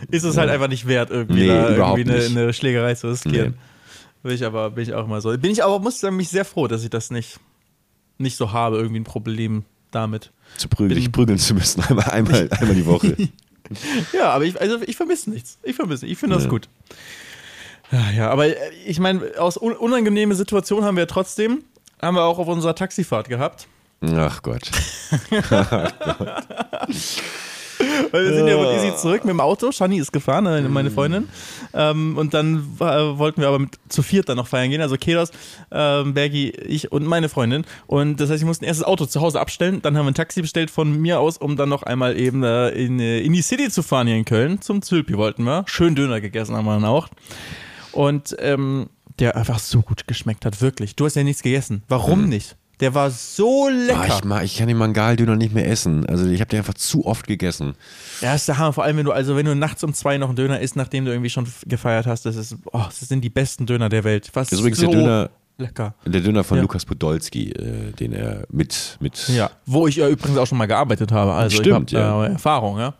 Ist 0.09 0.23
es 0.23 0.37
halt 0.37 0.49
einfach 0.49 0.67
nicht 0.67 0.87
wert, 0.87 1.09
irgendwie, 1.09 1.32
Nee, 1.35 1.75
überhaupt 1.75 1.99
irgendwie 1.99 2.15
eine, 2.31 2.41
eine 2.43 2.53
Schlägerei 2.53 2.95
zu 2.95 3.07
riskieren. 3.09 3.55
Bin 4.23 4.33
ich 4.33 4.45
aber, 4.45 4.69
bin 4.71 4.83
ich 4.83 4.93
auch 4.93 5.05
immer 5.05 5.19
so. 5.21 5.37
Bin 5.37 5.51
ich 5.51 5.63
aber, 5.63 5.79
muss 5.79 5.95
ich 5.95 5.99
sagen, 5.99 6.15
mich 6.15 6.29
sehr 6.29 6.45
froh, 6.45 6.67
dass 6.67 6.83
ich 6.83 6.89
das 6.89 7.11
nicht, 7.11 7.39
nicht 8.17 8.37
so 8.37 8.51
habe, 8.53 8.77
irgendwie 8.77 8.99
ein 9.01 9.03
Problem 9.05 9.65
damit. 9.91 10.31
zu 10.57 10.69
prügeln, 10.69 11.01
Bin- 11.01 11.11
prügeln 11.11 11.37
zu 11.39 11.53
müssen, 11.53 11.81
einmal, 11.89 12.09
einmal, 12.09 12.47
einmal 12.51 12.75
die 12.75 12.85
Woche. 12.85 13.15
Ja, 14.11 14.29
aber 14.31 14.43
ich, 14.43 14.59
also 14.59 14.77
ich 14.85 14.97
vermisse 14.97 15.29
nichts. 15.29 15.57
Ich 15.63 15.75
vermisse, 15.77 16.05
ich 16.05 16.17
finde 16.17 16.35
das 16.35 16.43
Ja. 16.43 16.49
gut. 16.49 16.67
Ja, 17.91 18.11
ja, 18.11 18.29
aber 18.29 18.47
äh, 18.47 18.55
ich 18.85 18.99
meine, 18.99 19.21
aus 19.39 19.55
un 19.57 19.71
unangenehme 19.73 20.35
Situationen 20.35 20.83
haben 20.83 20.97
wir 20.97 21.07
trotzdem, 21.07 21.63
haben 22.01 22.15
wir 22.15 22.23
auch 22.23 22.39
auf 22.39 22.47
unserer 22.49 22.75
Taxifahrt 22.75 23.29
gehabt. 23.29 23.67
Ach 24.01 24.41
Gott. 24.43 24.69
Weil 28.11 28.25
wir 28.25 28.33
sind 28.33 28.47
ja 28.47 28.57
mit 28.57 28.69
Easy 28.69 28.95
zurück 28.95 29.23
mit 29.25 29.31
dem 29.31 29.39
Auto. 29.39 29.71
Shani 29.71 29.97
ist 29.97 30.11
gefahren, 30.11 30.45
äh, 30.45 30.61
meine 30.61 30.91
Freundin. 30.91 31.29
Ähm, 31.73 32.17
und 32.17 32.33
dann 32.33 32.75
äh, 32.79 32.83
wollten 32.83 33.41
wir 33.41 33.47
aber 33.47 33.59
mit, 33.59 33.79
zu 33.89 34.01
viert 34.01 34.29
dann 34.29 34.37
noch 34.37 34.47
feiern 34.47 34.69
gehen. 34.69 34.81
Also 34.81 34.97
Kedos, 34.97 35.31
ähm, 35.71 36.13
Bergi, 36.13 36.49
ich 36.49 36.91
und 36.91 37.05
meine 37.05 37.29
Freundin. 37.29 37.65
Und 37.87 38.19
das 38.19 38.29
heißt, 38.29 38.41
wir 38.41 38.47
mussten 38.47 38.65
erst 38.65 38.81
das 38.81 38.87
Auto 38.87 39.05
zu 39.05 39.21
Hause 39.21 39.39
abstellen. 39.39 39.81
Dann 39.81 39.97
haben 39.97 40.05
wir 40.05 40.11
ein 40.11 40.15
Taxi 40.15 40.41
bestellt 40.41 40.71
von 40.71 40.99
mir 41.01 41.19
aus, 41.19 41.37
um 41.37 41.55
dann 41.55 41.69
noch 41.69 41.83
einmal 41.83 42.17
eben 42.17 42.43
äh, 42.43 42.69
in, 42.69 42.99
äh, 42.99 43.19
in 43.19 43.33
die 43.33 43.41
City 43.41 43.69
zu 43.69 43.83
fahren 43.83 44.07
hier 44.07 44.17
in 44.17 44.25
Köln. 44.25 44.61
Zum 44.61 44.81
Zülpi 44.81 45.17
wollten 45.17 45.43
wir. 45.43 45.63
Schön 45.67 45.95
Döner 45.95 46.21
gegessen 46.21 46.55
haben 46.55 46.65
wir 46.65 46.73
dann 46.73 46.85
auch. 46.85 47.09
Und 47.91 48.35
ähm, 48.39 48.89
der 49.19 49.35
einfach 49.35 49.59
so 49.59 49.81
gut 49.81 50.07
geschmeckt 50.07 50.45
hat, 50.45 50.61
wirklich. 50.61 50.95
Du 50.95 51.05
hast 51.05 51.15
ja 51.15 51.23
nichts 51.23 51.43
gegessen. 51.43 51.83
Warum 51.87 52.27
nicht? 52.29 52.55
Der 52.83 52.93
war 52.93 53.09
so 53.11 53.67
Ah, 53.67 53.69
lecker. 53.69 54.07
ich, 54.17 54.23
mag, 54.25 54.43
ich 54.43 54.57
kann 54.57 54.67
den 54.67 54.75
Mangaldöner 54.75 55.37
nicht 55.37 55.53
mehr 55.53 55.65
essen. 55.69 56.05
Also 56.05 56.25
ich 56.27 56.41
habe 56.41 56.49
den 56.49 56.59
einfach 56.59 56.73
zu 56.73 57.05
oft 57.05 57.25
gegessen. 57.27 57.75
Ja, 58.19 58.35
ist 58.35 58.45
der 58.49 58.57
Hammer. 58.57 58.73
Vor 58.73 58.83
allem, 58.83 58.97
wenn 58.97 59.05
du, 59.05 59.13
also 59.13 59.37
wenn 59.37 59.45
du 59.45 59.55
nachts 59.55 59.85
um 59.85 59.93
zwei 59.93 60.17
noch 60.17 60.27
einen 60.27 60.35
Döner 60.35 60.59
isst, 60.59 60.75
nachdem 60.75 61.05
du 61.05 61.11
irgendwie 61.11 61.29
schon 61.29 61.47
gefeiert 61.65 62.05
hast, 62.07 62.25
das 62.25 62.35
ist, 62.35 62.57
oh, 62.73 62.81
das 62.85 62.99
sind 62.99 63.21
die 63.21 63.29
besten 63.29 63.65
Döner 63.65 63.87
der 63.87 64.03
Welt. 64.03 64.29
Was 64.33 64.49
Das 64.49 64.59
ist 64.59 64.59
übrigens 64.59 64.79
so 64.79 64.87
der 64.91 64.99
Döner, 64.99 65.29
lecker. 65.57 65.95
der 66.05 66.19
Döner 66.19 66.43
von 66.43 66.57
Ja. 66.57 66.63
Lukas 66.63 66.83
Podolski, 66.83 67.51
äh, 67.53 67.91
den 67.93 68.11
er 68.11 68.43
mit, 68.51 68.97
mit 68.99 69.29
Ja, 69.29 69.49
wo 69.65 69.87
ich 69.87 69.95
ja 69.95 70.09
übrigens 70.09 70.37
auch 70.37 70.45
schon 70.47 70.57
mal 70.57 70.65
gearbeitet 70.67 71.13
habe. 71.13 71.31
Also 71.31 71.55
Stimmt, 71.61 71.93
ich 71.93 71.97
habe 71.97 72.23
ja. 72.25 72.29
äh, 72.29 72.33
Erfahrung, 72.33 72.79
ja. 72.79 72.93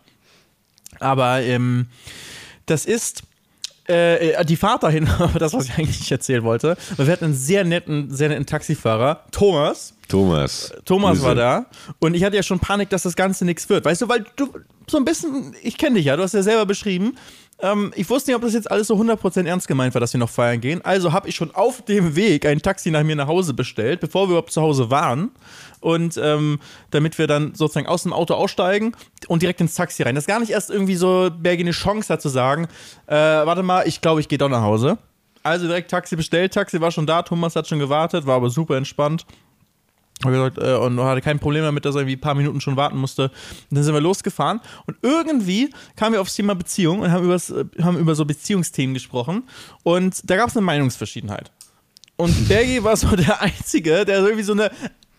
Aber 1.01 1.41
ähm, 1.41 1.87
das 2.67 2.85
ist 2.85 3.23
äh, 3.87 4.31
äh, 4.31 4.45
die 4.45 4.55
Fahrt 4.55 4.83
dahin, 4.83 5.07
aber 5.19 5.39
das, 5.39 5.53
was 5.53 5.65
ich 5.65 5.77
eigentlich 5.77 6.11
erzählen 6.11 6.43
wollte. 6.43 6.77
Weil 6.95 7.07
wir 7.07 7.11
hatten 7.13 7.25
einen 7.25 7.33
sehr 7.33 7.63
netten, 7.63 8.09
sehr 8.09 8.29
netten 8.29 8.45
Taxifahrer, 8.45 9.23
Thomas. 9.31 9.93
Thomas. 10.07 10.73
Thomas 10.85 11.13
Grüße. 11.13 11.25
war 11.25 11.35
da 11.35 11.65
und 11.99 12.13
ich 12.13 12.23
hatte 12.23 12.35
ja 12.35 12.43
schon 12.43 12.59
Panik, 12.59 12.89
dass 12.89 13.03
das 13.03 13.15
Ganze 13.15 13.45
nichts 13.45 13.67
wird. 13.69 13.85
Weißt 13.85 14.01
du, 14.01 14.09
weil 14.09 14.25
du 14.35 14.49
so 14.87 14.97
ein 14.97 15.05
bisschen, 15.05 15.55
ich 15.61 15.77
kenne 15.77 15.95
dich 15.95 16.05
ja, 16.05 16.15
du 16.15 16.23
hast 16.23 16.33
ja 16.33 16.43
selber 16.43 16.65
beschrieben. 16.65 17.15
Ähm, 17.59 17.93
ich 17.95 18.09
wusste 18.09 18.31
nicht, 18.31 18.35
ob 18.35 18.41
das 18.41 18.53
jetzt 18.53 18.69
alles 18.69 18.87
so 18.87 18.95
100% 18.95 19.45
ernst 19.45 19.67
gemeint 19.67 19.93
war, 19.93 20.01
dass 20.01 20.13
wir 20.13 20.19
noch 20.19 20.29
feiern 20.29 20.59
gehen. 20.59 20.83
Also 20.83 21.13
habe 21.13 21.29
ich 21.29 21.35
schon 21.35 21.53
auf 21.55 21.81
dem 21.83 22.15
Weg 22.15 22.45
ein 22.45 22.61
Taxi 22.61 22.91
nach 22.91 23.03
mir 23.03 23.15
nach 23.15 23.27
Hause 23.27 23.53
bestellt, 23.53 24.01
bevor 24.01 24.27
wir 24.27 24.31
überhaupt 24.31 24.51
zu 24.51 24.61
Hause 24.61 24.89
waren. 24.89 25.31
Und 25.83 26.17
ähm, 26.17 26.59
damit 26.91 27.17
wir 27.17 27.27
dann 27.27 27.55
sozusagen 27.55 27.87
aus 27.87 28.03
dem 28.03 28.13
Auto 28.13 28.33
aussteigen 28.33 28.95
und 29.27 29.41
direkt 29.41 29.59
ins 29.61 29.75
Taxi 29.75 30.03
rein. 30.03 30.15
Dass 30.15 30.25
gar 30.25 30.39
nicht 30.39 30.51
erst 30.51 30.71
irgendwie 30.71 30.95
so 30.95 31.29
Bergi 31.29 31.63
eine 31.63 31.71
Chance 31.71 32.11
hat 32.11 32.21
zu 32.21 32.29
sagen, 32.29 32.67
äh, 33.07 33.15
warte 33.15 33.63
mal, 33.63 33.85
ich 33.85 34.01
glaube, 34.01 34.21
ich 34.21 34.29
gehe 34.29 34.37
doch 34.37 34.49
nach 34.49 34.61
Hause. 34.61 34.97
Also 35.43 35.67
direkt 35.67 35.91
Taxi 35.91 36.15
bestellt, 36.15 36.53
Taxi 36.53 36.79
war 36.79 36.91
schon 36.91 37.05
da, 37.05 37.21
Thomas 37.21 37.57
hat 37.57 37.67
schon 37.67 37.79
gewartet, 37.79 38.25
war 38.25 38.35
aber 38.35 38.49
super 38.49 38.77
entspannt. 38.77 39.25
Gesagt, 40.21 40.57
äh, 40.57 40.75
und 40.75 40.97
hatte 41.01 41.19
kein 41.19 41.39
Problem 41.39 41.63
damit, 41.63 41.83
dass 41.83 41.95
er 41.95 42.01
irgendwie 42.01 42.15
ein 42.15 42.21
paar 42.21 42.35
Minuten 42.35 42.61
schon 42.61 42.77
warten 42.77 42.97
musste. 42.97 43.23
Und 43.23 43.31
dann 43.71 43.83
sind 43.83 43.93
wir 43.93 43.99
losgefahren 43.99 44.61
und 44.85 44.95
irgendwie 45.01 45.69
kamen 45.97 46.13
wir 46.13 46.21
aufs 46.21 46.35
Thema 46.35 46.55
Beziehung 46.55 47.01
und 47.01 47.11
haben, 47.11 47.25
übers, 47.25 47.53
haben 47.81 47.97
über 47.97 48.15
so 48.15 48.23
Beziehungsthemen 48.23 48.93
gesprochen. 48.93 49.43
Und 49.83 50.29
da 50.29 50.37
gab 50.37 50.47
es 50.47 50.55
eine 50.55 50.65
Meinungsverschiedenheit. 50.65 51.51
Und 52.15 52.47
Bergi 52.47 52.83
war 52.83 52.95
so 52.95 53.15
der 53.15 53.41
Einzige, 53.41 54.05
der 54.05 54.19
irgendwie 54.19 54.43
so 54.43 54.53
eine 54.53 54.71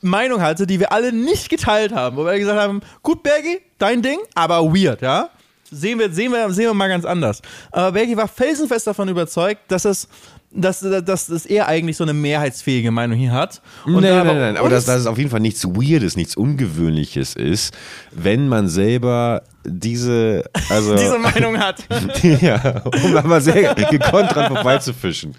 Meinung 0.04 0.40
hatte, 0.40 0.66
die 0.66 0.78
wir 0.78 0.92
alle 0.92 1.12
nicht 1.12 1.48
geteilt 1.48 1.92
haben. 1.92 2.16
Wo 2.16 2.24
wir 2.24 2.38
gesagt 2.38 2.60
haben, 2.60 2.80
gut, 3.02 3.22
Bergi, 3.22 3.58
dein 3.78 4.02
Ding, 4.02 4.18
aber 4.34 4.62
weird, 4.64 5.02
ja? 5.02 5.30
Sehen 5.70 5.98
wir, 5.98 6.12
sehen 6.12 6.30
wir, 6.30 6.50
sehen 6.50 6.66
wir 6.66 6.74
mal 6.74 6.88
ganz 6.88 7.04
anders. 7.04 7.40
Aber 7.72 7.92
Bergi 7.92 8.16
war 8.16 8.28
felsenfest 8.28 8.86
davon 8.86 9.08
überzeugt, 9.08 9.60
dass 9.68 9.84
es 9.84 10.08
dass, 10.56 10.80
dass, 10.80 11.26
dass 11.26 11.46
er 11.46 11.66
eigentlich 11.66 11.96
so 11.96 12.04
eine 12.04 12.12
mehrheitsfähige 12.12 12.92
Meinung 12.92 13.18
hier 13.18 13.32
hat. 13.32 13.60
Und 13.84 13.94
nein, 13.94 14.24
nein, 14.24 14.38
nein, 14.38 14.56
aber 14.56 14.68
dass, 14.68 14.84
dass 14.84 15.00
es 15.00 15.06
auf 15.06 15.18
jeden 15.18 15.30
Fall 15.30 15.40
nichts 15.40 15.66
Weirdes, 15.66 16.16
nichts 16.16 16.36
Ungewöhnliches 16.36 17.34
ist, 17.34 17.74
wenn 18.12 18.46
man 18.46 18.68
selber 18.68 19.42
diese, 19.64 20.44
also, 20.68 20.94
diese 20.96 21.18
Meinung 21.18 21.58
hat. 21.58 21.82
ja, 22.22 22.82
um 22.84 23.16
aber 23.16 23.40
sehr 23.40 23.74
gekonnt 23.74 24.34
dran 24.34 24.54
vorbeizufischen. 24.54 25.34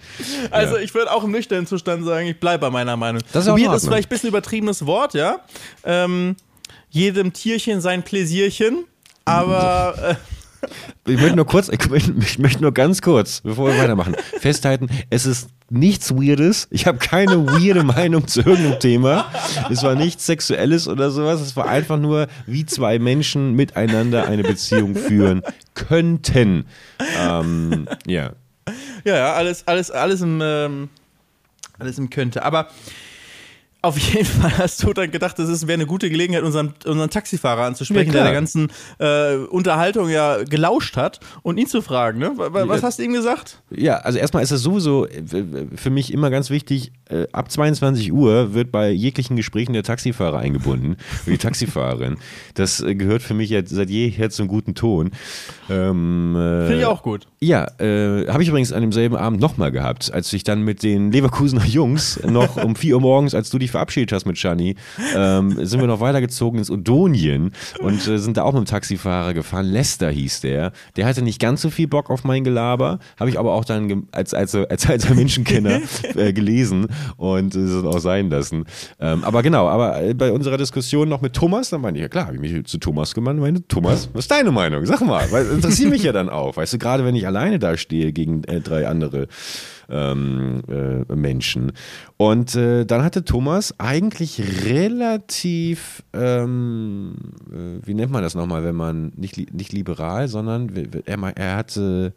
Also 0.52 0.78
ich 0.78 0.94
würde 0.94 1.12
auch 1.12 1.24
im 1.24 1.32
nüchternen 1.32 1.68
Zustand 1.68 2.06
sagen, 2.06 2.28
ich 2.28 2.40
bleibe 2.40 2.62
bei 2.62 2.70
meiner 2.70 2.98
Meinung. 2.98 3.22
Das 3.32 3.46
ist 3.46 3.50
auch 3.50 3.58
Weird 3.58 3.76
ist 3.76 3.86
vielleicht 3.86 4.08
ein 4.08 4.10
bisschen 4.10 4.30
übertriebenes 4.30 4.86
Wort, 4.86 5.14
ja. 5.14 5.40
Ähm, 5.84 6.36
jedem 6.90 7.34
Tierchen 7.34 7.82
sein 7.82 8.04
Pläsierchen, 8.04 8.86
aber 9.26 10.18
äh, 11.06 11.12
Ich 11.12 11.20
möchte 11.20 11.36
nur 11.36 11.46
kurz, 11.46 11.70
ich 11.70 11.90
möchte, 11.90 12.14
ich 12.20 12.40
möchte 12.40 12.62
nur 12.62 12.74
ganz 12.74 13.02
kurz, 13.02 13.42
bevor 13.42 13.68
wir 13.68 13.78
weitermachen, 13.78 14.16
festhalten, 14.40 14.90
es 15.10 15.26
ist 15.26 15.50
nichts 15.70 16.16
Weirdes. 16.16 16.68
Ich 16.72 16.86
habe 16.86 16.98
keine 16.98 17.46
weirde 17.48 17.84
Meinung 17.84 18.28
zu 18.28 18.42
irgendeinem 18.42 18.80
Thema. 18.80 19.26
Es 19.70 19.84
war 19.84 19.96
nichts 19.96 20.26
Sexuelles 20.26 20.88
oder 20.88 21.12
sowas. 21.12 21.42
Es 21.42 21.56
war 21.56 21.68
einfach 21.68 21.98
nur, 21.98 22.28
wie 22.46 22.66
zwei 22.66 23.00
Menschen 23.00 23.54
miteinander 23.54 24.28
eine 24.28 24.44
Beziehung 24.44 24.96
führen 24.96 25.42
könnten. 25.74 26.66
Ähm, 27.20 27.88
ja. 28.06 28.32
ja, 29.04 29.16
ja, 29.16 29.34
alles, 29.34 29.68
alles, 29.68 29.92
alles 29.92 30.22
im, 30.22 30.40
ähm, 30.42 30.90
alles 31.80 31.98
im 31.98 32.10
könnte. 32.10 32.44
Aber 32.44 32.70
Auf 33.86 33.98
jeden 34.00 34.26
Fall 34.26 34.58
hast 34.58 34.82
du 34.84 34.94
dann 34.94 35.12
gedacht, 35.12 35.38
das 35.38 35.68
wäre 35.68 35.74
eine 35.76 35.86
gute 35.86 36.10
Gelegenheit, 36.10 36.44
unseren, 36.44 36.74
unseren 36.86 37.10
Taxifahrer 37.10 37.64
anzusprechen, 37.64 38.08
Ja, 38.08 38.14
der 38.14 38.24
der 38.24 38.34
ganzen 38.34 38.72
äh, 39.00 39.36
Unterhaltung 39.36 40.10
ja 40.10 40.44
gelauscht 40.44 40.98
hat 40.98 41.20
und 41.44 41.58
ihn 41.58 41.68
zu 41.68 41.82
fragen. 41.82 42.20
Ne? 42.20 42.32
Wa- 42.36 42.52
wa- 42.54 42.68
Was 42.68 42.82
hast 42.84 42.98
du 43.00 43.04
ihm 43.04 43.14
gesagt? 43.14 43.62
Ja, 43.70 43.98
also 43.98 44.18
erstmal 44.18 44.42
ist 44.44 44.52
es 44.52 44.62
sowieso 44.62 45.06
äh, 45.06 45.24
für 45.76 45.90
mich 45.92 46.12
immer 46.12 46.30
ganz 46.32 46.50
wichtig, 46.50 46.92
äh, 47.10 47.28
ab 47.32 47.52
22 47.52 48.12
Uhr 48.12 48.54
wird 48.56 48.72
bei 48.72 48.90
jeglichen 48.90 49.36
Gesprächen 49.36 49.74
der 49.74 49.84
Taxifahrer 49.84 50.40
eingebunden, 50.40 50.98
die 51.28 51.38
Taxifahrerin. 51.38 52.18
Das 52.56 52.82
äh, 52.82 52.96
gehört 52.96 53.22
für 53.22 53.36
mich 53.36 53.50
jetzt 53.52 53.70
seit 53.70 53.90
jeher 53.92 54.30
zum 54.32 54.48
guten 54.48 54.74
Ton. 54.74 55.12
Ähm, 55.70 56.36
äh, 56.36 56.66
Finde 56.68 56.80
ich 56.80 56.86
auch 56.86 57.04
gut. 57.04 57.28
Ja, 57.40 57.68
äh, 57.80 58.28
habe 58.28 58.42
ich 58.42 58.50
übrigens 58.50 58.72
an 58.74 58.82
demselben 58.82 59.16
Abend 59.16 59.40
nochmal 59.40 59.72
gehabt, 59.72 60.12
als 60.14 60.32
ich 60.34 60.44
dann 60.44 60.62
mit 60.62 60.82
den 60.84 61.12
Leverkusener 61.12 61.66
Jungs 61.66 62.20
noch 62.26 62.58
um 62.58 62.76
4 62.76 62.96
Uhr 62.96 63.02
morgens, 63.02 63.36
als 63.36 63.50
du 63.50 63.60
dich 63.60 63.72
verabschiedet 63.76 64.14
hast 64.14 64.26
mit 64.26 64.38
Shani, 64.38 64.76
ähm, 65.16 65.66
sind 65.66 65.82
wir 65.82 65.88
noch 65.88 66.00
weitergezogen 66.00 66.60
ins 66.60 66.72
Odonien 66.72 67.52
und 67.80 68.08
äh, 68.08 68.18
sind 68.18 68.38
da 68.38 68.44
auch 68.44 68.54
mit 68.54 68.64
dem 68.64 68.66
Taxifahrer 68.66 69.34
gefahren. 69.34 69.66
Lester 69.66 70.10
hieß 70.10 70.40
der. 70.42 70.72
Der 70.96 71.06
hatte 71.06 71.22
nicht 71.22 71.42
ganz 71.42 71.62
so 71.62 71.70
viel 71.70 71.88
Bock 71.88 72.10
auf 72.10 72.24
mein 72.24 72.46
Gelaber, 72.46 73.00
habe 73.20 73.30
ich 73.30 73.38
aber 73.38 73.54
auch 73.54 73.66
dann 73.66 74.08
als, 74.12 74.34
als, 74.34 74.56
als 74.56 74.90
alter 74.90 75.14
Menschenkenner 75.14 75.82
äh, 76.16 76.32
gelesen 76.32 76.88
und 77.18 77.54
äh, 77.54 77.60
es 77.60 77.84
auch 77.84 78.00
sein 78.00 78.30
lassen. 78.30 78.64
Ähm, 79.00 79.26
aber 79.26 79.44
genau, 79.44 79.68
aber 79.68 80.02
äh, 80.02 80.14
bei 80.14 80.32
unserer 80.32 80.58
Diskussion 80.58 81.10
noch 81.10 81.20
mit 81.20 81.34
Thomas, 81.34 81.70
dann 81.70 81.82
meinte 81.82 82.00
ich, 82.00 82.04
ja 82.04 82.10
klar, 82.10 82.28
habe 82.28 82.36
ich 82.36 82.42
mich 82.42 82.66
zu 82.66 82.78
Thomas 82.78 83.14
gemeint, 83.14 83.40
meinte, 83.42 83.68
Thomas, 83.68 84.10
was 84.14 84.26
ist 84.26 84.32
deine 84.32 84.52
Meinung? 84.52 84.86
Sag 84.86 85.02
mal, 85.02 85.30
weil 85.32 85.48
interessiert 85.48 85.90
mich 85.90 86.04
ja 86.04 86.14
dann 86.14 86.30
auch. 86.30 86.56
Weißt 86.56 86.74
du, 86.74 86.78
gerade 86.78 87.04
wenn 87.04 87.16
ich 87.16 87.28
alleine 87.28 87.60
da 87.60 87.76
stehe 87.76 88.14
gegen 88.14 88.46
äh, 88.46 88.62
drei 88.62 88.88
andere 88.88 89.28
ähm, 89.90 90.62
äh, 90.68 91.16
Menschen. 91.16 91.72
Und 92.18 92.56
äh, 92.56 92.86
dann 92.86 93.04
hatte 93.04 93.26
Thomas 93.26 93.74
eigentlich 93.80 94.66
relativ, 94.66 96.04
ähm, 96.14 97.16
äh, 97.52 97.86
wie 97.86 97.94
nennt 97.94 98.12
man 98.12 98.24
das 98.24 98.36
nochmal, 98.36 98.64
wenn 98.64 98.76
man 98.76 99.12
nicht, 99.16 99.54
nicht 99.54 99.74
liberal, 99.74 100.28
sondern 100.28 100.72
er, 101.06 101.38
er 101.38 101.56
hatte. 101.56 102.14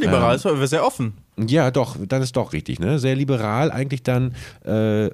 Liberal 0.00 0.32
Ähm, 0.32 0.36
ist 0.36 0.46
aber 0.46 0.66
sehr 0.66 0.84
offen. 0.86 1.14
Ja, 1.36 1.70
doch, 1.70 1.96
dann 2.06 2.22
ist 2.22 2.36
doch 2.36 2.52
richtig, 2.52 2.80
ne? 2.80 2.98
Sehr 2.98 3.16
liberal, 3.16 3.70
eigentlich 3.70 4.02
dann. 4.02 4.34
Äh, 4.64 5.10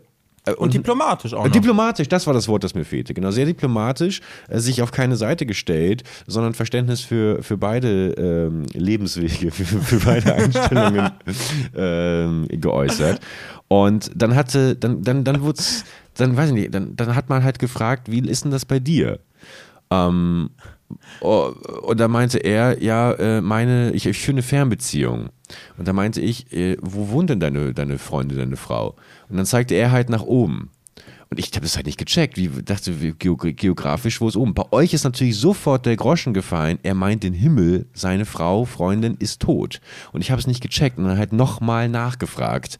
äh, 0.46 0.52
Und 0.52 0.74
diplomatisch 0.74 1.34
auch 1.34 1.44
noch. 1.44 1.52
Diplomatisch, 1.52 2.08
das 2.08 2.26
war 2.26 2.34
das 2.34 2.48
Wort, 2.48 2.64
das 2.64 2.74
mir 2.74 2.84
fehlte. 2.84 3.14
Genau, 3.14 3.30
sehr 3.30 3.46
diplomatisch, 3.46 4.20
äh, 4.48 4.58
sich 4.58 4.82
auf 4.82 4.92
keine 4.92 5.16
Seite 5.16 5.46
gestellt, 5.46 6.02
sondern 6.26 6.54
Verständnis 6.54 7.00
für, 7.00 7.42
für 7.42 7.56
beide 7.56 8.12
ähm, 8.12 8.66
Lebenswege, 8.72 9.50
für, 9.52 9.64
für 9.64 10.00
beide 10.04 10.34
Einstellungen 10.34 11.10
ähm, 11.76 12.46
geäußert. 12.48 13.20
Und 13.68 14.10
dann 14.14 14.34
hatte, 14.34 14.76
dann, 14.76 15.02
dann, 15.02 15.24
dann 15.24 15.40
wurde 15.42 15.60
dann 16.16 16.36
weiß 16.36 16.50
ich 16.50 16.54
nicht, 16.54 16.74
dann, 16.74 16.94
dann 16.96 17.14
hat 17.14 17.28
man 17.28 17.42
halt 17.42 17.58
gefragt, 17.58 18.10
wie 18.10 18.20
ist 18.20 18.44
denn 18.44 18.50
das 18.52 18.64
bei 18.64 18.78
dir? 18.78 19.18
Ähm, 19.90 20.50
oh, 21.20 21.52
und 21.82 22.00
da 22.00 22.08
meinte 22.08 22.38
er, 22.38 22.82
ja, 22.82 23.12
äh, 23.12 23.40
meine, 23.40 23.92
ich, 23.92 24.06
ich 24.06 24.18
führe 24.18 24.34
eine 24.34 24.42
Fernbeziehung. 24.42 25.30
Und 25.76 25.88
da 25.88 25.92
meinte 25.92 26.20
ich, 26.20 26.52
äh, 26.52 26.76
wo 26.80 27.10
wohnt 27.10 27.30
denn 27.30 27.40
deine, 27.40 27.74
deine 27.74 27.98
Freundin, 27.98 28.38
deine 28.38 28.56
Frau? 28.56 28.96
Und 29.28 29.36
dann 29.36 29.46
zeigte 29.46 29.74
er 29.74 29.92
halt 29.92 30.08
nach 30.08 30.22
oben. 30.22 30.70
Und 31.34 31.40
ich 31.40 31.50
habe 31.52 31.62
das 31.62 31.74
halt 31.74 31.86
nicht 31.86 31.98
gecheckt. 31.98 32.36
Wie 32.36 32.48
dachte, 32.62 32.92
geografisch, 32.92 34.20
wo 34.20 34.28
ist 34.28 34.36
oben? 34.36 34.54
Bei 34.54 34.70
euch 34.70 34.94
ist 34.94 35.02
natürlich 35.02 35.36
sofort 35.36 35.84
der 35.84 35.96
Groschen 35.96 36.32
gefallen. 36.32 36.78
Er 36.84 36.94
meint 36.94 37.24
den 37.24 37.34
Himmel, 37.34 37.86
seine 37.92 38.24
Frau, 38.24 38.64
Freundin 38.64 39.16
ist 39.18 39.42
tot. 39.42 39.80
Und 40.12 40.20
ich 40.20 40.30
habe 40.30 40.40
es 40.40 40.46
nicht 40.46 40.60
gecheckt 40.60 40.96
und 40.96 41.06
dann 41.06 41.18
halt 41.18 41.32
nochmal 41.32 41.88
nachgefragt. 41.88 42.78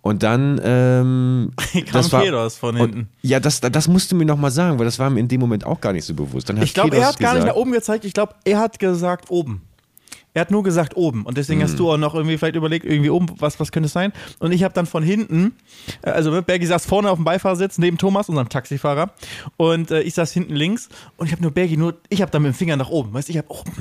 Und 0.00 0.22
dann 0.22 0.60
ähm, 0.62 1.52
Kam 1.92 2.08
Kedos 2.08 2.56
von 2.56 2.76
hinten. 2.76 2.98
Und, 3.00 3.08
ja, 3.22 3.40
das, 3.40 3.60
das 3.60 3.88
musst 3.88 4.10
du 4.10 4.16
mir 4.16 4.24
nochmal 4.24 4.50
sagen, 4.50 4.78
weil 4.78 4.86
das 4.86 4.98
war 4.98 5.10
mir 5.10 5.20
in 5.20 5.28
dem 5.28 5.40
Moment 5.40 5.66
auch 5.66 5.80
gar 5.80 5.92
nicht 5.92 6.04
so 6.04 6.14
bewusst. 6.14 6.48
Ich 6.50 6.74
glaube, 6.74 6.96
er 6.96 7.08
hat 7.08 7.18
gar 7.18 7.34
nicht 7.34 7.46
nach 7.46 7.56
oben 7.56 7.72
gezeigt. 7.72 8.04
Ich 8.04 8.14
glaube, 8.14 8.34
er 8.44 8.58
hat 8.58 8.78
gesagt 8.78 9.30
oben. 9.30 9.67
Er 10.34 10.42
hat 10.42 10.50
nur 10.50 10.62
gesagt 10.62 10.96
oben. 10.96 11.24
Und 11.24 11.36
deswegen 11.38 11.58
Mhm. 11.60 11.64
hast 11.64 11.78
du 11.78 11.90
auch 11.90 11.96
noch 11.96 12.14
irgendwie 12.14 12.38
vielleicht 12.38 12.56
überlegt, 12.56 12.84
irgendwie 12.84 13.10
oben, 13.10 13.26
was, 13.38 13.58
was 13.58 13.72
könnte 13.72 13.86
es 13.86 13.92
sein? 13.92 14.12
Und 14.38 14.52
ich 14.52 14.62
habe 14.62 14.74
dann 14.74 14.86
von 14.86 15.02
hinten, 15.02 15.56
äh, 16.02 16.10
also 16.10 16.42
Bergi 16.42 16.66
saß 16.66 16.86
vorne 16.86 17.10
auf 17.10 17.18
dem 17.18 17.24
Beifahrersitz 17.24 17.78
neben 17.78 17.98
Thomas, 17.98 18.28
unserem 18.28 18.48
Taxifahrer. 18.48 19.12
Und 19.56 19.90
äh, 19.90 20.02
ich 20.02 20.14
saß 20.14 20.30
hinten 20.32 20.54
links. 20.54 20.88
Und 21.16 21.26
ich 21.26 21.32
habe 21.32 21.42
nur 21.42 21.50
Bergi 21.50 21.76
nur, 21.76 21.94
ich 22.08 22.20
habe 22.22 22.30
dann 22.30 22.42
mit 22.42 22.52
dem 22.52 22.54
Finger 22.54 22.76
nach 22.76 22.90
oben. 22.90 23.12
Weißt 23.14 23.28
du, 23.28 23.32
ich 23.32 23.38
habe 23.38 23.50
oben. 23.50 23.72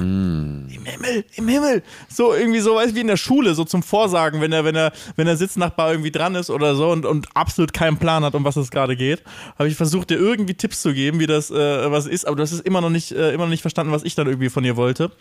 Mhm. 0.68 0.70
Im 0.74 0.86
Himmel, 0.86 1.26
im 1.36 1.48
Himmel. 1.48 1.84
So 2.10 2.34
irgendwie 2.34 2.60
so, 2.60 2.76
weißt 2.76 2.92
du, 2.92 2.96
wie 2.96 3.02
in 3.02 3.08
der 3.08 3.18
Schule, 3.18 3.54
so 3.54 3.64
zum 3.66 3.84
Vorsagen, 3.84 4.42
wenn 4.42 4.52
er, 4.52 4.64
wenn 4.66 4.76
er, 4.76 4.92
wenn 5.16 5.26
der 5.26 5.38
Sitznachbar 5.38 5.92
irgendwie 5.92 6.12
dran 6.12 6.36
ist 6.36 6.50
oder 6.50 6.76
so 6.76 6.90
und, 6.90 7.06
und 7.06 7.28
absolut 7.36 7.74
keinen 7.74 7.98
Plan 7.98 8.24
hat, 8.24 8.34
um 8.36 8.44
was 8.44 8.56
es 8.56 8.72
gerade 8.72 8.96
geht, 8.96 9.22
habe 9.60 9.70
ich 9.70 9.76
versucht, 9.76 10.10
dir 10.10 10.18
irgendwie 10.18 10.54
Tipps 10.54 10.82
zu 10.82 10.94
geben, 10.94 11.20
wie 11.20 11.28
das 11.28 11.52
äh, 11.52 11.92
was 11.92 12.08
ist, 12.08 12.26
aber 12.26 12.36
du 12.36 12.44
hast 12.44 12.52
es 12.52 12.62
immer 12.62 12.82
noch 12.82 12.90
nicht, 12.90 13.12
äh, 13.12 13.34
immer 13.34 13.44
noch 13.44 13.50
nicht 13.52 13.62
verstanden, 13.62 13.92
was 13.92 14.04
ich 14.04 14.16
dann 14.16 14.28
irgendwie 14.28 14.50
von 14.50 14.64
dir 14.64 14.76
wollte. 14.78 15.12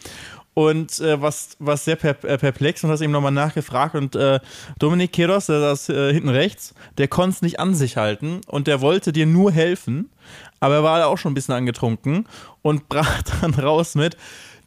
Und 0.58 1.00
äh, 1.00 1.20
was, 1.20 1.50
was 1.58 1.84
sehr 1.84 1.96
per, 1.96 2.16
äh, 2.24 2.38
perplex 2.38 2.82
und 2.82 2.88
hast 2.88 3.02
eben 3.02 3.12
nochmal 3.12 3.30
nachgefragt. 3.30 3.94
Und 3.94 4.16
äh, 4.16 4.40
Dominik 4.78 5.12
Keros, 5.12 5.46
der 5.46 5.60
saß 5.60 5.90
äh, 5.90 6.14
hinten 6.14 6.30
rechts, 6.30 6.72
der 6.96 7.08
konnte 7.08 7.36
es 7.36 7.42
nicht 7.42 7.60
an 7.60 7.74
sich 7.74 7.98
halten 7.98 8.40
und 8.46 8.66
der 8.66 8.80
wollte 8.80 9.12
dir 9.12 9.26
nur 9.26 9.52
helfen, 9.52 10.10
aber 10.58 10.76
er 10.76 10.82
war 10.82 11.06
auch 11.08 11.18
schon 11.18 11.32
ein 11.32 11.34
bisschen 11.34 11.52
angetrunken 11.54 12.26
und 12.62 12.88
brach 12.88 13.20
dann 13.42 13.52
raus 13.52 13.96
mit: 13.96 14.16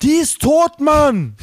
Die 0.03 0.11
ist 0.11 0.43
tot, 0.43 0.79
Mann! 0.79 1.35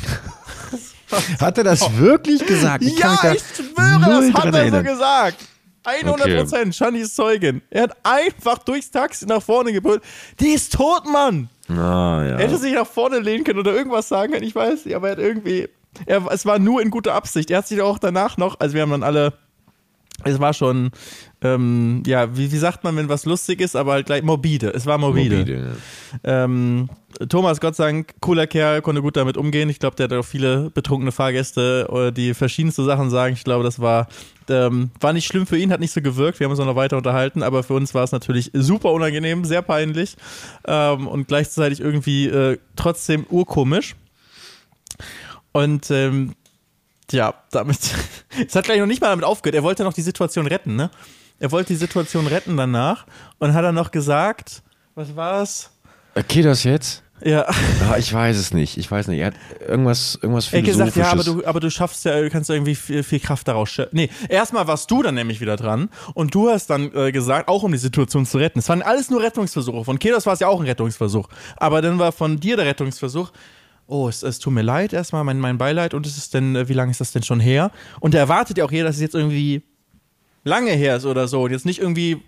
Hat 1.40 1.58
er 1.58 1.64
das 1.64 1.96
wirklich 1.96 2.46
gesagt? 2.46 2.84
Ich 2.84 3.00
ja, 3.00 3.18
da 3.20 3.32
ich 3.32 3.42
schwöre, 3.42 4.30
das 4.30 4.44
hat 4.44 4.54
er 4.54 4.70
so 4.70 4.82
gesagt. 4.82 5.38
100 5.82 6.36
Prozent, 6.36 6.74
Shannys 6.74 7.14
Zeugin. 7.14 7.62
Er 7.70 7.84
hat 7.84 7.96
einfach 8.04 8.58
durchs 8.58 8.90
Taxi 8.92 9.26
nach 9.26 9.42
vorne 9.42 9.72
gebrüllt. 9.72 10.02
Die 10.38 10.48
ist 10.50 10.72
tot, 10.72 11.04
Mann! 11.06 11.48
Ah, 11.68 12.22
Er 12.24 12.30
ja. 12.32 12.38
hätte 12.38 12.58
sich 12.58 12.74
nach 12.74 12.86
vorne 12.86 13.18
lehnen 13.18 13.44
können 13.44 13.58
oder 13.58 13.74
irgendwas 13.74 14.08
sagen 14.08 14.32
können, 14.32 14.44
ich 14.44 14.54
weiß 14.54 14.84
nicht, 14.84 14.94
aber 14.94 15.08
er 15.08 15.12
hat 15.12 15.18
irgendwie. 15.18 15.68
Er, 16.04 16.22
es 16.30 16.44
war 16.44 16.58
nur 16.58 16.82
in 16.82 16.90
guter 16.90 17.14
Absicht. 17.14 17.50
Er 17.50 17.58
hat 17.58 17.66
sich 17.68 17.80
auch 17.80 17.98
danach 17.98 18.36
noch, 18.36 18.60
also 18.60 18.74
wir 18.74 18.82
haben 18.82 18.90
dann 18.90 19.02
alle. 19.02 19.32
Es 20.24 20.40
war 20.40 20.54
schon, 20.54 20.92
ähm, 21.42 22.02
ja, 22.06 22.34
wie, 22.36 22.50
wie 22.50 22.56
sagt 22.56 22.84
man, 22.84 22.96
wenn 22.96 23.08
was 23.10 23.26
lustig 23.26 23.60
ist, 23.60 23.76
aber 23.76 23.92
halt 23.92 24.06
gleich 24.06 24.22
morbide. 24.22 24.70
Es 24.70 24.86
war 24.86 24.96
morbide. 24.96 25.38
Mobile, 25.38 25.76
Ähm, 26.24 26.88
Thomas, 27.28 27.60
Gott 27.60 27.76
sei 27.76 27.86
Dank, 27.92 28.14
cooler 28.20 28.46
Kerl, 28.46 28.80
konnte 28.80 29.02
gut 29.02 29.16
damit 29.16 29.36
umgehen. 29.36 29.68
Ich 29.68 29.78
glaube, 29.78 29.96
der 29.96 30.04
hat 30.04 30.12
auch 30.14 30.24
viele 30.24 30.70
betrunkene 30.70 31.12
Fahrgäste, 31.12 31.86
äh, 31.92 32.12
die 32.12 32.32
verschiedenste 32.32 32.82
Sachen 32.84 33.10
sagen. 33.10 33.34
Ich 33.34 33.44
glaube, 33.44 33.62
das 33.64 33.78
war, 33.78 34.06
ähm, 34.50 34.90
war 35.00 35.12
nicht 35.12 35.26
schlimm 35.26 35.46
für 35.46 35.58
ihn, 35.58 35.72
hat 35.72 35.80
nicht 35.80 35.92
so 35.92 36.00
gewirkt. 36.00 36.40
Wir 36.40 36.44
haben 36.44 36.52
uns 36.52 36.60
auch 36.60 36.66
noch 36.66 36.76
weiter 36.76 36.96
unterhalten, 36.96 37.42
aber 37.42 37.62
für 37.62 37.74
uns 37.74 37.94
war 37.94 38.04
es 38.04 38.12
natürlich 38.12 38.50
super 38.52 38.92
unangenehm, 38.92 39.44
sehr 39.44 39.62
peinlich 39.62 40.16
ähm, 40.66 41.06
und 41.06 41.28
gleichzeitig 41.28 41.80
irgendwie 41.80 42.26
äh, 42.26 42.58
trotzdem 42.76 43.26
urkomisch. 43.28 43.96
Und 45.52 45.90
ähm, 45.90 46.34
ja, 47.10 47.34
damit. 47.50 47.78
Es 48.46 48.54
hat 48.54 48.64
gleich 48.66 48.78
noch 48.80 48.86
nicht 48.86 49.00
mal 49.00 49.08
damit 49.08 49.24
aufgehört. 49.24 49.54
Er 49.54 49.62
wollte 49.62 49.82
noch 49.82 49.94
die 49.94 50.02
Situation 50.02 50.46
retten, 50.46 50.76
ne? 50.76 50.90
Er 51.38 51.52
wollte 51.52 51.68
die 51.68 51.78
Situation 51.78 52.26
retten 52.26 52.58
danach 52.58 53.06
und 53.38 53.54
hat 53.54 53.64
dann 53.64 53.74
noch 53.74 53.90
gesagt, 53.90 54.62
was 54.94 55.16
war's? 55.16 55.70
Okay, 56.14 56.42
das 56.42 56.64
jetzt? 56.64 57.02
Ja, 57.24 57.46
Ah, 57.88 57.96
ich 57.98 58.12
weiß 58.12 58.36
es 58.36 58.52
nicht. 58.52 58.76
Ich 58.76 58.90
weiß 58.90 59.08
nicht. 59.08 59.20
Er 59.20 59.28
hat 59.28 59.34
irgendwas, 59.66 60.18
irgendwas 60.20 60.52
er 60.52 60.58
hat 60.58 60.66
gesagt, 60.66 60.92
Philosophisches. 60.92 61.26
ja, 61.26 61.32
aber 61.34 61.42
du, 61.42 61.48
aber 61.48 61.60
du 61.60 61.70
schaffst 61.70 62.04
ja, 62.04 62.20
du 62.20 62.28
kannst 62.28 62.50
ja 62.50 62.54
irgendwie 62.56 62.74
viel, 62.74 63.02
viel 63.02 63.20
Kraft 63.20 63.48
daraus 63.48 63.70
schöpfen. 63.70 63.96
Nee, 63.96 64.10
erstmal 64.28 64.66
warst 64.66 64.90
du 64.90 65.02
dann 65.02 65.14
nämlich 65.14 65.40
wieder 65.40 65.56
dran 65.56 65.88
und 66.14 66.34
du 66.34 66.50
hast 66.50 66.68
dann 66.68 66.92
äh, 66.94 67.12
gesagt, 67.12 67.48
auch 67.48 67.62
um 67.62 67.72
die 67.72 67.78
Situation 67.78 68.26
zu 68.26 68.36
retten. 68.38 68.58
Es 68.58 68.68
waren 68.68 68.82
alles 68.82 69.08
nur 69.10 69.22
Rettungsversuche. 69.22 69.84
Von 69.84 69.98
Kedos 69.98 70.26
war 70.26 70.34
es 70.34 70.40
ja 70.40 70.48
auch 70.48 70.60
ein 70.60 70.66
Rettungsversuch. 70.66 71.28
Aber 71.56 71.80
dann 71.80 71.98
war 71.98 72.12
von 72.12 72.38
dir 72.38 72.56
der 72.56 72.66
Rettungsversuch, 72.66 73.32
oh, 73.86 74.08
es, 74.08 74.22
es 74.22 74.38
tut 74.38 74.52
mir 74.52 74.62
leid 74.62 74.92
erstmal, 74.92 75.24
mein, 75.24 75.40
mein 75.40 75.56
Beileid 75.56 75.94
und 75.94 76.06
es 76.06 76.18
ist 76.18 76.34
denn, 76.34 76.54
äh, 76.54 76.68
wie 76.68 76.74
lange 76.74 76.90
ist 76.90 77.00
das 77.00 77.12
denn 77.12 77.22
schon 77.22 77.40
her? 77.40 77.70
Und 78.00 78.12
da 78.12 78.18
erwartet 78.18 78.58
ja 78.58 78.64
auch 78.66 78.72
jeder, 78.72 78.84
dass 78.84 78.96
es 78.96 79.02
jetzt 79.02 79.14
irgendwie 79.14 79.62
lange 80.44 80.72
her 80.72 80.96
ist 80.96 81.06
oder 81.06 81.28
so 81.28 81.42
und 81.44 81.50
jetzt 81.50 81.64
nicht 81.64 81.80
irgendwie 81.80 82.22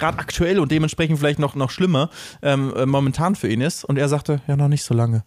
gerade 0.00 0.18
aktuell 0.18 0.58
und 0.58 0.72
dementsprechend 0.72 1.18
vielleicht 1.18 1.38
noch, 1.38 1.54
noch 1.54 1.70
schlimmer 1.70 2.10
ähm, 2.42 2.72
äh, 2.76 2.86
momentan 2.86 3.36
für 3.36 3.48
ihn 3.48 3.60
ist. 3.60 3.84
Und 3.84 3.98
er 3.98 4.08
sagte, 4.08 4.40
ja, 4.48 4.56
noch 4.56 4.68
nicht 4.68 4.82
so 4.82 4.94
lange. 4.94 5.22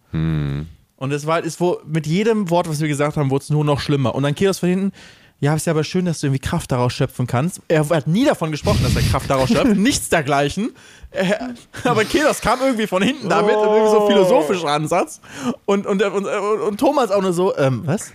Und 0.96 1.12
es 1.12 1.26
war, 1.26 1.42
ist 1.42 1.60
wo, 1.60 1.78
mit 1.86 2.06
jedem 2.06 2.50
Wort, 2.50 2.68
was 2.68 2.80
wir 2.80 2.88
gesagt 2.88 3.16
haben, 3.16 3.30
wurde 3.30 3.44
es 3.44 3.50
nur 3.50 3.64
noch 3.64 3.80
schlimmer. 3.80 4.14
Und 4.14 4.22
dann 4.22 4.34
Kiros 4.34 4.58
von 4.58 4.68
hinten, 4.68 4.92
ja, 5.40 5.54
ist 5.54 5.66
ja 5.66 5.72
aber 5.72 5.84
schön, 5.84 6.04
dass 6.04 6.20
du 6.20 6.28
irgendwie 6.28 6.40
Kraft 6.40 6.72
daraus 6.72 6.92
schöpfen 6.92 7.26
kannst. 7.26 7.60
Er 7.68 7.86
hat 7.88 8.06
nie 8.06 8.24
davon 8.24 8.50
gesprochen, 8.50 8.80
dass 8.82 8.96
er 8.96 9.02
Kraft 9.02 9.28
daraus 9.28 9.48
schöpft. 9.48 9.66
Nichts 9.76 10.08
dergleichen. 10.08 10.72
Er, 11.10 11.54
aber 11.84 12.04
Kiros 12.04 12.40
kam 12.40 12.60
irgendwie 12.60 12.86
von 12.86 13.02
hinten 13.02 13.28
damit, 13.28 13.54
irgendwie 13.54 13.90
so 13.90 14.06
philosophischer 14.06 14.68
Ansatz. 14.68 15.20
Und, 15.66 15.86
und, 15.86 16.02
und, 16.02 16.26
und, 16.26 16.80
Thomas 16.80 17.10
auch 17.10 17.20
nur 17.20 17.32
so, 17.32 17.54
ähm, 17.58 17.82
was? 17.84 18.12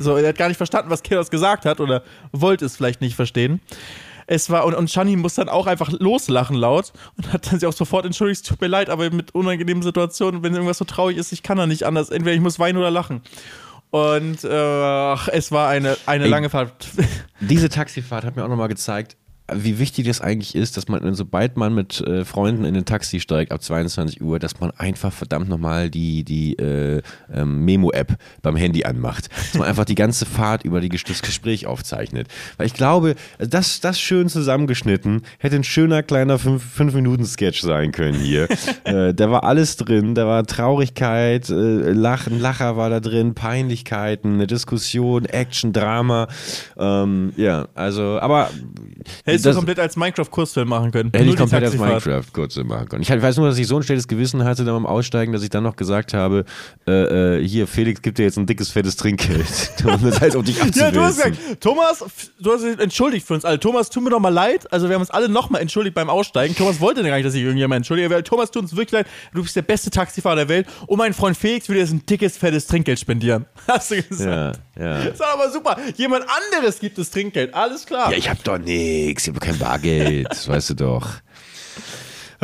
So, 0.00 0.16
er 0.16 0.30
hat 0.30 0.38
gar 0.38 0.48
nicht 0.48 0.56
verstanden, 0.56 0.90
was 0.90 1.02
Kiros 1.02 1.30
gesagt 1.30 1.66
hat 1.66 1.78
oder 1.78 2.02
wollte 2.32 2.64
es 2.64 2.76
vielleicht 2.76 3.00
nicht 3.00 3.14
verstehen. 3.14 3.60
Es 4.34 4.48
war, 4.48 4.64
und, 4.64 4.72
und 4.74 4.90
Shani 4.90 5.16
muss 5.16 5.34
dann 5.34 5.50
auch 5.50 5.66
einfach 5.66 5.92
loslachen 5.92 6.56
laut 6.56 6.94
und 7.18 7.34
hat 7.34 7.52
dann 7.52 7.60
sich 7.60 7.68
auch 7.68 7.74
sofort 7.74 8.06
entschuldigt, 8.06 8.40
es 8.42 8.48
tut 8.48 8.62
mir 8.62 8.66
leid, 8.66 8.88
aber 8.88 9.10
mit 9.10 9.34
unangenehmen 9.34 9.82
Situationen, 9.82 10.42
wenn 10.42 10.54
irgendwas 10.54 10.78
so 10.78 10.86
traurig 10.86 11.18
ist, 11.18 11.32
ich 11.32 11.42
kann 11.42 11.58
da 11.58 11.66
nicht 11.66 11.82
anders. 11.82 12.08
Entweder 12.08 12.34
ich 12.34 12.40
muss 12.40 12.58
weinen 12.58 12.78
oder 12.78 12.90
lachen. 12.90 13.20
Und 13.90 14.42
äh, 14.42 15.12
es 15.32 15.52
war 15.52 15.68
eine, 15.68 15.98
eine 16.06 16.24
Ey. 16.24 16.30
lange 16.30 16.48
Fahrt. 16.48 16.72
Diese 17.40 17.68
Taxifahrt 17.68 18.24
hat 18.24 18.34
mir 18.34 18.44
auch 18.44 18.48
nochmal 18.48 18.68
gezeigt, 18.68 19.18
wie 19.56 19.78
wichtig 19.78 20.06
das 20.06 20.20
eigentlich 20.20 20.54
ist, 20.54 20.76
dass 20.76 20.88
man, 20.88 21.14
sobald 21.14 21.56
man 21.56 21.74
mit 21.74 22.00
äh, 22.00 22.24
Freunden 22.24 22.64
in 22.64 22.76
ein 22.76 22.84
Taxi 22.84 23.20
steigt 23.20 23.52
ab 23.52 23.62
22 23.62 24.22
Uhr, 24.22 24.38
dass 24.38 24.60
man 24.60 24.70
einfach 24.72 25.12
verdammt 25.12 25.48
nochmal 25.48 25.90
die, 25.90 26.24
die 26.24 26.54
äh, 26.58 27.02
ähm, 27.32 27.64
Memo-App 27.64 28.16
beim 28.42 28.56
Handy 28.56 28.84
anmacht. 28.84 29.28
Dass 29.30 29.54
man 29.54 29.68
einfach 29.68 29.84
die 29.84 29.94
ganze 29.94 30.26
Fahrt 30.26 30.64
über 30.64 30.80
die, 30.80 30.88
das 30.88 31.22
Gespräch 31.22 31.66
aufzeichnet. 31.66 32.28
Weil 32.56 32.66
ich 32.66 32.74
glaube, 32.74 33.14
das, 33.38 33.80
das 33.80 34.00
schön 34.00 34.28
zusammengeschnitten 34.28 35.22
hätte 35.38 35.56
ein 35.56 35.64
schöner 35.64 36.02
kleiner 36.02 36.38
5-Minuten-Sketch 36.38 37.60
sein 37.60 37.92
können 37.92 38.18
hier. 38.18 38.48
äh, 38.84 39.14
da 39.14 39.30
war 39.30 39.44
alles 39.44 39.76
drin, 39.76 40.14
da 40.14 40.26
war 40.26 40.46
Traurigkeit, 40.46 41.48
äh, 41.50 41.92
Lachen, 41.92 42.40
Lacher 42.40 42.76
war 42.76 42.90
da 42.90 43.00
drin, 43.00 43.34
Peinlichkeiten, 43.34 44.34
eine 44.34 44.46
Diskussion, 44.46 45.24
Action, 45.26 45.72
Drama. 45.72 46.28
Ähm, 46.76 47.32
ja, 47.36 47.68
also, 47.74 48.18
aber. 48.20 48.50
Hättest 49.44 49.56
du 49.56 49.60
komplett 49.60 49.78
als 49.78 49.96
Minecraft-Kurzfilm 49.96 50.68
machen 50.68 50.90
können. 50.90 51.10
Hätte 51.12 51.24
ich 51.24 51.36
komplett 51.36 51.64
als. 51.64 51.76
Minecraft-Kurzfilm 51.76 52.66
machen 52.66 52.88
können. 52.88 53.02
Ich 53.02 53.10
weiß 53.10 53.36
nur, 53.36 53.48
dass 53.48 53.58
ich 53.58 53.66
so 53.66 53.76
ein 53.76 53.82
schlechtes 53.82 54.08
Gewissen 54.08 54.44
hatte 54.44 54.64
dann 54.64 54.74
beim 54.74 54.86
Aussteigen, 54.86 55.32
dass 55.32 55.42
ich 55.42 55.50
dann 55.50 55.64
noch 55.64 55.76
gesagt 55.76 56.14
habe, 56.14 56.44
äh, 56.86 57.38
äh, 57.38 57.46
hier, 57.46 57.66
Felix 57.66 58.02
gibt 58.02 58.18
dir 58.18 58.24
jetzt 58.24 58.38
ein 58.38 58.46
dickes, 58.46 58.70
fettes 58.70 58.96
Trinkgeld. 58.96 59.44
um 59.84 60.02
das 60.02 60.20
halt 60.20 60.36
auf 60.36 60.44
dich 60.44 60.58
Ja, 60.74 60.90
du 60.90 61.00
hast 61.00 61.16
gesagt, 61.16 61.60
Thomas, 61.60 62.04
du 62.40 62.52
hast 62.52 62.64
dich 62.64 62.78
entschuldigt 62.78 63.26
für 63.26 63.34
uns 63.34 63.44
alle. 63.44 63.58
Thomas, 63.58 63.90
tut 63.90 64.02
mir 64.02 64.10
doch 64.10 64.20
mal 64.20 64.28
leid. 64.28 64.70
Also 64.72 64.88
wir 64.88 64.94
haben 64.94 65.02
uns 65.02 65.10
alle 65.10 65.28
nochmal 65.28 65.60
entschuldigt 65.60 65.94
beim 65.94 66.10
Aussteigen. 66.10 66.54
Thomas 66.54 66.80
wollte 66.80 67.02
gar 67.02 67.16
nicht, 67.16 67.26
dass 67.26 67.34
ich 67.34 67.42
irgendjemand 67.42 67.78
entschuldige. 67.78 68.10
Weil 68.10 68.22
Thomas, 68.22 68.50
tut 68.50 68.62
uns 68.62 68.72
wirklich 68.72 68.92
leid. 68.92 69.06
Du 69.34 69.42
bist 69.42 69.56
der 69.56 69.62
beste 69.62 69.90
Taxifahrer 69.90 70.36
der 70.36 70.48
Welt. 70.48 70.66
Und 70.86 70.98
mein 70.98 71.14
Freund 71.14 71.36
Felix 71.36 71.68
will 71.68 71.76
dir 71.76 71.82
jetzt 71.82 71.92
ein 71.92 72.04
dickes, 72.06 72.36
fettes 72.36 72.66
Trinkgeld 72.66 72.98
spendieren. 72.98 73.46
Hast 73.68 73.90
du 73.90 74.02
gesagt. 74.02 74.58
Ja, 74.76 74.84
ja. 74.84 75.04
Das 75.04 75.14
ist 75.14 75.22
aber 75.22 75.50
super. 75.50 75.76
Jemand 75.96 76.24
anderes 76.28 76.78
gibt 76.80 76.98
das 76.98 77.10
Trinkgeld. 77.10 77.54
Alles 77.54 77.86
klar. 77.86 78.10
Ja, 78.10 78.16
ich 78.16 78.28
hab 78.28 78.42
doch 78.44 78.58
nix, 79.26 79.28
ich 79.28 79.34
hab 79.34 79.40
kein 79.40 79.58
Bargeld, 79.58 80.26
das 80.30 80.48
weißt 80.48 80.70
du 80.70 80.74
doch. 80.74 81.08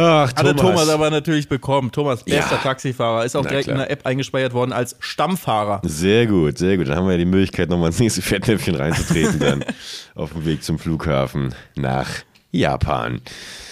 Ach, 0.01 0.29
Hat 0.29 0.47
der 0.47 0.55
Thomas 0.55 0.89
aber 0.89 1.11
natürlich 1.11 1.49
bekommen. 1.49 1.91
Thomas, 1.91 2.23
bester 2.23 2.55
Ja. 2.55 2.63
Taxifahrer. 2.63 3.25
Ist 3.25 3.35
auch 3.37 3.43
Na 3.43 3.49
direkt 3.51 3.65
klar. 3.65 3.75
in 3.75 3.81
der 3.81 3.91
App 3.91 4.07
eingespeichert 4.07 4.53
worden 4.53 4.73
als 4.73 4.95
Stammfahrer. 5.01 5.83
Sehr 5.85 6.29
gut, 6.29 6.57
sehr 6.57 6.77
gut. 6.77 6.87
Dann 6.87 6.97
haben 6.99 7.07
wir 7.07 7.13
ja 7.13 7.19
die 7.19 7.25
Möglichkeit, 7.25 7.69
nochmal 7.69 7.89
ins 7.89 7.99
nächste 7.99 8.23
Fettnäpfchen 8.23 8.77
reinzutreten 8.77 9.41
dann 9.41 9.65
auf 10.15 10.33
dem 10.35 10.47
Weg 10.47 10.63
zum 10.63 10.79
Flughafen 10.79 11.53
nach 11.75 12.07
Japan. 12.53 13.21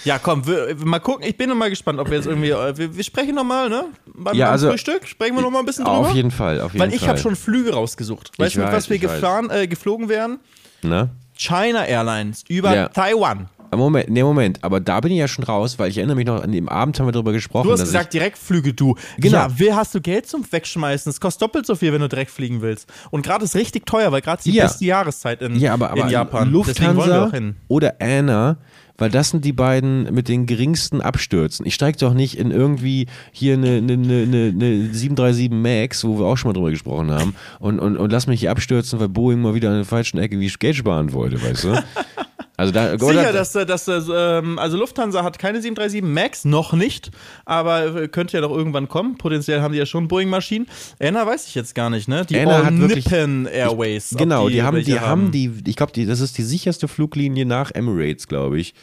Ja, 0.03 0.19
komm, 0.19 0.45
wir, 0.45 0.75
mal 0.83 0.99
gucken. 0.99 1.25
Ich 1.25 1.37
bin 1.37 1.47
noch 1.47 1.55
mal 1.55 1.69
gespannt, 1.69 1.97
ob 1.97 2.09
wir 2.09 2.17
jetzt 2.17 2.27
irgendwie. 2.27 2.49
äh, 2.49 2.77
Wir, 2.77 2.93
wir 2.97 3.03
sprechen 3.05 3.33
noch 3.35 3.45
mal, 3.45 3.69
ne? 3.69 3.85
Beim, 4.13 4.35
Ja, 4.35 4.51
also- 4.51 4.69
Frühstück 4.69 5.07
sprechen 5.07 5.33
wir 5.35 5.41
noch 5.41 5.49
mal 5.51 5.59
ein 5.59 5.65
bisschen 5.65 5.85
drüber. 5.85 5.99
Auf 6.09 6.13
jeden 6.13 6.31
Fall, 6.31 6.59
auf 6.59 6.73
jeden 6.73 6.81
Weil 6.83 6.89
Fall. 6.89 6.97
ich 6.97 7.07
habe 7.07 7.19
schon 7.19 7.37
Flüge 7.37 7.71
rausgesucht. 7.73 8.31
Weißt 8.37 8.55
du, 8.57 8.59
mit 8.59 8.71
was 8.73 8.89
wir 8.89 8.99
geflogen, 8.99 9.49
äh, 9.49 9.65
geflogen 9.65 10.09
wären? 10.09 10.39
Na? 10.81 11.09
China 11.37 11.85
Airlines 11.85 12.43
über 12.49 12.75
Ja. 12.75 12.87
Taiwan. 12.89 13.49
Moment, 13.75 14.09
nee, 14.09 14.23
Moment, 14.23 14.63
aber 14.63 14.79
da 14.79 15.01
bin 15.01 15.11
ich 15.11 15.17
ja 15.17 15.27
schon 15.27 15.43
raus, 15.43 15.77
weil 15.77 15.89
ich 15.89 15.97
erinnere 15.97 16.15
mich 16.15 16.25
noch, 16.25 16.41
an 16.41 16.53
dem 16.53 16.69
Abend 16.69 16.97
haben 16.99 17.05
wir 17.05 17.11
darüber 17.11 17.33
gesprochen. 17.33 17.67
Du 17.67 17.73
hast 17.73 17.81
gesagt, 17.81 18.13
Direktflüge, 18.13 18.73
du. 18.73 18.95
Genau. 19.17 19.37
Ja, 19.39 19.59
will, 19.59 19.75
hast 19.75 19.93
du 19.93 19.99
Geld 19.99 20.25
zum 20.25 20.49
Wegschmeißen? 20.49 21.09
Es 21.09 21.19
kostet 21.19 21.41
doppelt 21.41 21.65
so 21.65 21.75
viel, 21.75 21.91
wenn 21.91 21.99
du 21.99 22.07
direkt 22.07 22.31
fliegen 22.31 22.61
willst. 22.61 22.87
Und 23.11 23.23
gerade 23.25 23.43
ist 23.43 23.55
richtig 23.55 23.85
teuer, 23.85 24.09
weil 24.13 24.21
gerade 24.21 24.37
ist 24.39 24.45
die 24.45 24.53
Ja. 24.53 24.63
beste 24.63 24.85
Jahreszeit 24.85 25.41
in, 25.41 25.57
ja, 25.59 25.73
aber, 25.73 25.91
aber 25.91 26.03
in 26.03 26.09
Japan. 26.09 26.53
Deswegen 26.65 26.95
wollen 26.95 27.09
wir 27.09 27.17
Lufthansa 27.17 27.25
auch 27.27 27.31
hin. 27.31 27.55
oder 27.67 27.95
Anna, 27.99 28.57
weil 28.97 29.09
das 29.09 29.29
sind 29.29 29.45
die 29.45 29.53
beiden 29.53 30.13
mit 30.13 30.27
den 30.27 30.45
geringsten 30.45 31.01
Abstürzen. 31.01 31.65
Ich 31.65 31.75
steige 31.75 31.97
doch 31.97 32.13
nicht 32.13 32.37
in 32.37 32.51
irgendwie 32.51 33.07
hier 33.31 33.53
eine, 33.53 33.77
eine, 33.77 33.93
eine, 33.93 34.23
eine, 34.23 34.53
eine 34.55 34.93
737 34.93 35.51
MAX, 35.51 36.03
wo 36.03 36.19
wir 36.19 36.25
auch 36.25 36.37
schon 36.37 36.49
mal 36.49 36.53
drüber 36.53 36.71
gesprochen 36.71 37.11
haben, 37.11 37.35
und, 37.59 37.79
und, 37.79 37.97
und 37.97 38.11
lass 38.11 38.27
mich 38.27 38.39
hier 38.39 38.51
abstürzen, 38.51 38.99
weil 38.99 39.09
Boeing 39.09 39.41
mal 39.41 39.55
wieder 39.55 39.69
an 39.69 39.75
der 39.75 39.85
falschen 39.85 40.17
Ecke 40.17 40.39
wie 40.39 40.47
Geld 40.57 40.75
sparen 40.75 41.13
wollte, 41.13 41.41
weißt 41.41 41.65
du? 41.65 41.83
Also 42.59 42.73
da, 42.73 42.97
Sicher, 42.97 43.33
dass, 43.33 43.53
äh, 43.53 43.67
dass 43.67 43.87
äh, 43.87 44.01
ähm, 44.09 44.57
also 44.57 44.77
Lufthansa 44.77 45.23
hat 45.23 45.37
keine 45.37 45.61
737 45.61 46.01
MAX, 46.01 46.43
noch 46.43 46.73
nicht, 46.73 47.11
aber 47.45 47.95
äh, 47.95 48.07
könnte 48.07 48.35
ja 48.35 48.41
doch 48.41 48.49
irgendwann 48.51 48.87
kommen. 48.87 49.15
Potenziell 49.19 49.61
haben 49.61 49.73
die 49.73 49.77
ja 49.77 49.85
schon 49.85 50.07
Boeing-Maschinen. 50.07 50.67
Anna 50.99 51.25
weiß 51.27 51.47
ich 51.47 51.53
jetzt 51.53 51.75
gar 51.75 51.91
nicht, 51.91 52.07
ne? 52.07 52.25
Die 52.27 52.39
Anna 52.39 52.65
hat 52.65 52.77
wirklich- 52.79 53.11
Airways. 53.11 54.11
ob 54.13 54.17
Genau, 54.17 54.49
die, 54.49 54.63
haben, 54.63 54.75
welche 54.77 54.91
die 54.93 54.99
haben 54.99 55.31
die, 55.31 55.53
ich 55.67 55.75
glaube, 55.75 55.91
die, 55.91 56.07
das 56.07 56.19
ist 56.19 56.35
die 56.39 56.43
sicherste 56.43 56.87
Fluglinie 56.87 57.45
nach 57.45 57.69
Emirates, 57.75 58.27
glaube 58.27 58.59
ich. 58.59 58.73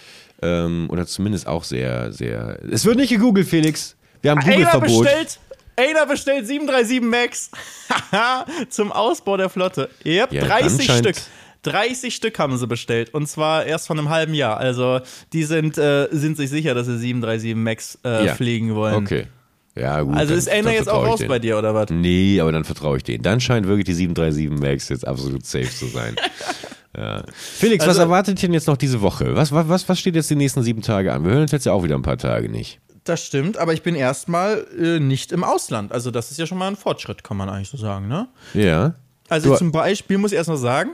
Ähm, 0.41 0.87
oder 0.91 1.05
zumindest 1.07 1.47
auch 1.49 1.64
sehr, 1.64 2.12
sehr. 2.12 2.59
Es 2.70 2.85
wird 2.85 2.97
nicht 2.97 3.11
gegoogelt, 3.11 3.49
Felix. 3.49 3.97
Wir 4.22 4.31
haben 4.31 4.41
Google-Verbot. 4.41 5.03
bestellt, 5.03 5.39
einer 5.77 6.07
bestellt 6.07 6.47
737 6.47 7.01
MAX 7.01 7.51
zum 8.68 8.93
Ausbau 8.93 9.37
der 9.37 9.49
Flotte. 9.49 9.91
Yep, 10.05 10.33
Ja, 10.33 10.41
dann 10.43 10.49
30 10.51 10.87
scheint- 10.87 10.99
Stück. 11.07 11.16
30 11.64 12.14
Stück 12.14 12.38
haben 12.38 12.56
sie 12.56 12.66
bestellt 12.66 13.12
und 13.14 13.26
zwar 13.28 13.64
erst 13.66 13.86
von 13.86 13.98
einem 13.98 14.08
halben 14.10 14.34
Jahr. 14.34 14.56
Also 14.58 15.00
die 15.32 15.44
sind, 15.44 15.76
äh, 15.78 16.08
sind 16.12 16.36
sich 16.36 16.50
sicher, 16.50 16.74
dass 16.74 16.86
sie 16.86 16.98
737 16.98 17.54
MAX 17.56 17.98
äh, 18.04 18.26
Ja. 18.26 18.34
fliegen 18.34 18.74
wollen. 18.74 18.94
Okay. 19.04 19.26
Ja, 19.76 20.00
gut. 20.02 20.14
Also 20.16 20.34
ist 20.34 20.46
dann 20.48 20.68
jetzt 20.68 20.88
auch 20.88 21.04
raus 21.04 21.18
denen. 21.18 21.28
bei 21.30 21.40
dir 21.40 21.58
oder 21.58 21.74
was? 21.74 21.90
Nee, 21.90 22.38
aber 22.40 22.52
dann 22.52 22.62
vertraue 22.64 22.96
ich 22.98 23.02
denen. 23.02 23.24
Dann 23.24 23.40
scheint 23.40 23.66
wirklich 23.66 23.86
die 23.86 23.94
737 23.94 24.50
MAX 24.60 24.88
jetzt 24.88 25.06
absolut 25.06 25.44
safe 25.44 25.68
zu 25.68 25.86
sein. 25.88 26.14
ja. 26.96 27.24
Felix, 27.32 27.82
was 27.82 27.88
Also- 27.88 28.02
erwartet 28.02 28.40
denn 28.42 28.52
jetzt 28.52 28.68
noch 28.68 28.76
diese 28.76 29.00
Woche? 29.00 29.34
Was, 29.34 29.50
was, 29.50 29.68
was, 29.68 29.88
was 29.88 29.98
steht 29.98 30.14
jetzt 30.14 30.30
die 30.30 30.36
nächsten 30.36 30.62
sieben 30.62 30.80
Tage 30.82 31.12
an? 31.12 31.24
Wir 31.24 31.32
hören 31.32 31.42
uns 31.42 31.50
jetzt 31.52 31.66
ja 31.66 31.72
auch 31.72 31.82
wieder 31.82 31.96
ein 31.96 32.02
paar 32.02 32.18
Tage 32.18 32.48
nicht. 32.48 32.78
Das 33.02 33.24
stimmt, 33.26 33.58
aber 33.58 33.74
ich 33.74 33.82
bin 33.82 33.96
erstmal 33.96 34.64
äh, 34.80 34.98
nicht 35.00 35.32
im 35.32 35.42
Ausland. 35.44 35.92
Also 35.92 36.10
das 36.10 36.30
ist 36.30 36.38
ja 36.38 36.46
schon 36.46 36.56
mal 36.56 36.68
ein 36.68 36.76
Fortschritt, 36.76 37.22
kann 37.24 37.36
man 37.36 37.48
eigentlich 37.50 37.68
so 37.68 37.76
sagen, 37.76 38.06
ne? 38.08 38.28
Ja. 38.54 38.94
Also 39.28 39.50
Du- 39.50 39.56
zum 39.56 39.72
Beispiel 39.72 40.18
muss 40.18 40.30
ich 40.32 40.36
erst 40.38 40.48
mal 40.48 40.56
sagen, 40.56 40.92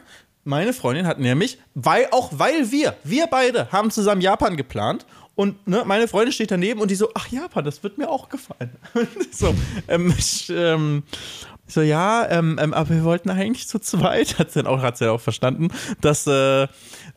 meine 0.50 0.74
Freundin 0.74 1.06
hat 1.06 1.18
nämlich, 1.18 1.58
weil 1.74 2.08
auch 2.10 2.30
weil 2.32 2.70
wir, 2.70 2.96
wir 3.04 3.26
beide 3.28 3.72
haben 3.72 3.90
zusammen 3.90 4.20
Japan 4.20 4.56
geplant 4.56 5.06
und 5.34 5.66
ne, 5.66 5.84
meine 5.86 6.08
Freundin 6.08 6.32
steht 6.32 6.50
daneben 6.50 6.80
und 6.80 6.90
die 6.90 6.96
so, 6.96 7.08
ach 7.14 7.28
Japan, 7.28 7.64
das 7.64 7.82
wird 7.82 7.96
mir 7.96 8.10
auch 8.10 8.28
gefallen. 8.28 8.70
so, 9.32 9.54
ähm, 9.88 10.12
ich, 10.18 10.52
ähm, 10.54 11.04
so 11.66 11.80
ja, 11.80 12.28
ähm, 12.28 12.58
ähm, 12.60 12.74
aber 12.74 12.90
wir 12.90 13.04
wollten 13.04 13.30
eigentlich 13.30 13.68
zu 13.68 13.78
zweit, 13.78 14.38
hat 14.38 14.50
sie 14.50 14.62
dann 14.62 14.66
auch, 14.66 14.82
auch 14.82 15.20
verstanden, 15.20 15.68
dass, 16.00 16.26
äh, 16.26 16.66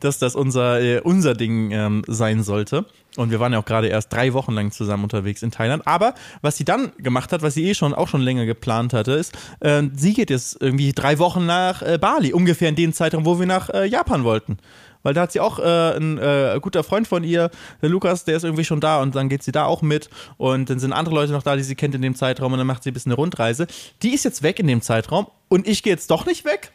dass 0.00 0.18
das 0.18 0.36
unser, 0.36 0.80
äh, 0.80 1.00
unser 1.00 1.34
Ding 1.34 1.72
ähm, 1.72 2.02
sein 2.06 2.42
sollte. 2.42 2.86
Und 3.16 3.30
wir 3.30 3.38
waren 3.38 3.52
ja 3.52 3.60
auch 3.60 3.64
gerade 3.64 3.88
erst 3.88 4.12
drei 4.12 4.32
Wochen 4.32 4.52
lang 4.52 4.72
zusammen 4.72 5.04
unterwegs 5.04 5.42
in 5.42 5.50
Thailand. 5.50 5.86
Aber 5.86 6.14
was 6.42 6.56
sie 6.56 6.64
dann 6.64 6.92
gemacht 6.98 7.32
hat, 7.32 7.42
was 7.42 7.54
sie 7.54 7.68
eh 7.68 7.74
schon 7.74 7.94
auch 7.94 8.08
schon 8.08 8.20
länger 8.20 8.44
geplant 8.44 8.92
hatte, 8.92 9.12
ist, 9.12 9.32
äh, 9.60 9.82
sie 9.94 10.14
geht 10.14 10.30
jetzt 10.30 10.60
irgendwie 10.60 10.92
drei 10.92 11.18
Wochen 11.18 11.46
nach 11.46 11.82
äh, 11.82 11.98
Bali, 11.98 12.32
ungefähr 12.32 12.68
in 12.68 12.76
dem 12.76 12.92
Zeitraum, 12.92 13.24
wo 13.24 13.38
wir 13.38 13.46
nach 13.46 13.70
äh, 13.70 13.86
Japan 13.86 14.24
wollten. 14.24 14.58
Weil 15.04 15.14
da 15.14 15.22
hat 15.22 15.32
sie 15.32 15.40
auch 15.40 15.58
äh, 15.58 15.96
ein 15.96 16.18
äh, 16.18 16.58
guter 16.60 16.82
Freund 16.82 17.06
von 17.06 17.22
ihr, 17.22 17.50
der 17.82 17.90
Lukas, 17.90 18.24
der 18.24 18.36
ist 18.36 18.42
irgendwie 18.42 18.64
schon 18.64 18.80
da 18.80 19.02
und 19.02 19.14
dann 19.14 19.28
geht 19.28 19.42
sie 19.42 19.52
da 19.52 19.66
auch 19.66 19.82
mit. 19.82 20.08
Und 20.38 20.70
dann 20.70 20.80
sind 20.80 20.92
andere 20.92 21.14
Leute 21.14 21.32
noch 21.32 21.42
da, 21.42 21.56
die 21.56 21.62
sie 21.62 21.74
kennt 21.76 21.94
in 21.94 22.02
dem 22.02 22.16
Zeitraum 22.16 22.52
und 22.52 22.58
dann 22.58 22.66
macht 22.66 22.82
sie 22.82 22.90
ein 22.90 22.94
bisschen 22.94 23.12
eine 23.12 23.16
Rundreise. 23.16 23.66
Die 24.02 24.14
ist 24.14 24.24
jetzt 24.24 24.42
weg 24.42 24.58
in 24.58 24.66
dem 24.66 24.80
Zeitraum 24.80 25.26
und 25.48 25.68
ich 25.68 25.82
gehe 25.82 25.92
jetzt 25.92 26.10
doch 26.10 26.24
nicht 26.26 26.44
weg. 26.44 26.72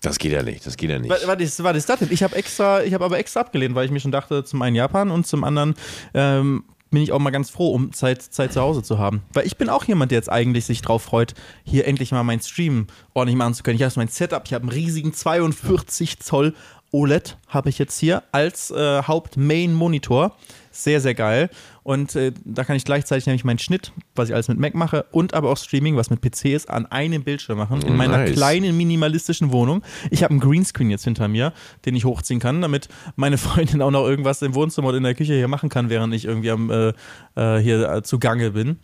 Das 0.00 0.18
geht 0.18 0.32
ja 0.32 0.42
nicht, 0.42 0.64
das 0.64 0.76
geht 0.76 0.90
ja 0.90 0.98
nicht. 0.98 1.10
Was, 1.10 1.40
ist, 1.40 1.62
was 1.62 1.76
ist 1.76 1.88
das 1.88 1.98
denn? 1.98 2.08
Ich 2.12 2.22
habe 2.22 2.36
extra, 2.36 2.80
aber 2.94 3.18
extra 3.18 3.40
abgelehnt, 3.40 3.74
weil 3.74 3.84
ich 3.84 3.90
mir 3.90 4.00
schon 4.00 4.12
dachte, 4.12 4.44
zum 4.44 4.62
einen 4.62 4.76
Japan 4.76 5.10
und 5.10 5.26
zum 5.26 5.42
anderen 5.42 5.74
ähm, 6.14 6.64
bin 6.90 7.02
ich 7.02 7.12
auch 7.12 7.18
mal 7.18 7.30
ganz 7.30 7.50
froh, 7.50 7.72
um 7.72 7.92
Zeit, 7.92 8.22
Zeit 8.22 8.52
zu 8.52 8.60
Hause 8.60 8.82
zu 8.82 8.98
haben. 8.98 9.22
Weil 9.32 9.46
ich 9.46 9.56
bin 9.56 9.68
auch 9.68 9.84
jemand, 9.84 10.10
der 10.10 10.18
jetzt 10.18 10.30
eigentlich 10.30 10.64
sich 10.64 10.82
drauf 10.82 11.02
freut, 11.02 11.34
hier 11.64 11.86
endlich 11.86 12.12
mal 12.12 12.22
meinen 12.22 12.40
Stream 12.40 12.86
ordentlich 13.12 13.36
machen 13.36 13.54
zu 13.54 13.62
können. 13.62 13.76
Ich 13.76 13.82
habe 13.82 13.92
mein 13.96 14.08
Setup, 14.08 14.42
ich 14.46 14.54
habe 14.54 14.62
einen 14.62 14.72
riesigen 14.72 15.12
42 15.12 16.20
Zoll 16.20 16.54
OLED 16.90 17.36
habe 17.48 17.68
ich 17.68 17.78
jetzt 17.78 17.98
hier 17.98 18.22
als 18.32 18.70
äh, 18.70 19.02
Haupt-Main-Monitor. 19.02 20.36
Sehr, 20.70 21.00
sehr 21.00 21.14
geil. 21.14 21.50
Und 21.88 22.14
äh, 22.16 22.32
da 22.44 22.64
kann 22.64 22.76
ich 22.76 22.84
gleichzeitig 22.84 23.24
nämlich 23.24 23.44
meinen 23.44 23.58
Schnitt, 23.58 23.92
was 24.14 24.28
ich 24.28 24.34
alles 24.34 24.48
mit 24.48 24.58
Mac 24.58 24.74
mache, 24.74 25.06
und 25.10 25.32
aber 25.32 25.48
auch 25.48 25.56
Streaming, 25.56 25.96
was 25.96 26.10
mit 26.10 26.20
PC 26.20 26.50
ist, 26.50 26.68
an 26.68 26.84
einem 26.84 27.24
Bildschirm 27.24 27.56
machen. 27.56 27.80
In 27.80 27.96
meiner 27.96 28.18
Nice. 28.18 28.32
kleinen, 28.34 28.76
minimalistischen 28.76 29.52
Wohnung. 29.52 29.82
Ich 30.10 30.22
habe 30.22 30.32
einen 30.32 30.40
Greenscreen 30.40 30.90
jetzt 30.90 31.04
hinter 31.04 31.28
mir, 31.28 31.54
den 31.86 31.96
ich 31.96 32.04
hochziehen 32.04 32.40
kann, 32.40 32.60
damit 32.60 32.90
meine 33.16 33.38
Freundin 33.38 33.80
auch 33.80 33.90
noch 33.90 34.06
irgendwas 34.06 34.42
im 34.42 34.54
Wohnzimmer 34.54 34.88
oder 34.88 34.98
in 34.98 35.02
der 35.02 35.14
Küche 35.14 35.32
hier 35.32 35.48
machen 35.48 35.70
kann, 35.70 35.88
während 35.88 36.12
ich 36.12 36.26
irgendwie 36.26 36.50
am 36.50 36.70
äh, 36.70 36.88
äh, 37.36 37.58
hier 37.58 37.88
äh, 37.90 38.02
zugange 38.02 38.50
bin. 38.50 38.76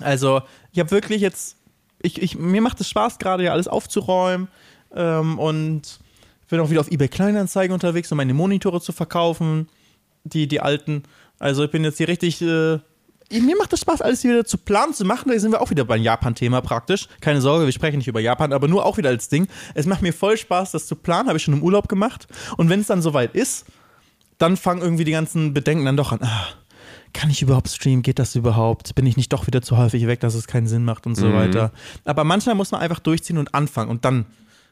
Also, 0.00 0.40
ich 0.72 0.80
habe 0.80 0.92
wirklich 0.92 1.20
jetzt, 1.20 1.58
ich, 2.00 2.22
ich, 2.22 2.38
mir 2.38 2.62
macht 2.62 2.80
es 2.80 2.88
Spaß, 2.88 3.18
gerade 3.18 3.44
ja 3.44 3.52
alles 3.52 3.68
aufzuräumen 3.68 4.48
ähm, 4.94 5.38
und 5.38 6.00
bin 6.48 6.58
auch 6.60 6.70
wieder 6.70 6.80
auf 6.80 6.90
eBay 6.90 7.08
Kleinanzeigen 7.08 7.74
unterwegs, 7.74 8.10
um 8.10 8.16
meine 8.16 8.32
Monitore 8.32 8.80
zu 8.80 8.92
verkaufen, 8.92 9.68
die, 10.24 10.48
die 10.48 10.60
alten. 10.60 11.02
Also 11.44 11.62
ich 11.62 11.70
bin 11.70 11.84
jetzt 11.84 11.98
hier 11.98 12.08
richtig, 12.08 12.40
äh, 12.40 12.78
mir 13.30 13.56
macht 13.58 13.70
es 13.74 13.80
Spaß, 13.80 14.00
alles 14.00 14.22
hier 14.22 14.30
wieder 14.30 14.46
zu 14.46 14.56
planen, 14.56 14.94
zu 14.94 15.04
machen. 15.04 15.30
Da 15.30 15.38
sind 15.38 15.52
wir 15.52 15.60
auch 15.60 15.68
wieder 15.68 15.84
beim 15.84 16.00
Japan-Thema 16.00 16.62
praktisch. 16.62 17.06
Keine 17.20 17.42
Sorge, 17.42 17.66
wir 17.66 17.72
sprechen 17.72 17.98
nicht 17.98 18.08
über 18.08 18.18
Japan, 18.20 18.54
aber 18.54 18.66
nur 18.66 18.86
auch 18.86 18.96
wieder 18.96 19.10
als 19.10 19.28
Ding. 19.28 19.46
Es 19.74 19.84
macht 19.84 20.00
mir 20.00 20.14
voll 20.14 20.38
Spaß, 20.38 20.70
das 20.70 20.86
zu 20.86 20.96
planen, 20.96 21.28
habe 21.28 21.36
ich 21.36 21.44
schon 21.44 21.52
im 21.52 21.62
Urlaub 21.62 21.86
gemacht. 21.86 22.28
Und 22.56 22.70
wenn 22.70 22.80
es 22.80 22.86
dann 22.86 23.02
soweit 23.02 23.34
ist, 23.34 23.66
dann 24.38 24.56
fangen 24.56 24.80
irgendwie 24.80 25.04
die 25.04 25.12
ganzen 25.12 25.52
Bedenken 25.52 25.84
dann 25.84 25.98
doch 25.98 26.12
an. 26.12 26.20
Ah, 26.22 26.46
kann 27.12 27.28
ich 27.28 27.42
überhaupt 27.42 27.68
streamen? 27.68 28.00
Geht 28.00 28.18
das 28.18 28.34
überhaupt? 28.36 28.94
Bin 28.94 29.04
ich 29.04 29.18
nicht 29.18 29.30
doch 29.30 29.46
wieder 29.46 29.60
zu 29.60 29.76
häufig 29.76 30.06
weg, 30.06 30.20
dass 30.20 30.34
es 30.34 30.46
keinen 30.46 30.66
Sinn 30.66 30.86
macht 30.86 31.06
und 31.06 31.14
so 31.14 31.30
weiter. 31.34 31.72
Aber 32.06 32.24
manchmal 32.24 32.54
muss 32.54 32.70
man 32.72 32.80
einfach 32.80 33.00
durchziehen 33.00 33.36
und 33.36 33.54
anfangen 33.54 33.90
und 33.90 34.06
dann 34.06 34.24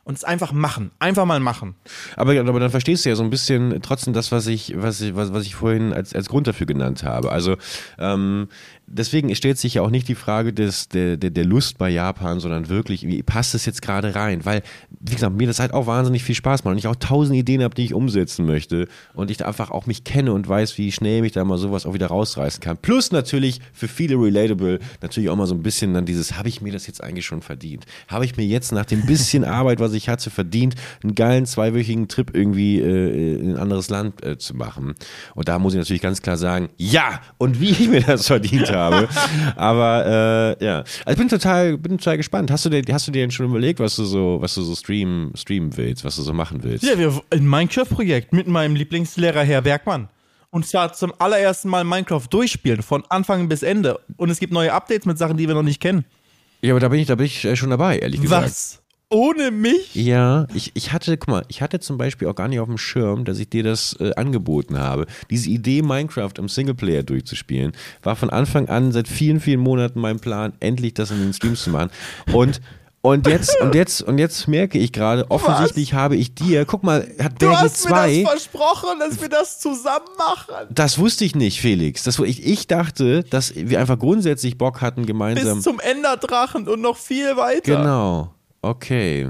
und 0.05 0.14
es 0.16 0.24
einfach 0.24 0.53
machen. 0.53 0.90
Einfach 0.98 1.24
mal 1.24 1.40
machen. 1.40 1.76
Aber, 2.16 2.38
aber 2.38 2.61
dann 2.61 2.70
verstehst 2.70 3.05
du 3.05 3.09
ja 3.09 3.14
so 3.14 3.22
ein 3.22 3.30
bisschen 3.30 3.80
trotzdem 3.82 4.12
das, 4.12 4.32
was 4.32 4.46
ich, 4.46 4.74
was 4.76 5.00
ich, 5.00 5.14
was, 5.14 5.32
was 5.32 5.44
ich 5.44 5.55
vorhin 5.55 5.92
als, 5.92 6.14
als 6.14 6.28
Grund 6.28 6.46
dafür 6.46 6.66
genannt 6.66 7.05
habe. 7.05 7.30
Also 7.30 7.57
ähm, 7.98 8.48
deswegen 8.87 9.35
stellt 9.35 9.59
sich 9.59 9.74
ja 9.74 9.83
auch 9.83 9.91
nicht 9.91 10.09
die 10.09 10.14
Frage 10.14 10.53
des, 10.53 10.89
der, 10.89 11.16
der, 11.16 11.30
der 11.30 11.45
Lust 11.45 11.78
bei 11.78 11.89
Japan, 11.89 12.41
sondern 12.41 12.68
wirklich, 12.68 13.07
wie 13.07 13.22
passt 13.22 13.55
es 13.55 13.66
jetzt 13.66 13.83
gerade 13.83 14.14
rein? 14.14 14.45
Weil, 14.45 14.62
wie 15.01 15.14
gesagt, 15.14 15.37
mir 15.37 15.47
das 15.47 15.61
halt 15.61 15.72
auch 15.72 15.87
wahnsinnig 15.87 16.22
viel 16.24 16.35
Spaß 16.35 16.64
macht 16.64 16.72
und 16.72 16.78
ich 16.78 16.87
auch 16.87 16.97
tausend 16.97 17.37
Ideen 17.37 17.62
habe, 17.62 17.74
die 17.74 17.85
ich 17.85 17.95
umsetzen 17.95 18.47
möchte 18.47 18.89
und 19.14 19.30
ich 19.30 19.39
da 19.39 19.47
einfach 19.47 19.70
auch 19.70 19.87
mich 19.87 20.05
kenne 20.05 20.33
und 20.33 20.49
weiß, 20.49 20.76
wie 20.78 20.93
schnell 20.93 21.22
mich 21.22 21.33
da 21.33 21.45
mal 21.45 21.59
sowas 21.59 21.87
auch 21.87 21.95
wieder 21.95 22.09
rausreißen 22.09 22.61
kann. 22.61 22.76
Plus 22.76 23.12
natürlich 23.12 23.61
für 23.72 23.89
viele 23.89 24.16
relatable, 24.16 24.78
natürlich 25.01 25.30
auch 25.30 25.37
mal 25.37 25.47
so 25.47 25.55
ein 25.55 25.62
bisschen 25.62 25.95
dann 25.95 26.05
dieses, 26.05 26.37
habe 26.37 26.49
ich 26.49 26.61
mir 26.61 26.72
das 26.72 26.87
jetzt 26.87 27.03
eigentlich 27.03 27.26
schon 27.26 27.43
verdient? 27.43 27.87
Habe 28.09 28.24
ich 28.24 28.37
mir 28.37 28.45
jetzt 28.45 28.72
nach 28.72 28.87
dem 28.87 29.07
bisschen 29.07 29.45
Arbeit, 29.53 29.80
was 29.80 29.93
ich 29.93 30.09
hatte, 30.09 30.30
verdient, 30.30 30.74
einen 31.03 31.14
geilen 31.14 31.47
zweiwöchigen 31.47 32.09
Trip 32.09 32.30
irgendwie 32.35 32.80
äh, 32.80 33.41
in 33.41 33.53
ein 33.53 33.57
anderes 33.57 33.91
Land 33.91 34.24
äh, 34.24 34.39
zu 34.39 34.55
machen? 34.55 34.95
Und 35.35 35.49
da 35.49 35.59
muss 35.59 35.74
ich 35.74 35.78
natürlich 35.78 36.03
ganz 36.03 36.22
klar 36.22 36.37
sagen, 36.37 36.68
ja! 36.76 37.20
Und 37.39 37.61
wie 37.61 37.70
ich 37.70 37.89
mir 37.89 38.01
das 38.03 38.26
verdient 38.26 38.71
habe. 38.72 39.08
Aber 39.56 40.56
äh, 40.60 40.64
ja, 40.64 40.78
also 40.78 41.10
ich 41.10 41.16
bin 41.16 41.28
total, 41.28 41.78
bin 41.78 41.98
total 41.98 42.16
gespannt. 42.16 42.50
Hast 42.50 42.64
du 42.64 42.70
dir, 42.70 42.82
hast 42.92 43.06
du 43.06 43.12
dir 43.12 43.22
denn 43.22 43.30
schon 43.30 43.46
überlegt, 43.46 43.80
was 43.80 43.96
du 43.96 44.04
so, 44.04 44.38
was 44.40 44.54
du 44.54 44.62
so 44.62 44.74
streamen, 44.74 45.32
streamen 45.36 45.76
willst, 45.76 46.04
was 46.04 46.16
du 46.16 46.22
so 46.22 46.32
machen 46.32 46.62
willst? 46.62 46.84
Ja, 46.84 46.98
wir, 46.98 47.20
ein 47.30 47.48
Minecraft-Projekt 47.48 48.32
mit 48.32 48.46
meinem 48.46 48.74
Lieblingslehrer 48.74 49.42
Herr 49.42 49.62
Bergmann. 49.62 50.08
Und 50.50 50.66
zwar 50.66 50.92
zum 50.92 51.14
allerersten 51.18 51.70
Mal 51.70 51.84
Minecraft 51.84 52.26
durchspielen, 52.28 52.82
von 52.82 53.04
Anfang 53.08 53.48
bis 53.48 53.62
Ende. 53.62 53.98
Und 54.18 54.28
es 54.28 54.38
gibt 54.38 54.52
neue 54.52 54.72
Updates 54.72 55.06
mit 55.06 55.16
Sachen, 55.16 55.38
die 55.38 55.48
wir 55.48 55.54
noch 55.54 55.62
nicht 55.62 55.80
kennen. 55.80 56.04
Ja, 56.60 56.74
aber 56.74 56.80
da 56.80 56.88
bin 56.88 57.00
ich, 57.00 57.06
da 57.06 57.14
bin 57.14 57.26
ich 57.26 57.44
äh, 57.44 57.56
schon 57.56 57.70
dabei, 57.70 57.98
ehrlich 57.98 58.20
gesagt. 58.20 58.44
Was? 58.44 58.82
Ohne 59.12 59.50
mich? 59.50 59.94
Ja, 59.94 60.46
ich, 60.54 60.72
ich 60.74 60.92
hatte, 60.92 61.18
guck 61.18 61.28
mal, 61.28 61.44
ich 61.48 61.60
hatte 61.60 61.80
zum 61.80 61.98
Beispiel 61.98 62.28
auch 62.28 62.34
gar 62.34 62.48
nicht 62.48 62.60
auf 62.60 62.68
dem 62.68 62.78
Schirm, 62.78 63.26
dass 63.26 63.38
ich 63.38 63.50
dir 63.50 63.62
das 63.62 63.94
äh, 64.00 64.14
angeboten 64.14 64.78
habe. 64.78 65.06
Diese 65.30 65.50
Idee, 65.50 65.82
Minecraft 65.82 66.32
im 66.38 66.48
Singleplayer 66.48 67.02
durchzuspielen, 67.02 67.72
war 68.02 68.16
von 68.16 68.30
Anfang 68.30 68.70
an 68.70 68.90
seit 68.90 69.08
vielen, 69.08 69.40
vielen 69.40 69.60
Monaten 69.60 70.00
mein 70.00 70.18
Plan, 70.18 70.54
endlich 70.60 70.94
das 70.94 71.10
in 71.10 71.18
den 71.18 71.34
Streams 71.34 71.62
zu 71.62 71.70
machen. 71.70 71.90
Und 72.32 72.62
und 73.02 73.26
jetzt, 73.26 73.54
und 73.60 73.74
jetzt, 73.74 74.00
und 74.00 74.18
jetzt 74.18 74.46
merke 74.46 74.78
ich 74.78 74.92
gerade, 74.92 75.28
offensichtlich 75.30 75.92
habe 75.92 76.16
ich 76.16 76.34
dir, 76.34 76.64
guck 76.64 76.84
mal, 76.84 77.06
hat 77.18 77.32
Du 77.32 77.48
Bergi 77.48 77.56
hast 77.56 77.84
mir 77.84 77.90
2. 77.90 78.22
das 78.22 78.30
versprochen, 78.30 78.98
dass 79.00 79.20
wir 79.20 79.28
das 79.28 79.58
zusammen 79.58 80.06
machen. 80.16 80.68
Das 80.70 80.98
wusste 80.98 81.24
ich 81.24 81.34
nicht, 81.34 81.60
Felix. 81.60 82.04
Das, 82.04 82.18
ich, 82.20 82.46
ich 82.46 82.68
dachte, 82.68 83.24
dass 83.24 83.54
wir 83.56 83.80
einfach 83.80 83.98
grundsätzlich 83.98 84.56
Bock 84.56 84.80
hatten, 84.80 85.04
gemeinsam. 85.04 85.56
Bis 85.56 85.64
zum 85.64 85.80
Enderdrachen 85.80 86.68
und 86.68 86.80
noch 86.80 86.96
viel 86.96 87.36
weiter. 87.36 87.76
Genau. 87.76 88.32
Okay. 88.62 89.28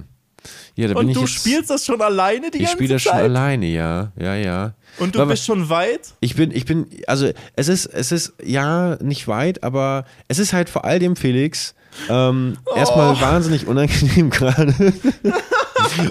Ja, 0.75 0.89
da 0.89 0.95
bin 0.95 1.05
Und 1.05 1.09
ich 1.11 1.15
du 1.15 1.21
jetzt, 1.21 1.31
spielst 1.35 1.71
das 1.71 1.85
schon 1.87 2.01
alleine 2.01 2.51
die 2.51 2.59
Ich 2.59 2.65
ganze 2.65 2.77
spiele 2.77 2.95
das 2.95 3.03
schon 3.03 3.13
Zeit? 3.13 3.23
alleine, 3.25 3.67
ja. 3.67 4.13
Ja, 4.19 4.35
ja. 4.35 4.75
Und 4.99 5.15
du 5.15 5.21
Aber- 5.23 5.31
bist 5.33 5.45
schon 5.47 5.69
weit? 5.69 6.15
Ich 6.21 6.35
bin, 6.35 6.51
ich 6.51 6.65
bin, 6.65 6.87
also 7.07 7.31
es 7.55 7.69
ist, 7.69 7.87
es 7.87 8.11
ist 8.13 8.33
ja 8.43 8.97
nicht 9.03 9.29
weit, 9.29 9.63
aber 9.63 10.05
es 10.29 10.39
ist 10.39 10.53
halt 10.53 10.69
vor 10.69 10.85
allem 10.85 11.15
Felix 11.17 11.75
ähm, 12.09 12.57
erstmal 12.77 13.15
Oh. 13.17 13.21
wahnsinnig 13.21 13.67
unangenehm 13.67 14.31
gerade. 14.31 14.75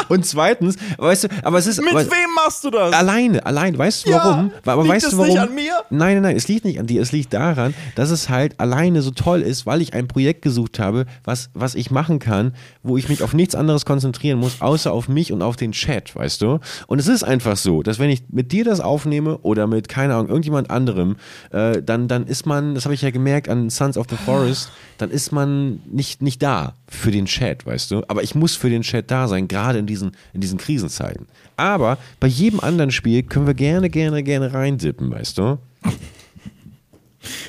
Und 0.10 0.26
zweitens, 0.26 0.76
weißt 0.98 1.24
du, 1.24 1.28
aber 1.44 1.58
es 1.58 1.66
ist 1.66 1.80
Mit 1.82 1.92
aber, 1.92 2.02
wem 2.06 2.34
machst 2.36 2.64
du 2.64 2.70
das? 2.70 2.94
alleine, 2.94 3.44
allein. 3.46 3.76
Weißt 3.78 4.06
du 4.06 4.12
Ja, 4.12 4.18
warum? 4.18 4.52
Aber 4.66 4.84
liegt 4.84 4.96
weißt 4.96 5.06
es 5.06 5.12
du 5.12 5.18
warum? 5.18 5.30
nicht 5.32 5.40
an 5.42 5.56
mir? 5.56 5.74
Nein, 5.90 6.14
nein, 6.16 6.22
nein, 6.24 6.36
es 6.36 6.48
liegt 6.48 6.66
nicht 6.66 6.80
an 6.80 6.88
dir. 6.88 7.02
Es 7.02 7.12
liegt 7.12 7.34
daran, 7.34 7.74
dass 7.96 8.12
es 8.12 8.30
halt 8.30 8.60
alleine 8.60 9.02
so 9.02 9.12
toll 9.12 9.42
ist, 9.42 9.66
weil 9.66 9.82
ich 9.82 9.94
ein 9.94 10.08
Projekt 10.08 10.42
gesucht 10.42 10.78
habe, 10.78 11.06
was, 11.24 11.50
was 11.54 11.74
ich 11.76 11.90
machen 11.90 12.20
kann, 12.20 12.54
wo 12.84 12.98
ich 12.98 13.10
mich 13.10 13.24
auf 13.24 13.34
nichts 13.34 13.56
anderes 13.56 13.86
konzentrieren 13.86 14.40
muss, 14.40 14.62
außer 14.62 14.92
auf 14.92 15.08
mich 15.08 15.32
und 15.32 15.42
auf 15.42 15.56
den 15.56 15.72
Chat, 15.72 16.16
weißt 16.16 16.42
du? 16.42 16.60
Und 16.88 17.00
es 17.00 17.08
ist 17.08 17.24
einfach 17.24 17.58
so, 17.58 17.82
dass 17.82 17.98
wenn 17.98 18.10
ich 18.10 18.24
mit 18.30 18.52
dir 18.52 18.66
das 18.66 18.82
aufnehme 18.82 19.38
oder 19.40 19.68
mit, 19.68 19.88
keine 19.90 20.14
Ahnung, 20.16 20.28
irgendjemand 20.28 20.70
anderem, 20.70 21.16
äh, 21.52 21.82
dann, 21.82 22.08
dann 22.08 22.28
ist 22.28 22.46
man, 22.46 22.76
das 22.76 22.84
habe 22.86 22.94
ich 22.94 23.02
ja 23.02 23.10
gemerkt 23.10 23.48
an 23.50 23.70
Sons 23.70 23.98
of 23.98 24.06
the 24.10 24.18
Forest, 24.18 24.70
dann 24.98 25.10
ist 25.10 25.32
man 25.32 25.71
nicht, 25.86 26.22
nicht 26.22 26.42
da 26.42 26.74
für 26.90 27.12
den 27.12 27.26
Chat, 27.26 27.66
weißt 27.66 27.92
du? 27.92 28.04
Aber 28.08 28.24
ich 28.24 28.36
muss 28.36 28.56
für 28.56 28.70
den 28.70 28.82
Chat 28.82 29.10
da 29.12 29.28
sein, 29.28 29.48
gerade 29.48 29.80
in 29.80 29.86
diesen, 29.86 30.12
in 30.34 30.42
diesen 30.42 30.58
Krisenzeiten. 30.58 31.28
Aber 31.58 31.98
bei 32.20 32.28
jedem 32.28 32.60
anderen 32.60 32.92
Spiel 32.92 33.24
können 33.24 33.48
wir 33.48 33.54
gerne, 33.54 33.90
gerne, 33.90 34.24
gerne 34.24 34.54
reindippen, 34.54 35.12
weißt 35.12 35.38
du? 35.38 35.58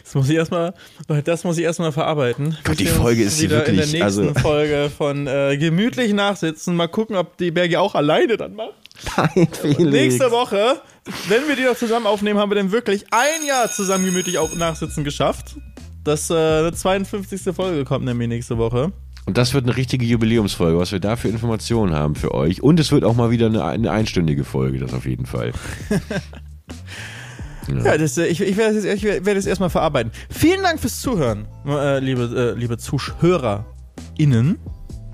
Das 0.05 0.15
muss 0.15 0.29
ich 0.29 0.37
erstmal, 0.37 0.75
das 1.25 1.45
muss 1.45 1.57
ich 1.57 1.65
erstmal 1.65 1.93
verarbeiten. 1.93 2.57
Gott, 2.65 2.79
die 2.79 2.87
Folge 2.87 3.23
ist 3.23 3.39
hier 3.39 3.49
wieder 3.49 3.67
in 3.67 3.77
wirklich, 3.77 3.93
der 3.93 4.01
nächsten 4.05 4.29
also- 4.29 4.41
Folge 4.41 4.91
von 4.97 5.27
äh, 5.27 5.57
gemütlich 5.57 6.13
nachsitzen. 6.13 6.77
Mal 6.77 6.89
gucken, 6.89 7.17
ob 7.17 7.39
die 7.39 7.51
Berge 7.51 7.81
auch 7.81 7.95
alleine 7.95 8.37
dann 8.37 8.55
macht. 8.55 8.75
Nein, 9.17 9.49
Felix. 9.51 9.79
Nächste 9.91 10.31
Woche, 10.31 10.83
wenn 11.29 11.49
wir 11.49 11.57
die 11.57 11.63
noch 11.63 11.77
zusammen 11.77 12.07
aufnehmen, 12.07 12.39
haben 12.39 12.51
wir 12.51 12.57
dann 12.57 12.71
wirklich 12.71 13.07
ein 13.11 13.47
Jahr 13.47 13.71
zusammen 13.71 14.05
gemütlich 14.05 14.37
auf 14.37 14.55
Nachsitzen 14.55 15.05
geschafft. 15.05 15.57
Das 16.05 16.31
äh, 16.31 16.35
eine 16.35 16.73
52. 16.73 17.55
Folge 17.55 17.85
kommt 17.85 18.05
nämlich 18.05 18.29
nächste 18.29 18.59
Woche. 18.59 18.93
Und 19.25 19.39
das 19.39 19.55
wird 19.55 19.65
eine 19.65 19.77
richtige 19.77 20.05
Jubiläumsfolge, 20.05 20.79
was 20.79 20.91
wir 20.91 20.99
da 20.99 21.15
für 21.15 21.29
Informationen 21.29 21.95
haben 21.95 22.17
für 22.17 22.35
euch. 22.35 22.61
Und 22.63 22.81
es 22.81 22.91
wird 22.91 23.05
auch 23.05 23.15
mal 23.15 23.31
wieder 23.31 23.47
eine, 23.47 23.65
eine 23.65 23.91
einstündige 23.93 24.43
Folge, 24.45 24.79
das 24.79 24.93
auf 24.93 25.07
jeden 25.07 25.27
Fall. 25.27 25.53
Ja, 27.85 27.97
das, 27.97 28.19
äh, 28.19 28.27
ich, 28.27 28.41
ich 28.41 28.57
werde 28.57 28.75
das, 28.75 28.85
ich 28.85 29.05
werde 29.05 29.35
das 29.35 29.47
erstmal 29.47 29.71
verarbeiten. 29.71 30.11
Vielen 30.31 30.63
Dank 30.63 30.81
fürs 30.81 31.01
Zuhören, 31.01 31.47
äh, 31.67 32.01
liebe, 32.01 32.55
äh, 32.57 32.59
liebe 32.59 32.77
ZuhörerInnen. 32.77 34.59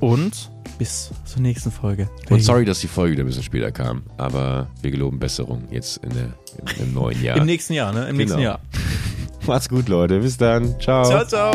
Und 0.00 0.50
bis 0.78 1.10
zur 1.24 1.42
nächsten 1.42 1.70
Folge. 1.70 2.08
Und 2.30 2.40
sorry, 2.40 2.64
dass 2.64 2.80
die 2.80 2.88
Folge 2.88 3.12
wieder 3.12 3.24
ein 3.24 3.26
bisschen 3.26 3.42
später 3.42 3.72
kam, 3.72 4.02
aber 4.16 4.68
wir 4.80 4.90
geloben 4.90 5.18
Besserung 5.18 5.64
jetzt 5.70 5.98
in 5.98 6.10
der, 6.10 6.32
in, 6.78 6.84
im 6.84 6.94
neuen 6.94 7.22
Jahr. 7.22 7.36
Im 7.36 7.46
nächsten 7.46 7.72
Jahr, 7.74 7.92
ne? 7.92 8.08
Im 8.08 8.16
nächsten 8.16 8.38
Genau. 8.38 8.50
Jahr. 8.50 8.60
Macht's 9.48 9.68
gut, 9.68 9.88
Leute. 9.88 10.20
Bis 10.20 10.36
dann. 10.36 10.78
Ciao. 10.80 11.04
Ciao, 11.04 11.24
ciao. 11.24 11.52